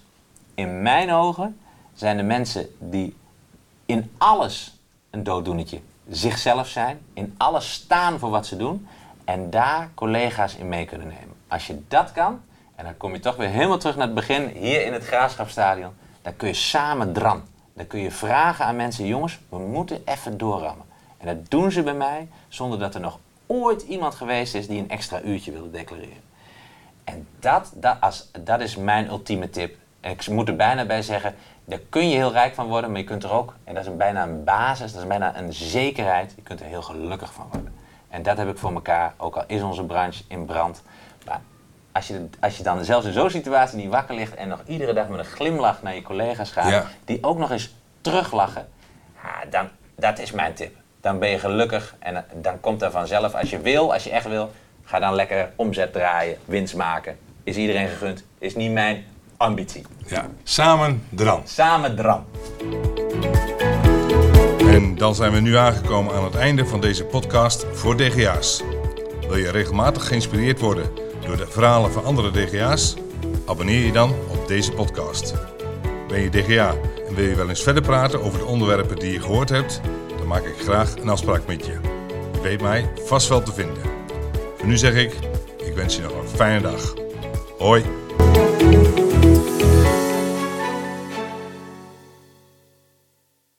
in 0.54 0.82
mijn 0.82 1.12
ogen, 1.12 1.60
zijn 1.94 2.18
de 2.18 2.24
mensen 2.24 2.76
die 2.80 3.16
in 3.86 4.12
alles 4.18 4.78
een 5.10 5.24
dooddoenetje 5.24 5.80
zichzelf 6.10 6.68
zijn, 6.68 7.00
in 7.14 7.36
alles 7.38 7.74
staan 7.74 8.20
voor 8.20 8.30
wat 8.30 8.46
ze 8.46 8.58
doen 8.58 8.88
en 9.24 9.50
daar 9.50 9.90
collega's 9.94 10.56
in 10.56 10.70
mee 10.70 10.86
kunnen 10.86 11.08
nemen. 11.08 11.36
Als 11.48 11.68
je 11.68 11.82
dat 11.88 12.12
kan, 12.12 12.42
en 12.76 12.84
dan 12.84 12.98
kom 12.98 13.14
je 13.14 13.20
toch 13.20 13.36
weer 13.36 13.50
helemaal 13.50 13.78
terug 13.78 13.96
naar 13.96 14.06
het 14.06 14.16
begin, 14.16 14.48
hier 14.48 14.86
in 14.86 14.94
het 14.94 15.06
Graafschapstadion, 15.06 15.94
dan 16.26 16.36
kun 16.36 16.48
je 16.48 16.54
samen 16.54 17.14
dran. 17.14 17.44
Dan 17.74 17.88
kun 17.88 18.00
je 18.00 18.12
vragen 18.12 18.66
aan 18.66 18.76
mensen, 18.76 19.06
jongens, 19.06 19.40
we 19.50 19.58
moeten 19.58 20.02
even 20.06 20.38
doorrammen. 20.38 20.86
En 21.18 21.26
dat 21.26 21.50
doen 21.50 21.72
ze 21.72 21.84
bij 21.84 21.94
mij, 21.94 22.28
zonder 22.48 22.80
dat 22.80 22.96
er 22.96 23.02
nog 23.02 23.20
ooit 23.46 23.82
iemand 23.82 24.16
geweest 24.16 24.56
is 24.56 24.68
die 24.68 24.80
een 24.80 24.90
extra 24.90 25.22
uurtje 25.22 25.52
wilde 25.52 25.72
declareren. 25.72 26.24
En 27.04 27.28
dat, 27.40 27.74
dat, 28.44 28.60
is 28.60 28.76
mijn 28.76 29.08
ultieme 29.08 29.50
tip. 29.50 29.76
En 30.00 30.12
ik 30.12 30.28
moet 30.28 30.48
er 30.48 30.56
bijna 30.56 30.86
bij 30.86 31.02
zeggen, 31.02 31.36
daar 31.66 31.80
kun 31.90 32.10
je 32.10 32.16
heel 32.16 32.32
rijk 32.32 32.54
van 32.54 32.68
worden, 32.68 32.92
maar 32.92 33.00
je 33.00 33.06
kunt 33.06 33.24
er 33.24 33.32
ook, 33.32 33.56
en 33.64 33.74
dat 33.74 33.86
is 33.86 33.96
bijna 33.96 34.24
een 34.24 34.44
basis, 34.44 34.92
dat 34.92 35.02
is 35.02 35.08
bijna 35.08 35.38
een 35.38 35.54
zekerheid, 35.54 36.34
je 36.36 36.42
kunt 36.42 36.60
er 36.60 36.66
heel 36.66 36.82
gelukkig 36.82 37.34
van 37.34 37.48
worden. 37.52 37.74
En 38.10 38.24
dat 38.24 38.38
heb 38.38 38.50
ik 38.50 38.58
voor 38.58 38.74
elkaar, 38.74 39.14
ook 39.18 39.36
al 39.36 39.44
is 39.48 39.62
onze 39.62 39.84
branche 39.84 40.24
in 40.28 40.46
brand. 40.46 40.84
Als 41.96 42.08
je, 42.08 42.30
als 42.40 42.58
je 42.58 42.64
dan 42.64 42.86
zelfs 42.86 43.06
in 43.06 43.14
zo'n 43.14 43.30
situatie 43.30 43.78
niet 43.78 43.90
wakker 43.90 44.16
ligt 44.16 44.36
en 44.36 44.48
nog 44.48 44.60
iedere 44.66 44.94
dag 44.94 45.08
met 45.08 45.20
een 45.20 45.26
glimlach 45.26 45.82
naar 45.82 45.96
je 45.96 46.02
collega's 46.02 46.52
gaat, 46.52 46.86
die 47.06 47.18
ook 47.22 47.38
nog 47.38 47.52
eens 47.52 47.74
teruglachen, 48.02 48.68
ja, 49.24 49.50
dan, 49.50 49.70
dat 49.96 50.20
is 50.20 50.32
mijn 50.32 50.54
tip. 50.54 50.76
Dan 51.02 51.20
ben 51.20 51.30
je 51.30 51.40
gelukkig 51.40 51.96
en 52.00 52.26
dan 52.34 52.60
komt 52.60 52.82
er 52.82 52.92
vanzelf, 52.92 53.36
als 53.36 53.50
je 53.50 53.60
wil, 53.60 53.94
als 53.94 54.04
je 54.04 54.10
echt 54.10 54.28
wil, 54.28 54.52
ga 54.84 55.00
dan 55.00 55.14
lekker 55.14 55.52
omzet 55.56 55.94
draaien, 55.94 56.38
winst 56.46 56.76
maken. 56.76 57.18
Is 57.44 57.56
iedereen 57.56 57.88
gegund, 57.88 58.24
is 58.38 58.56
niet 58.56 58.72
mijn 58.72 59.06
ambitie. 59.38 59.86
Ja, 60.08 60.26
samen 60.44 61.08
dran. 61.10 61.42
Samen 61.46 61.96
dran. 61.96 62.26
En 64.60 64.96
dan 64.96 65.16
zijn 65.16 65.32
we 65.32 65.40
nu 65.40 65.56
aangekomen 65.56 66.14
aan 66.14 66.24
het 66.24 66.36
einde 66.36 66.66
van 66.66 66.82
deze 66.82 67.06
podcast 67.06 67.66
voor 67.74 67.98
DGA's. 67.98 68.64
Wil 69.20 69.38
je 69.38 69.52
regelmatig 69.52 70.08
geïnspireerd 70.08 70.60
worden 70.60 71.05
door 71.26 71.38
de 71.38 71.48
verhalen 71.48 71.92
van 71.92 72.04
andere 72.04 72.32
DGA's? 72.32 72.94
Abonneer 73.46 73.86
je 73.86 73.92
dan 73.92 74.10
op 74.10 74.48
deze 74.48 74.72
podcast. 74.72 75.34
Ben 76.08 76.22
je 76.22 76.30
DGA 76.30 76.76
en 77.08 77.16
wil 77.16 77.26
je 77.26 77.36
wel 77.36 77.50
eens 77.50 77.64
verder 77.64 77.84
praten 77.84 78.24
over 78.24 78.40
de 78.40 78.46
onderwerpen 78.46 78.96
die 78.96 79.12
je 79.12 79.22
gehoord 79.22 79.50
hebt? 79.50 79.82
Dan 80.18 80.28
maak 80.28 80.46
ik 80.46 80.58
graag 80.58 80.96
een 80.96 81.10
afspraak 81.10 81.48
met 81.48 81.66
je. 81.66 81.80
Je 82.34 82.42
weet 82.42 82.62
mij 82.62 82.90
vast 83.06 83.28
wel 83.28 83.44
te 83.44 83.54
vinden. 83.54 83.84
Voor 84.58 84.68
nu 84.68 84.78
zeg 84.78 84.94
ik, 84.94 85.14
ik 85.58 85.76
wens 85.76 85.96
je 85.96 86.02
nog 86.02 86.12
een 86.12 86.28
fijne 86.28 86.62
dag. 86.62 86.94
Hoi! 87.58 87.84